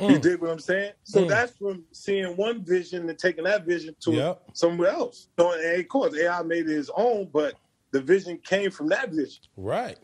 You 0.00 0.06
mm. 0.18 0.20
dig 0.22 0.40
what 0.40 0.50
I'm 0.50 0.58
saying? 0.58 0.92
So 1.04 1.24
Mm. 1.24 1.28
that's 1.28 1.56
from 1.56 1.84
seeing 1.92 2.36
one 2.36 2.64
vision 2.64 3.08
and 3.08 3.18
taking 3.18 3.44
that 3.44 3.64
vision 3.66 3.94
to 4.00 4.12
Yep. 4.12 4.42
somewhere 4.54 4.90
else. 4.90 5.28
So, 5.38 5.52
and 5.52 5.80
of 5.80 5.88
course, 5.88 6.14
AI 6.16 6.42
made 6.42 6.68
it 6.68 6.74
his 6.74 6.90
own, 6.96 7.28
but 7.32 7.54
the 7.92 8.00
vision 8.00 8.38
came 8.38 8.70
from 8.70 8.88
that 8.88 9.10
vision. 9.10 9.42
Right. 9.56 9.98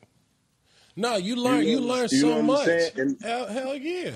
No, 0.97 1.17
you 1.17 1.37
learn. 1.37 1.57
know 1.57 1.61
You, 1.61 1.81
learn 1.81 2.09
you 2.11 2.23
know 2.23 2.29
so 2.29 2.35
what 2.37 2.67
much. 2.67 2.93
And- 2.97 3.23
hell, 3.23 3.47
hell 3.47 3.75
yeah, 3.75 4.11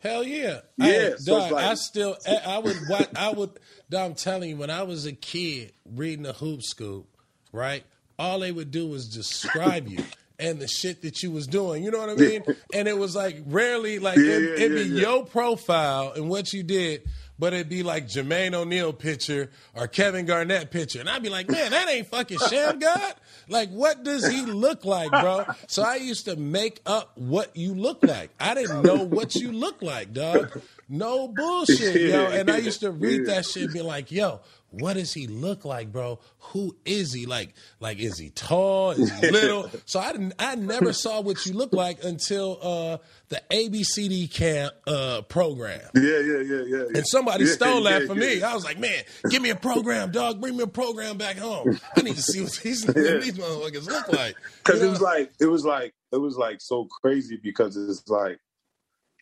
hell 0.00 0.22
yeah. 0.22 0.60
Yeah, 0.76 0.86
Hey, 0.86 1.14
so 1.18 1.38
dog, 1.40 1.52
like- 1.52 1.64
I 1.64 1.74
still, 1.74 2.16
I, 2.26 2.36
I 2.46 2.58
would, 2.58 2.76
watch, 2.88 3.08
I 3.16 3.30
would. 3.32 3.50
dog, 3.90 4.10
I'm 4.10 4.14
telling 4.14 4.50
you, 4.50 4.56
when 4.56 4.70
I 4.70 4.82
was 4.82 5.06
a 5.06 5.12
kid 5.12 5.72
reading 5.84 6.22
the 6.24 6.34
Hoop 6.34 6.62
Scoop, 6.62 7.06
right? 7.52 7.84
All 8.18 8.38
they 8.38 8.52
would 8.52 8.70
do 8.70 8.86
was 8.86 9.08
describe 9.08 9.88
you. 9.88 10.04
And 10.38 10.58
the 10.58 10.66
shit 10.66 11.02
that 11.02 11.22
you 11.22 11.30
was 11.30 11.46
doing, 11.46 11.84
you 11.84 11.92
know 11.92 11.98
what 12.00 12.10
I 12.10 12.14
mean? 12.14 12.42
And 12.74 12.88
it 12.88 12.98
was 12.98 13.14
like 13.14 13.42
rarely, 13.46 14.00
like 14.00 14.18
Yeah, 14.18 14.24
it, 14.32 14.42
yeah, 14.42 14.64
it'd 14.64 14.72
be 14.76 14.82
yeah, 14.82 14.94
yeah. 14.96 15.00
your 15.02 15.24
profile 15.26 16.12
and 16.16 16.28
what 16.28 16.52
you 16.52 16.64
did, 16.64 17.02
but 17.38 17.52
it'd 17.52 17.68
be 17.68 17.84
like 17.84 18.08
Jermaine 18.08 18.52
O'Neal 18.52 18.92
picture 18.92 19.50
or 19.74 19.86
Kevin 19.86 20.26
Garnett 20.26 20.72
picture. 20.72 20.98
And 20.98 21.08
I'd 21.08 21.22
be 21.22 21.28
like, 21.28 21.48
man, 21.48 21.70
that 21.70 21.88
ain't 21.88 22.08
fucking 22.08 22.38
Shammgod. 22.38 23.14
Like, 23.48 23.70
what 23.70 24.02
does 24.02 24.26
he 24.26 24.42
look 24.42 24.84
like, 24.84 25.10
bro? 25.10 25.44
So 25.68 25.82
I 25.84 25.96
used 25.96 26.24
to 26.24 26.34
make 26.34 26.80
up 26.84 27.12
what 27.16 27.56
you 27.56 27.72
look 27.74 28.02
like. 28.02 28.30
I 28.40 28.54
didn't 28.54 28.82
know 28.82 29.04
what 29.04 29.36
you 29.36 29.52
look 29.52 29.82
like, 29.82 30.12
dog. 30.12 30.60
No 30.88 31.28
bullshit, 31.28 31.94
yo. 32.10 32.24
And 32.32 32.50
I 32.50 32.56
used 32.58 32.80
to 32.80 32.90
read 32.90 33.20
Yeah. 33.28 33.34
that 33.36 33.46
shit 33.46 33.64
and 33.64 33.72
be 33.72 33.82
like, 33.82 34.10
yo, 34.10 34.40
what 34.80 34.94
does 34.94 35.12
he 35.12 35.26
look 35.26 35.64
like, 35.64 35.92
bro? 35.92 36.18
Who 36.38 36.76
is 36.84 37.12
he? 37.12 37.26
Like, 37.26 37.54
like 37.80 37.98
is 37.98 38.18
he 38.18 38.30
tall? 38.30 38.90
Is 38.92 39.10
he 39.20 39.30
little? 39.30 39.70
so 39.86 40.00
I 40.00 40.12
didn't. 40.12 40.34
I 40.38 40.54
never 40.54 40.92
saw 40.92 41.20
what 41.20 41.44
you 41.46 41.52
look 41.52 41.72
like 41.72 42.02
until 42.04 42.58
uh, 42.62 42.98
the 43.28 43.42
ABCD 43.50 44.32
camp 44.32 44.72
uh, 44.86 45.22
program. 45.22 45.80
Yeah, 45.94 46.02
yeah, 46.02 46.18
yeah, 46.20 46.40
yeah. 46.42 46.62
yeah. 46.66 46.84
And 46.94 47.06
somebody 47.06 47.44
Yeah, 47.44 47.52
stole 47.52 47.82
that 47.84 48.02
yeah, 48.02 48.06
from 48.06 48.20
yeah. 48.20 48.26
me. 48.28 48.42
I 48.42 48.54
was 48.54 48.64
like, 48.64 48.78
man, 48.78 49.02
give 49.30 49.42
me 49.42 49.50
a 49.50 49.56
program, 49.56 50.10
dog. 50.10 50.40
Bring 50.40 50.56
me 50.56 50.64
a 50.64 50.68
program 50.68 51.16
back 51.18 51.36
home. 51.38 51.78
I 51.96 52.02
need 52.02 52.16
to 52.16 52.22
see 52.22 52.42
what 52.42 52.52
these, 52.62 52.86
what 52.86 52.94
these 52.94 53.38
motherfuckers 53.38 53.86
look 53.86 54.08
like. 54.12 54.36
Because 54.64 54.80
You 54.80 54.86
it 54.86 54.90
was 54.90 55.00
like 55.00 55.32
it 55.40 55.46
was 55.46 55.64
like 55.64 55.94
it 56.12 56.18
was 56.18 56.36
like 56.36 56.60
so 56.60 56.86
crazy 57.02 57.38
because 57.42 57.76
it's 57.76 58.08
like 58.08 58.38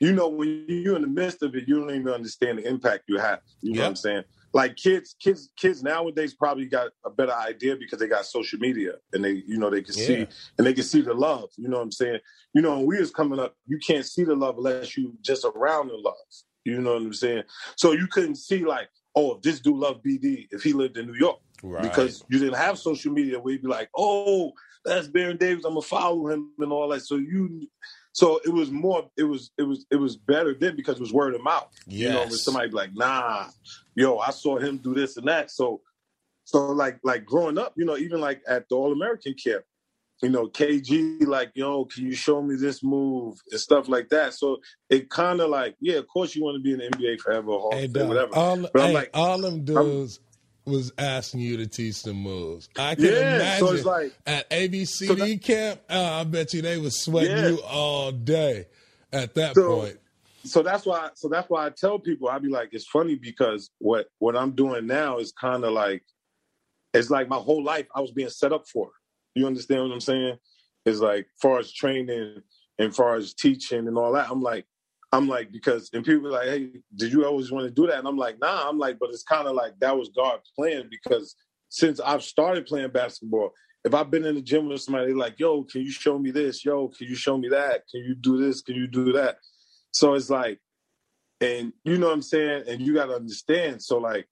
you 0.01 0.13
know 0.13 0.29
when 0.29 0.65
you're 0.69 0.97
in 0.97 1.03
the 1.03 1.09
midst 1.09 1.43
of 1.43 1.55
it 1.55 1.69
you 1.69 1.79
don't 1.79 1.91
even 1.95 2.09
understand 2.09 2.59
the 2.59 2.67
impact 2.69 3.05
you 3.09 3.19
have 3.19 3.41
you 3.61 3.75
know 3.75 3.83
what 3.83 3.89
i'm 3.89 3.97
saying 3.97 4.23
like 4.55 4.77
kids 4.77 5.15
kids 5.21 5.51
kids 5.57 5.83
nowadays 5.83 6.35
probably 6.35 6.67
got 6.67 6.91
a 7.05 7.11
better 7.11 7.33
idea 7.35 7.77
because 7.77 7.99
they 7.99 8.07
got 8.07 8.27
social 8.27 8.59
media 8.59 8.93
and 9.13 9.25
they 9.25 9.43
you 9.47 9.59
know 9.59 9.71
they 9.71 9.83
can 9.83 9.95
Yeah. 9.97 10.07
see 10.07 10.27
and 10.59 10.67
they 10.67 10.75
can 10.75 10.85
see 10.85 11.01
the 11.01 11.15
love 11.15 11.51
you 11.57 11.69
know 11.69 11.79
what 11.79 11.85
i'm 11.85 11.93
saying 11.93 12.21
you 12.55 12.63
know 12.63 12.77
when 12.79 12.87
we 12.87 12.99
was 13.01 13.11
coming 13.11 13.39
up 13.39 13.55
you 13.67 13.79
can't 13.79 14.05
see 14.07 14.25
the 14.25 14.35
love 14.37 14.57
unless 14.59 14.97
you 14.97 15.15
just 15.23 15.45
around 15.45 15.89
the 15.89 15.97
love 15.97 16.15
you 16.65 16.81
know 16.81 16.95
what 16.95 17.03
i'm 17.03 17.13
saying 17.15 17.43
so 17.77 17.93
you 17.93 18.07
couldn't 18.07 18.37
see 18.37 18.65
like 18.65 18.89
oh 19.17 19.37
if 19.37 19.43
this 19.43 19.61
dude 19.61 19.77
loved 19.77 20.05
bd 20.05 20.49
if 20.51 20.63
he 20.63 20.73
lived 20.73 20.97
in 20.97 21.07
new 21.07 21.15
york 21.19 21.39
Right. 21.65 21.85
because 21.85 22.25
you 22.29 22.39
didn't 22.41 22.57
have 22.57 22.77
social 22.77 23.13
media 23.13 23.39
where 23.39 23.53
you'd 23.53 23.63
be 23.63 23.69
like, 23.69 23.89
oh, 23.97 24.51
that's 24.85 25.07
Baron 25.07 25.37
Davis, 25.37 25.65
I'm 25.65 25.75
gonna 25.75 25.83
follow 25.83 26.27
him 26.27 26.51
and 26.59 26.73
all 26.73 26.89
that. 26.89 27.03
So 27.03 27.15
you, 27.15 27.69
so 28.13 28.41
it 28.45 28.51
was 28.53 28.71
more, 28.71 29.09
it 29.17 29.25
was, 29.25 29.51
it 29.59 29.63
was, 29.63 29.87
it 29.91 29.97
was 29.97 30.17
better 30.17 30.55
then 30.59 30.77
because 30.77 30.97
it 30.97 31.01
was 31.01 31.13
word 31.13 31.35
of 31.35 31.43
mouth. 31.43 31.69
You 31.87 32.11
know, 32.11 32.23
Yes. 32.25 32.45
somebody 32.45 32.69
be 32.69 32.75
like, 32.75 32.95
nah, 32.95 33.47
yo, 33.95 34.19
I 34.19 34.31
saw 34.31 34.59
him 34.59 34.79
do 34.79 34.95
this 34.95 35.17
and 35.17 35.27
that. 35.29 35.51
So, 35.51 35.81
so 36.45 36.73
like, 36.73 36.99
like 37.05 37.25
growing 37.25 37.59
up, 37.59 37.73
you 37.77 37.85
know, 37.85 37.97
even 37.97 38.21
like 38.21 38.43
at 38.49 38.69
the 38.69 38.75
All 38.77 38.93
American 38.93 39.35
camp, 39.35 39.65
you 40.23 40.29
know, 40.29 40.47
KG, 40.47 41.27
like, 41.27 41.51
yo, 41.55 41.85
can 41.87 42.05
you 42.07 42.15
show 42.15 42.41
me 42.43 42.55
this 42.57 42.85
move 42.85 43.39
and 43.51 43.61
stuff 43.61 43.89
like 43.89 44.09
that. 44.11 44.35
So 44.35 44.59
it 44.89 45.11
kind 45.11 45.41
of 45.41 45.51
like, 45.51 45.75
yeah, 45.81 45.97
of 45.97 46.07
course 46.07 46.37
you 46.37 46.45
want 46.45 46.57
to 46.57 46.63
be 46.63 46.73
in 46.73 46.79
the 46.79 46.97
NBA 46.97 47.21
forever, 47.21 47.47
Hall 47.53 47.73
Hey, 47.73 47.85
of 47.87 47.93
Fame, 47.93 48.03
dog, 48.03 48.09
whatever. 48.09 48.35
all, 48.37 48.57
But 48.73 48.83
I'm 48.83 48.89
hey, 48.89 48.95
like- 48.95 49.11
all 49.15 49.39
them 49.41 49.65
dudes 49.65 50.21
was 50.65 50.93
asking 50.97 51.41
you 51.41 51.57
to 51.57 51.67
teach 51.67 52.03
them 52.03 52.17
moves. 52.19 52.69
I 52.79 52.95
can 52.95 53.05
Yeah, 53.05 53.37
imagine 53.37 53.67
so 53.67 53.75
it's 53.75 53.85
like- 53.85 54.13
at 54.27 54.49
ABCD 54.51 55.07
So 55.09 55.15
that- 55.15 55.43
camp, 55.43 55.81
uh, 55.91 56.21
I 56.21 56.25
bet 56.25 56.55
you 56.55 56.63
they 56.63 56.79
was 56.79 57.01
sweating 57.01 57.37
Yeah. 57.37 57.49
you 57.49 57.63
all 57.63 58.13
day 58.13 58.67
at 59.13 59.35
that 59.35 59.55
So- 59.55 59.81
point. 59.81 59.99
so 60.45 60.63
that's 60.63 60.85
why 60.87 61.11
so 61.15 61.29
that's 61.29 61.49
why 61.51 61.67
I 61.67 61.71
tell 61.71 61.99
people 61.99 62.29
I'd 62.29 62.43
be 62.43 62.49
like 62.49 62.71
it's 62.73 62.87
funny 62.89 63.15
because 63.17 63.71
what 63.79 64.09
what 64.19 64.37
I'm 64.37 64.53
doing 64.53 64.87
now 64.87 65.19
is 65.19 65.33
kind 65.33 65.65
of 65.65 65.73
like 65.73 66.03
it's 66.95 67.11
like 67.11 67.29
my 67.29 67.37
whole 67.39 67.63
life 67.65 67.87
I 67.95 68.01
was 68.01 68.11
being 68.13 68.29
set 68.31 68.53
up 68.53 68.69
for. 68.69 68.91
You 69.35 69.47
understand 69.47 69.83
what 69.83 69.93
I'm 69.93 70.01
saying? 70.01 70.37
It's 70.85 70.99
like 71.01 71.27
far 71.41 71.59
as 71.59 71.73
training 71.73 72.43
and 72.79 72.95
far 72.95 73.15
as 73.17 73.35
teaching 73.35 73.87
and 73.89 73.97
all 73.97 74.13
that. 74.13 74.31
I'm 74.31 74.43
like 74.43 74.67
I'm 75.13 75.29
like 75.29 75.53
because 75.53 75.91
and 75.93 76.05
people 76.05 76.31
like, 76.31 76.49
hey, 76.49 76.71
did 76.97 77.13
you 77.13 77.27
always 77.27 77.53
want 77.53 77.67
to 77.67 77.71
do 77.71 77.87
that? 77.87 77.99
And 77.99 78.09
I'm 78.09 78.17
like, 78.17 78.41
nah. 78.41 78.69
I'm 78.69 78.79
like, 78.79 78.99
but 78.99 79.11
it's 79.11 79.23
kind 79.23 79.47
of 79.47 79.55
like 79.55 79.79
that 79.81 79.97
was 79.97 80.09
God's 80.09 80.51
plan 80.57 80.89
because 80.91 81.37
since 81.69 82.01
I've 82.01 82.23
started 82.23 82.67
playing 82.67 82.91
basketball, 82.91 83.51
if 83.85 83.95
I've 83.95 84.11
been 84.11 84.25
in 84.25 84.37
the 84.37 84.43
gym 84.43 84.69
with 84.69 84.81
somebody 84.81 85.13
like, 85.13 85.39
yo, 85.39 85.65
can 85.65 85.83
you 85.83 85.91
show 85.91 86.19
me 86.19 86.31
this? 86.31 86.65
Yo, 86.65 86.89
can 86.89 87.09
you 87.09 87.15
show 87.15 87.37
me 87.37 87.49
that? 87.51 87.83
Can 87.91 88.01
you 88.03 88.15
do 88.15 88.39
this? 88.39 88.63
Can 88.63 88.75
you 88.75 88.87
do 88.87 89.13
that? 89.13 89.37
So 89.91 90.15
it's 90.15 90.31
like, 90.31 90.61
and 91.41 91.73
you 91.85 91.99
know 91.99 92.07
what 92.07 92.15
I'm 92.15 92.23
saying? 92.23 92.65
And 92.69 92.81
you 92.81 92.95
got 92.95 93.07
to 93.07 93.15
understand. 93.15 93.83
So 93.83 93.99
like, 93.99 94.27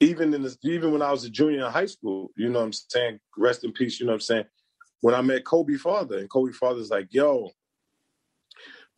even 0.00 0.34
in 0.34 0.42
this, 0.42 0.58
even 0.62 0.92
when 0.92 1.02
I 1.02 1.10
was 1.10 1.24
a 1.24 1.30
junior 1.30 1.64
in 1.64 1.72
high 1.72 1.86
school, 1.86 2.30
you 2.36 2.48
know 2.48 2.58
what 2.58 2.66
I'm 2.66 2.72
saying? 2.72 3.18
Rest 3.36 3.64
in 3.64 3.72
peace. 3.72 3.98
You 3.98 4.06
know 4.06 4.12
what 4.12 4.16
I'm 4.16 4.20
saying? 4.20 4.44
When 5.00 5.14
I 5.14 5.22
met 5.22 5.44
Kobe 5.44 5.76
father, 5.76 6.18
and 6.18 6.28
Kobe 6.28 6.52
father's 6.52 6.90
like, 6.90 7.08
yo, 7.10 7.50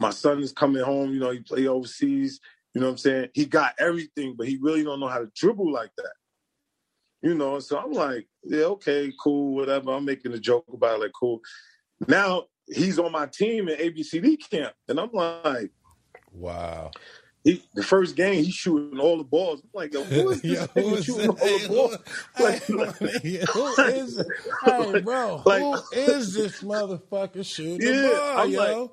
my 0.00 0.10
son 0.10 0.40
is 0.42 0.52
coming 0.52 0.82
home. 0.82 1.12
You 1.12 1.20
know, 1.20 1.30
he 1.30 1.40
play 1.40 1.66
overseas. 1.68 2.40
You 2.74 2.80
know 2.80 2.88
what 2.88 2.92
I'm 2.92 2.98
saying? 2.98 3.28
He 3.34 3.46
got 3.46 3.74
everything, 3.78 4.34
but 4.36 4.48
he 4.48 4.58
really 4.60 4.82
don't 4.84 5.00
know 5.00 5.08
how 5.08 5.18
to 5.18 5.30
dribble 5.36 5.72
like 5.72 5.90
that. 5.96 6.12
You 7.22 7.34
know, 7.34 7.58
so 7.58 7.78
I'm 7.78 7.92
like, 7.92 8.26
yeah, 8.44 8.64
okay, 8.64 9.12
cool, 9.22 9.54
whatever. 9.54 9.92
I'm 9.92 10.04
making 10.06 10.32
a 10.32 10.38
joke 10.38 10.64
about 10.72 10.96
it, 10.96 11.02
like, 11.02 11.12
cool. 11.18 11.40
Now 12.08 12.44
he's 12.66 12.98
on 12.98 13.12
my 13.12 13.26
team 13.26 13.68
in 13.68 13.76
ABCD 13.78 14.38
camp, 14.50 14.72
and 14.88 14.98
I'm 14.98 15.10
like, 15.12 15.70
Wow. 16.32 16.92
he, 17.44 17.62
the 17.74 17.82
first 17.82 18.16
game 18.16 18.42
he's 18.44 18.54
shooting 18.54 18.98
all 19.00 19.18
the 19.18 19.24
balls. 19.24 19.60
I'm 19.62 19.70
like, 19.74 19.92
yo, 19.92 20.02
who 20.04 20.30
is 20.30 20.40
this 20.42 20.60
Yo, 20.60 20.66
nigga 20.68 20.82
who 20.82 20.94
is 20.94 21.04
shooting 21.04 21.28
all 21.28 21.58
the 21.58 21.68
balls? 21.68 21.98
Hey, 22.36 22.44
Like, 22.44 22.62
who- 22.66 22.76
like- 22.78 22.96
hey, 23.22 23.44
who 23.52 23.66
is 23.82 24.18
it? 24.18 24.26
Hey, 24.64 25.00
bro, 25.02 25.42
Like- 25.44 25.62
who 25.62 25.82
is 25.92 26.32
this 26.34 26.62
motherfucker 26.62 27.44
shooting 27.44 27.80
Yeah, 27.82 27.92
the 28.00 28.08
ball, 28.16 28.38
I'm 28.38 28.50
yo? 28.50 28.92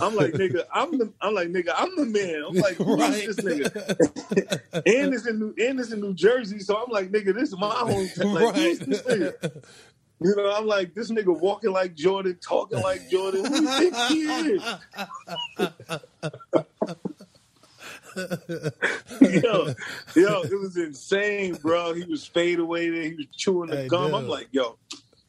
I'm 0.00 0.14
like, 0.14 0.32
nigga, 0.32 0.64
I'm 0.72 0.98
the, 0.98 1.12
I'm 1.20 1.34
like, 1.34 1.48
nigga, 1.48 1.74
I'm 1.76 1.96
the 1.96 2.06
man. 2.06 2.44
I'm 2.48 2.54
like, 2.54 2.76
who 2.76 2.94
is 2.94 3.00
right. 3.00 3.26
this 3.26 3.36
nigga? 3.36 4.72
and 4.86 5.14
it's 5.14 5.26
in 5.26 5.38
New, 5.38 5.54
and 5.58 5.80
it's 5.80 5.92
in 5.92 6.00
New 6.00 6.14
Jersey, 6.14 6.58
so 6.60 6.76
I'm 6.76 6.90
like, 6.90 7.10
nigga, 7.10 7.34
this 7.34 7.50
is 7.50 7.58
my 7.58 7.70
hometown. 7.70 8.34
Like, 8.34 8.54
who's 8.54 8.78
this 8.80 9.02
nigga? 9.02 9.42
right. 9.42 9.52
You 10.20 10.34
know, 10.36 10.52
I'm 10.54 10.66
like, 10.66 10.94
this 10.94 11.10
nigga 11.10 11.38
walking 11.38 11.72
like 11.72 11.94
Jordan, 11.94 12.38
talking 12.40 12.80
like 12.80 13.10
Jordan. 13.10 13.44
Who 13.44 13.62
you 13.62 13.68
think 13.68 13.96
he 14.08 14.22
is? 14.22 14.62
yo, 19.42 19.74
yo, 20.14 20.42
it 20.42 20.60
was 20.60 20.76
insane, 20.76 21.54
bro. 21.56 21.94
He 21.94 22.04
was 22.04 22.24
fade 22.24 22.60
away 22.60 22.88
there. 22.90 23.02
He 23.02 23.14
was 23.14 23.26
chewing 23.36 23.70
the 23.70 23.76
Hey, 23.76 23.88
gum. 23.88 24.14
I'm 24.14 24.28
like, 24.28 24.48
yo, 24.52 24.78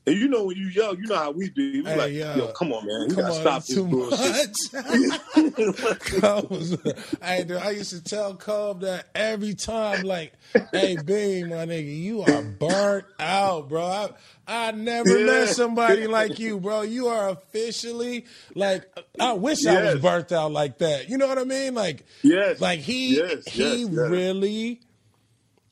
And 0.07 0.15
you 0.17 0.27
know 0.27 0.43
when 0.45 0.55
you 0.57 0.67
young, 0.67 0.97
you 0.97 1.07
know 1.07 1.15
how 1.15 1.31
we 1.31 1.49
be. 1.49 1.81
We 1.81 1.89
Hey, 1.89 1.97
like, 1.97 2.13
yo. 2.13 2.35
yo, 2.35 2.47
come 2.53 2.71
on, 2.73 2.85
man, 2.85 3.09
you 3.09 3.15
gotta 3.15 3.33
on, 3.33 3.41
stop 3.41 3.65
this 3.65 3.75
too 3.75 3.85
bullshit. 3.87 4.55
much. 4.73 5.99
Combs, 6.21 6.77
hey, 7.21 7.43
dude, 7.43 7.57
I 7.57 7.71
used 7.71 7.89
to 7.91 8.03
tell 8.03 8.35
Cobb 8.35 8.81
that 8.81 9.07
every 9.15 9.53
time, 9.55 10.03
like, 10.03 10.33
hey, 10.71 10.97
Bean, 11.03 11.49
my 11.49 11.65
nigga, 11.65 11.97
you 11.97 12.21
are 12.21 12.41
burnt 12.43 13.05
out, 13.19 13.69
bro. 13.69 13.83
I, 13.85 14.09
I 14.47 14.71
never 14.71 15.17
Yeah. 15.19 15.25
met 15.25 15.49
somebody 15.49 16.07
like 16.07 16.37
you, 16.39 16.59
bro. 16.59 16.81
You 16.83 17.07
are 17.07 17.29
officially 17.29 18.25
like, 18.53 18.85
I 19.19 19.33
wish 19.33 19.65
I 19.65 19.93
was 19.93 20.01
burnt 20.01 20.31
out 20.31 20.51
like 20.51 20.77
that. 20.79 21.09
You 21.09 21.17
know 21.17 21.27
what 21.27 21.39
I 21.39 21.43
mean? 21.45 21.73
Like, 21.73 22.05
Yes. 22.21 22.61
like 22.61 22.79
he, 22.79 23.17
Yes, 23.17 23.47
he 23.47 23.81
yes, 23.81 23.89
yes. 23.91 24.09
really, 24.09 24.81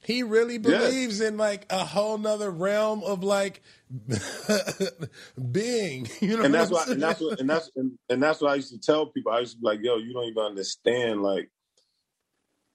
he 0.03 0.23
really 0.23 0.57
believes 0.57 1.21
in 1.21 1.37
like 1.37 1.65
a 1.69 1.85
whole 1.85 2.17
nother 2.17 2.51
realm 2.51 3.03
of 3.03 3.23
like 3.23 3.61
being. 5.51 6.07
You 6.21 6.37
know, 6.37 6.43
and 6.43 6.53
that's 6.53 6.71
why, 6.71 6.85
and 6.87 7.01
that's 7.01 7.19
what, 7.19 7.39
and 7.39 7.49
that's, 7.49 7.69
and, 7.75 7.91
and 8.09 8.23
that's 8.23 8.39
what 8.39 8.51
I 8.51 8.55
used 8.55 8.71
to 8.71 8.79
tell 8.79 9.07
people. 9.07 9.31
I 9.31 9.39
used 9.39 9.55
to 9.55 9.59
be 9.59 9.67
like, 9.67 9.79
yo, 9.83 9.97
you 9.97 10.13
don't 10.13 10.23
even 10.23 10.41
understand, 10.41 11.21
like, 11.21 11.49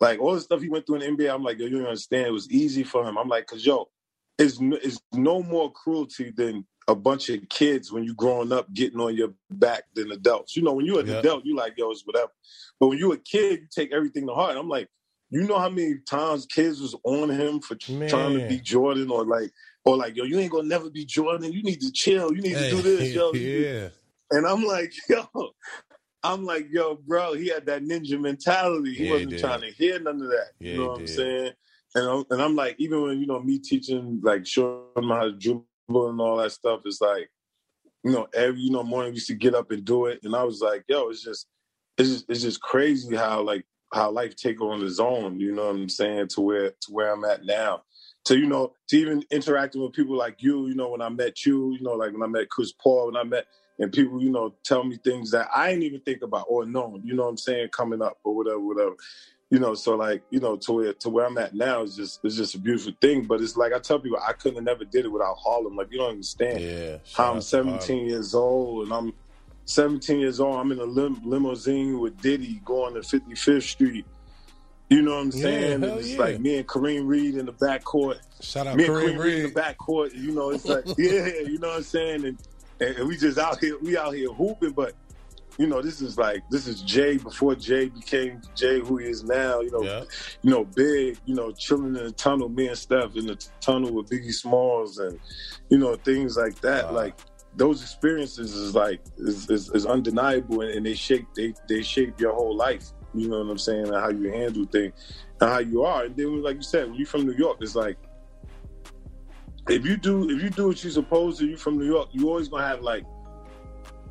like 0.00 0.20
all 0.20 0.34
the 0.34 0.40
stuff 0.40 0.60
he 0.60 0.68
went 0.68 0.86
through 0.86 0.96
in 0.96 1.16
the 1.16 1.24
NBA. 1.24 1.34
I'm 1.34 1.42
like, 1.42 1.58
yo, 1.58 1.66
you 1.66 1.78
don't 1.78 1.86
understand. 1.86 2.26
It 2.26 2.32
was 2.32 2.50
easy 2.50 2.84
for 2.84 3.06
him. 3.06 3.16
I'm 3.16 3.28
like, 3.28 3.46
cause 3.46 3.64
yo, 3.64 3.88
it's 4.38 4.60
no, 4.60 4.78
it's 4.82 5.00
no 5.12 5.42
more 5.42 5.72
cruelty 5.72 6.30
than 6.30 6.66
a 6.88 6.94
bunch 6.94 7.28
of 7.28 7.46
kids 7.48 7.92
when 7.92 8.04
you 8.04 8.14
growing 8.14 8.52
up 8.52 8.72
getting 8.72 9.00
on 9.00 9.14
your 9.14 9.32
back 9.50 9.84
than 9.94 10.12
adults. 10.12 10.56
You 10.56 10.62
know, 10.62 10.72
when 10.72 10.86
you're 10.86 11.00
an 11.00 11.10
adult, 11.10 11.44
you 11.44 11.56
like, 11.56 11.74
yo, 11.76 11.90
it's 11.90 12.06
whatever. 12.06 12.30
But 12.80 12.88
when 12.88 12.98
you're 12.98 13.14
a 13.14 13.18
kid, 13.18 13.60
you 13.60 13.66
take 13.70 13.92
everything 13.92 14.26
to 14.26 14.34
heart. 14.34 14.56
I'm 14.56 14.68
like, 14.68 14.88
you 15.30 15.46
know 15.46 15.58
how 15.58 15.68
many 15.68 15.96
times 16.08 16.46
kids 16.46 16.80
was 16.80 16.94
on 17.04 17.30
him 17.30 17.60
for 17.60 17.76
trying 18.08 18.32
to 18.32 18.38
Man. 18.38 18.48
be 18.48 18.60
Jordan 18.60 19.10
or 19.10 19.24
like, 19.26 19.50
or 19.84 19.96
like, 19.96 20.16
yo, 20.16 20.24
you 20.24 20.38
ain't 20.38 20.52
gonna 20.52 20.68
never 20.68 20.90
be 20.90 21.04
Jordan. 21.04 21.52
You 21.52 21.62
need 21.62 21.80
to 21.80 21.92
chill. 21.92 22.34
You 22.34 22.40
need 22.40 22.54
to 22.54 22.70
do 22.70 22.82
this, 22.82 23.14
yo. 23.14 23.32
Yeah. 23.34 23.88
and 24.30 24.46
I'm 24.46 24.64
like, 24.64 24.92
yo, 25.08 25.26
I'm 26.22 26.44
like, 26.44 26.68
yo, 26.70 26.96
bro, 26.96 27.34
he 27.34 27.48
had 27.48 27.66
that 27.66 27.84
ninja 27.84 28.20
mentality. 28.20 28.94
He 28.94 29.04
Yeah, 29.04 29.10
wasn't 29.10 29.30
did. 29.30 29.40
trying 29.40 29.60
to 29.62 29.70
hear 29.70 30.00
none 30.00 30.20
of 30.22 30.28
that. 30.28 30.48
Yeah, 30.58 30.72
you 30.72 30.78
know 30.78 30.84
he 30.84 30.88
what 30.90 31.00
I'm 31.00 31.06
saying? 31.06 31.52
And 31.94 32.08
I'm, 32.08 32.24
and 32.30 32.42
I'm 32.42 32.56
like, 32.56 32.76
even 32.78 33.02
when 33.02 33.20
you 33.20 33.26
know 33.26 33.40
me 33.40 33.58
teaching, 33.58 34.20
like 34.22 34.46
showing 34.46 34.84
them 34.94 35.08
how 35.08 35.24
to 35.24 35.32
dribble 35.32 35.64
and 36.10 36.20
all 36.20 36.36
that 36.38 36.52
stuff, 36.52 36.80
it's 36.84 37.00
like, 37.00 37.30
you 38.04 38.12
know, 38.12 38.26
every 38.34 38.60
you 38.60 38.70
know 38.70 38.82
morning 38.82 39.12
we 39.12 39.16
used 39.16 39.28
to 39.28 39.34
get 39.34 39.54
up 39.54 39.70
and 39.70 39.84
do 39.84 40.06
it, 40.06 40.20
and 40.22 40.34
I 40.34 40.44
was 40.44 40.60
like, 40.60 40.84
yo, 40.88 41.08
it's 41.08 41.22
just, 41.22 41.46
it's 41.96 42.08
just, 42.08 42.24
it's 42.28 42.42
just 42.42 42.60
crazy 42.60 43.16
how 43.16 43.42
like 43.42 43.64
how 43.92 44.10
life 44.10 44.36
take 44.36 44.60
on 44.60 44.82
its 44.84 44.98
own. 44.98 45.40
You 45.40 45.52
know 45.54 45.66
what 45.66 45.76
I'm 45.76 45.88
saying? 45.88 46.28
To 46.28 46.40
where 46.40 46.70
to 46.70 46.92
where 46.92 47.12
I'm 47.12 47.24
at 47.24 47.44
now. 47.44 47.82
To 48.26 48.36
you 48.38 48.46
know, 48.46 48.74
to 48.88 48.96
even 48.98 49.22
interacting 49.30 49.80
with 49.82 49.92
people 49.92 50.16
like 50.16 50.42
you, 50.42 50.66
you 50.68 50.74
know, 50.74 50.90
when 50.90 51.00
I 51.02 51.08
met 51.08 51.46
you, 51.46 51.72
you 51.72 51.80
know, 51.82 51.92
like 51.92 52.12
when 52.12 52.22
I 52.22 52.26
met 52.26 52.50
Chris 52.50 52.72
Paul, 52.72 53.06
when 53.06 53.16
I 53.16 53.24
met 53.24 53.46
and 53.78 53.92
people, 53.92 54.20
you 54.20 54.30
know, 54.30 54.54
tell 54.64 54.82
me 54.84 54.98
things 55.02 55.30
that 55.30 55.48
I 55.54 55.70
didn't 55.70 55.84
even 55.84 56.00
think 56.00 56.22
about 56.22 56.46
or 56.48 56.66
known, 56.66 57.00
you 57.04 57.14
know 57.14 57.22
what 57.22 57.28
I'm 57.30 57.36
saying, 57.36 57.68
coming 57.68 58.02
up 58.02 58.18
or 58.24 58.34
whatever, 58.34 58.58
whatever. 58.60 58.96
You 59.50 59.60
know, 59.60 59.72
so 59.74 59.94
like, 59.96 60.22
you 60.30 60.40
know, 60.40 60.56
to 60.56 60.72
where 60.72 60.92
to 60.92 61.08
where 61.08 61.24
I'm 61.26 61.38
at 61.38 61.54
now 61.54 61.82
is 61.82 61.96
just 61.96 62.20
it's 62.22 62.36
just 62.36 62.54
a 62.54 62.58
beautiful 62.58 62.92
thing. 63.00 63.24
But 63.24 63.40
it's 63.40 63.56
like 63.56 63.72
I 63.72 63.78
tell 63.78 63.98
people 63.98 64.18
I 64.18 64.32
couldn't 64.34 64.56
have 64.56 64.64
never 64.64 64.84
did 64.84 65.06
it 65.06 65.12
without 65.12 65.36
Harlem. 65.42 65.76
Like 65.76 65.88
you 65.90 65.98
don't 65.98 66.10
understand 66.10 66.60
Yeah. 66.60 66.98
how 67.14 67.32
I'm 67.32 67.40
17 67.40 68.08
years 68.08 68.34
old 68.34 68.84
and 68.84 68.92
I'm 68.92 69.14
17 69.68 70.18
years 70.18 70.40
old. 70.40 70.56
I'm 70.58 70.72
in 70.72 70.78
a 70.78 70.84
lim- 70.84 71.20
limousine 71.24 72.00
with 72.00 72.20
Diddy 72.20 72.60
going 72.64 72.94
to 72.94 73.00
55th 73.00 73.62
Street. 73.62 74.06
You 74.90 75.02
know 75.02 75.16
what 75.16 75.20
I'm 75.20 75.26
Yeah, 75.32 75.42
saying? 75.42 75.82
hell 75.82 75.98
it's 75.98 76.08
yeah. 76.12 76.18
like 76.18 76.40
me 76.40 76.56
and 76.58 76.66
Kareem 76.66 77.06
Reed 77.06 77.34
in 77.36 77.44
the 77.44 77.52
backcourt. 77.52 78.18
Shout 78.40 78.66
out 78.66 78.76
Me 78.76 78.86
and 78.86 78.94
Kareem 78.94 79.16
Kareem 79.16 79.18
Reed 79.18 79.38
in 79.44 79.52
the 79.52 79.60
backcourt. 79.60 80.14
You 80.14 80.32
know, 80.32 80.50
it's 80.50 80.64
like 80.64 80.84
yeah, 80.98 81.26
you 81.46 81.58
know 81.58 81.68
what 81.68 81.76
I'm 81.76 81.82
saying? 81.82 82.24
And, 82.24 82.38
and 82.80 83.06
we 83.08 83.16
just 83.18 83.36
out 83.38 83.58
here, 83.60 83.76
we 83.82 83.98
out 83.98 84.14
here 84.14 84.32
hooping. 84.32 84.70
But 84.72 84.94
you 85.58 85.66
know, 85.66 85.82
this 85.82 86.00
is 86.00 86.16
like 86.16 86.42
this 86.50 86.66
is 86.66 86.80
Jay 86.80 87.18
before 87.18 87.54
Jay 87.54 87.88
became 87.90 88.40
Jay 88.54 88.80
who 88.80 88.96
he 88.96 89.08
is 89.10 89.24
now. 89.24 89.60
You 89.60 89.72
know, 89.72 89.82
Yeah. 89.82 90.04
you 90.40 90.50
know, 90.52 90.64
big, 90.64 91.18
you 91.26 91.34
know, 91.34 91.50
chilling 91.52 91.88
in 91.96 92.04
the 92.04 92.12
tunnel, 92.12 92.48
me 92.48 92.68
and 92.68 92.78
Steph 92.78 93.14
in 93.16 93.26
the 93.26 93.36
tunnel 93.60 93.92
with 93.92 94.08
Biggie 94.08 94.32
Smalls 94.32 94.96
and, 94.98 95.18
you 95.68 95.76
know, 95.76 95.96
things 95.96 96.38
like 96.38 96.58
that. 96.62 96.86
Wow. 96.86 96.92
Like 96.92 97.18
those 97.56 97.82
experiences 97.82 98.54
is 98.54 98.74
like 98.74 99.00
is, 99.18 99.48
is, 99.50 99.70
is 99.70 99.86
undeniable 99.86 100.60
and, 100.60 100.70
and 100.70 100.86
they 100.86 100.94
shape 100.94 101.26
they 101.34 101.54
they 101.68 101.82
shape 101.82 102.20
your 102.20 102.34
whole 102.34 102.56
life. 102.56 102.92
You 103.14 103.28
know 103.28 103.38
what 103.42 103.50
I'm 103.50 103.58
saying? 103.58 103.86
And 103.88 103.94
how 103.94 104.10
you 104.10 104.30
handle 104.30 104.66
things 104.66 104.92
and 105.40 105.50
how 105.50 105.58
you 105.58 105.82
are. 105.82 106.04
And 106.04 106.16
then 106.16 106.42
like 106.42 106.56
you 106.56 106.62
said, 106.62 106.88
when 106.88 106.94
you're 106.94 107.06
from 107.06 107.26
New 107.26 107.32
York, 107.32 107.58
it's 107.60 107.74
like 107.74 107.96
if 109.68 109.84
you 109.84 109.96
do 109.96 110.30
if 110.30 110.42
you 110.42 110.50
do 110.50 110.68
what 110.68 110.82
you're 110.82 110.92
supposed 110.92 111.38
to, 111.40 111.46
you 111.46 111.56
from 111.56 111.78
New 111.78 111.86
York, 111.86 112.08
you 112.12 112.28
always 112.28 112.48
gonna 112.48 112.66
have 112.66 112.80
like 112.82 113.04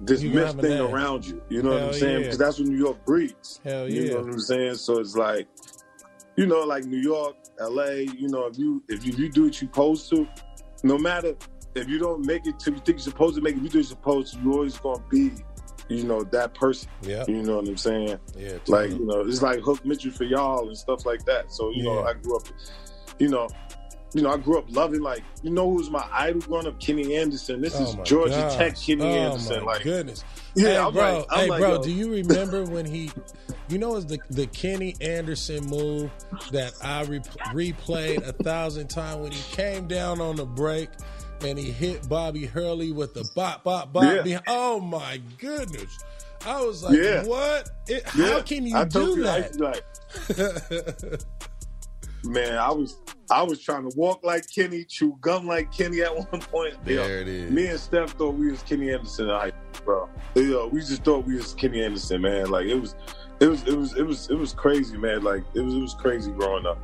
this 0.02 0.21
You 0.21 0.32
myth 0.32 0.60
thing 0.60 0.80
around 0.80 1.26
you. 1.26 1.41
You 1.50 1.63
know 1.63 1.71
what 1.71 1.84
I'm 1.84 1.93
saying? 1.93 2.13
yeah. 2.13 2.19
Because 2.19 2.38
that's 2.38 2.60
what 2.60 2.67
New 2.67 2.78
York 2.78 3.04
breeds. 3.06 3.60
Hell 3.63 3.89
You 3.89 4.04
yeah. 4.04 4.13
know 4.13 4.21
what 4.21 4.34
I'm 4.34 4.39
saying? 4.39 4.76
So 4.76 5.00
it's 5.00 5.15
like, 5.15 5.47
you 6.36 6.45
know, 6.45 6.62
like 6.62 6.86
New 6.86 7.00
York, 7.00 7.36
LA, 7.60 7.86
you 8.15 8.28
know, 8.28 8.45
if 8.45 8.58
you 8.58 8.84
if 8.89 9.06
you, 9.06 9.13
if 9.13 9.19
you 9.19 9.30
do 9.30 9.43
what 9.45 9.62
you're 9.62 9.69
supposed 9.69 10.10
to, 10.12 10.28
no 10.84 10.97
matter 10.97 11.36
if 11.77 11.87
you 11.87 11.99
don't 11.99 12.25
make 12.25 12.45
it 12.47 12.59
to 12.59 12.71
you 12.71 12.77
think 12.77 12.89
you're 12.89 12.99
supposed 12.99 13.35
to 13.35 13.41
make 13.41 13.55
it, 13.55 13.61
you 13.63 13.69
do 13.69 13.83
supposed 13.83 14.33
to, 14.33 14.39
you're 14.41 14.53
always 14.53 14.77
gonna 14.77 15.03
be, 15.09 15.31
you 15.89 16.03
know, 16.03 16.23
that 16.23 16.53
person. 16.53 16.89
Yeah. 17.01 17.23
You 17.27 17.43
know 17.43 17.57
what 17.57 17.67
I'm 17.67 17.77
saying? 17.77 18.19
Yeah. 18.37 18.57
Like, 18.67 18.91
you 18.91 19.05
know, 19.05 19.21
it's 19.21 19.41
like 19.41 19.59
Hook 19.61 19.85
Mitchell 19.85 20.11
for 20.11 20.23
y'all 20.25 20.67
and 20.67 20.77
stuff 20.77 21.05
like 21.05 21.23
that. 21.25 21.51
So, 21.51 21.71
you 21.71 21.83
know, 21.83 22.03
I 22.03 22.13
grew 22.13 22.37
up, 22.37 22.43
you 23.19 23.29
know, 23.29 23.47
you 24.13 24.21
know, 24.23 24.31
I 24.31 24.37
grew 24.37 24.57
up 24.57 24.65
loving 24.69 25.01
like, 25.01 25.21
you 25.43 25.49
know, 25.49 25.69
who 25.69 25.75
was 25.75 25.89
my 25.89 26.07
idol 26.13 26.41
growing 26.41 26.65
up? 26.65 26.79
Kenny 26.79 27.17
Anderson. 27.17 27.61
This 27.61 27.75
Oh 27.77 27.83
is 27.83 27.95
Georgia 28.09 28.35
gosh. 28.35 28.55
Tech 28.55 28.75
Kenny 28.77 29.03
oh 29.03 29.07
Anderson. 29.07 29.65
My 29.65 29.73
Like, 29.73 29.83
goodness. 29.83 30.23
yeah, 30.55 30.67
hey, 30.69 30.77
I'm 30.77 30.93
bro. 30.93 31.17
like, 31.19 31.25
I'm 31.29 31.39
hey, 31.39 31.49
like, 31.49 31.59
bro. 31.59 31.69
yo. 31.75 31.83
Do 31.83 31.91
you 31.91 32.11
remember 32.11 32.63
when 32.63 32.85
he? 32.85 33.11
You 33.69 33.77
know, 33.79 33.97
it's 33.97 34.05
the 34.05 34.17
the 34.29 34.47
Kenny 34.47 34.95
Anderson 35.01 35.65
move 35.65 36.09
that 36.51 36.71
I 36.81 37.03
re- 37.03 37.19
replayed 37.53 38.25
a 38.25 38.31
thousand 38.31 38.87
times 38.87 39.21
when 39.23 39.33
he 39.33 39.41
came 39.53 39.87
down 39.87 40.21
on 40.21 40.37
the 40.37 40.45
break 40.45 40.89
and 41.41 41.58
he 41.58 41.71
hit 41.71 42.08
Bobby 42.10 42.45
Hurley 42.45 42.91
with 42.91 43.13
the 43.13 43.28
bop 43.36 43.63
bop 43.63 43.91
bop. 43.93 44.04
Yeah. 44.04 44.21
behind- 44.23 44.43
Oh 44.47 44.80
my 44.80 45.21
goodness! 45.38 45.97
I 46.45 46.62
was 46.63 46.84
like, 46.84 46.97
Yeah. 46.97 47.23
what? 47.26 47.69
It, 47.88 48.04
how 48.06 48.23
Yeah. 48.38 48.41
can 48.41 48.65
you 48.65 48.76
I 48.78 48.84
do 48.86 49.00
you, 49.17 49.28
I 49.28 49.41
that? 49.41 49.60
like, 49.60 51.21
Man, 52.23 52.58
I 52.58 52.71
was 52.71 52.97
I 53.30 53.41
was 53.43 53.62
trying 53.62 53.89
to 53.89 53.95
walk 53.97 54.23
like 54.23 54.43
Kenny, 54.54 54.84
chew 54.84 55.17
gum 55.21 55.47
like 55.47 55.71
Kenny 55.71 56.02
at 56.02 56.13
one 56.32 56.41
point. 56.41 56.73
Yo, 56.86 56.95
there 56.95 57.21
it 57.21 57.28
is. 57.28 57.52
me 57.52 57.67
and 57.67 57.80
Steph 57.80 58.12
thought 58.12 58.36
we 58.36 58.52
was 58.52 58.62
Kenny 58.63 58.91
Anderson 58.91 59.28
school, 59.30 59.52
bro. 59.86 60.10
Yo, 60.36 60.67
we 60.67 60.80
just 60.80 61.04
thought 61.04 61.26
we 61.26 61.36
was 61.36 61.54
Kenny 61.54 61.84
Anderson, 61.84 62.21
man. 62.21 62.50
Like 62.50 62.65
it 62.65 62.76
was, 62.76 62.95
it 63.39 63.47
was, 63.47 63.63
it 63.67 63.78
was, 63.78 63.95
it 63.95 64.04
was, 64.04 64.30
it 64.30 64.36
was 64.36 64.54
crazy, 64.54 64.97
man. 64.97 65.23
Like 65.23 65.43
it 65.54 65.62
was, 65.62 65.73
it 65.73 65.80
was 65.80 65.93
crazy 65.93 66.32
growing 66.32 66.65
up. 66.65 66.80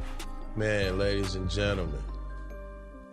Man, 0.55 0.97
ladies 0.99 1.35
and 1.35 1.49
gentlemen, 1.49 2.01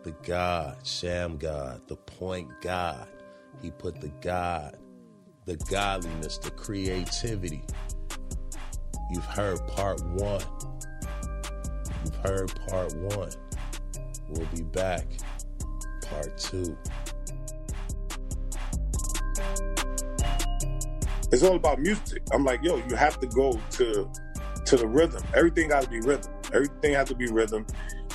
the 0.03 0.13
God, 0.23 0.79
Shammgod, 0.83 1.87
the 1.87 1.97
point 1.97 2.49
God. 2.61 3.07
He 3.61 3.71
put 3.71 4.01
the 4.01 4.09
God, 4.21 4.79
the 5.45 5.57
godliness, 5.57 6.39
the 6.39 6.51
creativity. 6.51 7.63
You've 9.11 9.25
heard 9.25 9.59
part 9.69 10.03
one. 10.05 10.43
You've 12.05 12.17
heard 12.17 12.53
part 12.69 12.95
one. 12.97 13.31
We'll 14.29 14.47
be 14.55 14.63
back. 14.63 15.07
Part 16.03 16.39
two. 16.39 16.77
It's 21.33 21.43
all 21.43 21.57
about 21.57 21.81
music. 21.81 22.23
I'm 22.33 22.45
like, 22.45 22.63
yo, 22.63 22.77
you 22.89 22.97
have 22.97 23.21
to 23.21 23.27
go 23.27 23.61
to 23.73 24.11
to 24.67 24.77
the 24.77 24.87
rhythm. 24.87 25.23
Everything 25.35 25.69
got 25.69 25.83
to 25.83 25.89
be 25.89 26.01
rhythm. 26.01 26.33
Everything 26.53 26.95
has 26.95 27.09
to 27.09 27.15
be 27.15 27.27
rhythm, 27.27 27.67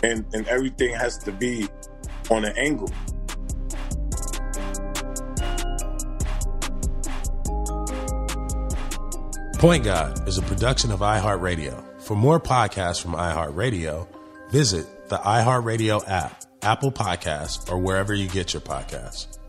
and 0.06 0.26
and 0.34 0.48
everything 0.48 0.94
has 0.94 1.18
to 1.20 1.32
be 1.32 1.68
on 2.30 2.46
an 2.46 2.54
angle. 2.58 2.92
Point 9.58 9.84
God 9.84 10.28
is 10.28 10.38
a 10.38 10.42
production 10.44 10.92
of 10.92 11.00
iHeartRadio. 11.00 12.02
For 12.02 12.16
more 12.16 12.40
podcasts 12.40 13.02
from 13.02 13.14
iHeartRadio, 13.14 14.08
visit 14.52 15.10
the 15.10 15.18
iHeartRadio 15.18 16.08
app, 16.08 16.44
Apple 16.62 16.92
Podcasts, 16.92 17.72
or 17.72 17.80
wherever 17.80 18.14
you 18.14 18.28
get 18.28 18.54
your 18.54 18.62
podcasts. 18.62 19.40